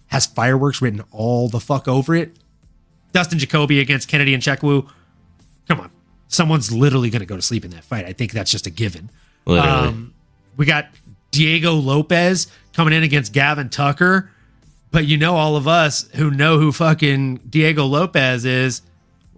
[0.08, 2.36] has fireworks written all the fuck over it.
[3.12, 4.88] Dustin Jacoby against Kennedy Nzechukwu.
[5.68, 5.90] Come on.
[6.28, 8.06] Someone's literally going to go to sleep in that fight.
[8.06, 9.10] I think that's just a given.
[9.46, 10.14] Um,
[10.56, 10.88] we got
[11.30, 14.30] Diego Lopes coming in against Gavin Tucker.
[14.90, 18.82] But you know, all of us who know who fucking Diego Lopes is,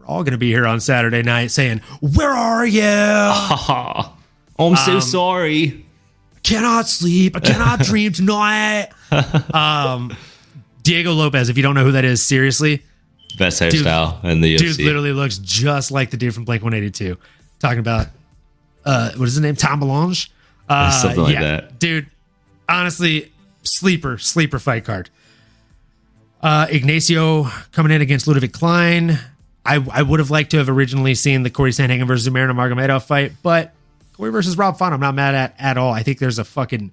[0.06, 2.82] we're all going to be here on Saturday night saying, Where are you?
[4.56, 5.85] Oh, I'm Um, so sorry.
[6.44, 7.36] cannot sleep.
[7.36, 8.89] I cannot dream tonight.
[9.52, 10.16] Um,
[10.82, 12.82] Diego Lopes, if you don't know who that is, seriously,
[13.36, 17.18] Best hairstyle in the dude literally looks just like the dude from Blink 182.
[17.59, 18.06] Talking about,
[18.85, 19.56] uh, what is his name?
[19.56, 20.28] Tom DeLonge?
[20.68, 21.81] Uh, Something like that.
[21.81, 22.06] Dude,
[22.68, 23.32] honestly,
[23.64, 25.10] sleeper, sleeper fight card.
[26.40, 29.18] Uh, Ignacio coming in against Ludovit Klein.
[29.66, 33.04] I, I would have liked to have originally seen the Corey Sandhagen versus Umar Nurmagomedov
[33.04, 33.72] fight, but
[34.12, 35.92] Corey versus Rob Font, I'm not mad at at all.
[35.92, 36.90] I think there's a fucking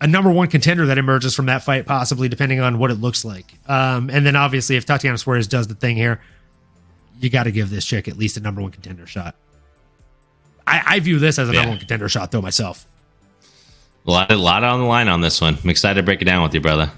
[0.00, 3.24] a number one contender that emerges from that fight, possibly depending on what it looks
[3.24, 3.52] like.
[3.68, 6.20] Um, and then obviously, if Tatiana Suarez does the thing here,
[7.20, 9.34] you got to give this chick at least a number one contender shot.
[10.66, 11.60] I, I view this as a Yeah.
[11.60, 12.86] number one contender shot, though myself.
[14.06, 15.58] A lot, a lot on the line on this one.
[15.62, 16.90] I'm excited to break it down with you, brother.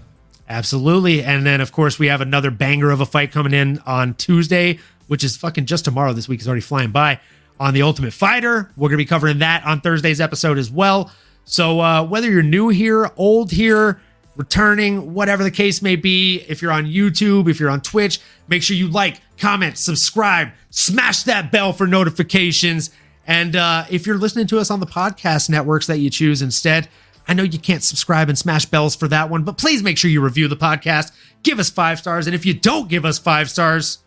[0.50, 1.22] Absolutely.
[1.22, 4.80] And then, of course, we have another banger of a fight coming in on Tuesday,
[5.06, 6.12] which is fucking just tomorrow.
[6.12, 7.20] This week is already flying by
[7.60, 8.68] on The Ultimate Fighter.
[8.76, 11.12] We're going to be covering that on Thursday's episode as well.
[11.44, 14.00] So, uh, whether you're new here, old here,
[14.34, 18.64] returning, whatever the case may be, if you're on YouTube, if you're on Twitch, make
[18.64, 22.90] sure you like, comment, subscribe, smash that bell for notifications.
[23.24, 26.88] And uh, if you're listening to us on the podcast networks that you choose instead,
[27.30, 30.10] I know you can't subscribe and smash bells for that one, but please make sure
[30.10, 31.12] you review the podcast.
[31.44, 32.26] Give us five stars.
[32.26, 34.00] And if you don't give us five stars,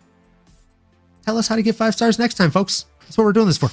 [1.26, 2.86] tell us how to get five stars next time, folks.
[3.00, 3.70] That's what we're doing this for.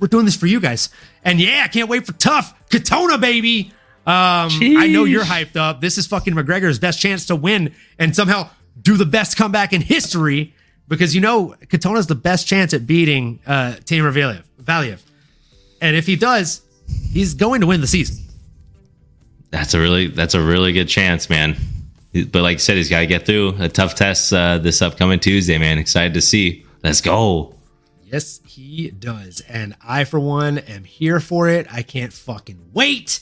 [0.00, 0.88] We're doing this for you guys.
[1.22, 3.72] And yeah, I can't wait for tough Katona, baby.
[4.08, 5.80] Um, I know you're hyped up.
[5.80, 8.50] This is fucking McGregor's best chance to win and somehow
[8.82, 10.52] do the best comeback in history
[10.88, 14.42] because you know Katona's the best chance at beating uh, Timur Valiev.
[14.60, 15.00] Valiev.
[15.80, 16.62] And if he does,
[17.12, 18.24] he's going to win the season.
[19.50, 21.56] That's a really that's a really good chance, man.
[22.12, 25.20] But like I said, he's got to get through a tough test uh, this upcoming
[25.20, 25.78] Tuesday, man.
[25.78, 26.66] Excited to see.
[26.82, 27.54] Let's go.
[28.04, 29.40] Yes, he does.
[29.42, 31.72] And I, for one, am here for it.
[31.72, 33.20] I can't fucking wait.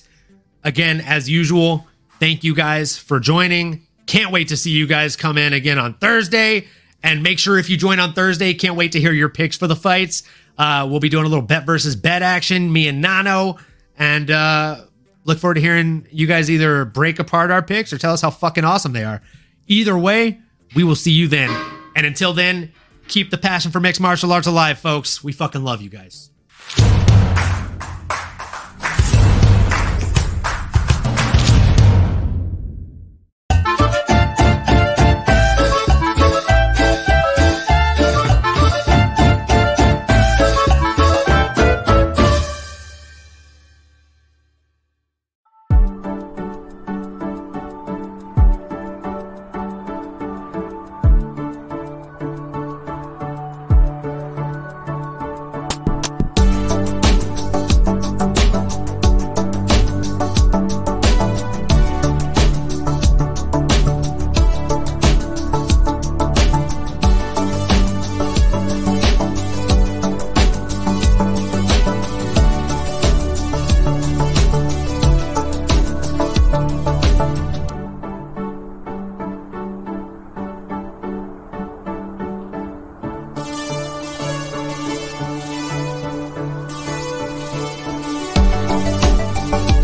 [0.65, 1.87] Again, as usual,
[2.19, 3.87] thank you guys for joining.
[4.07, 6.67] Can't wait to see you guys come in again on Thursday.
[7.03, 9.67] And make sure if you join on Thursday, can't wait to hear your picks for
[9.67, 10.23] the fights.
[10.57, 13.59] Uh, we'll be doing a little bet versus bet action, me and Nano.
[13.99, 14.85] And uh,
[15.29, 18.31] look forward to hearing you guys either break apart our picks or tell us how
[18.31, 19.23] fucking awesome they are.
[19.67, 20.41] Either way,
[20.75, 21.51] we will see you then.
[21.95, 22.73] And until then,
[23.07, 25.23] keep the passion for mixed martial arts alive, folks.
[25.23, 26.31] We fucking love you guys.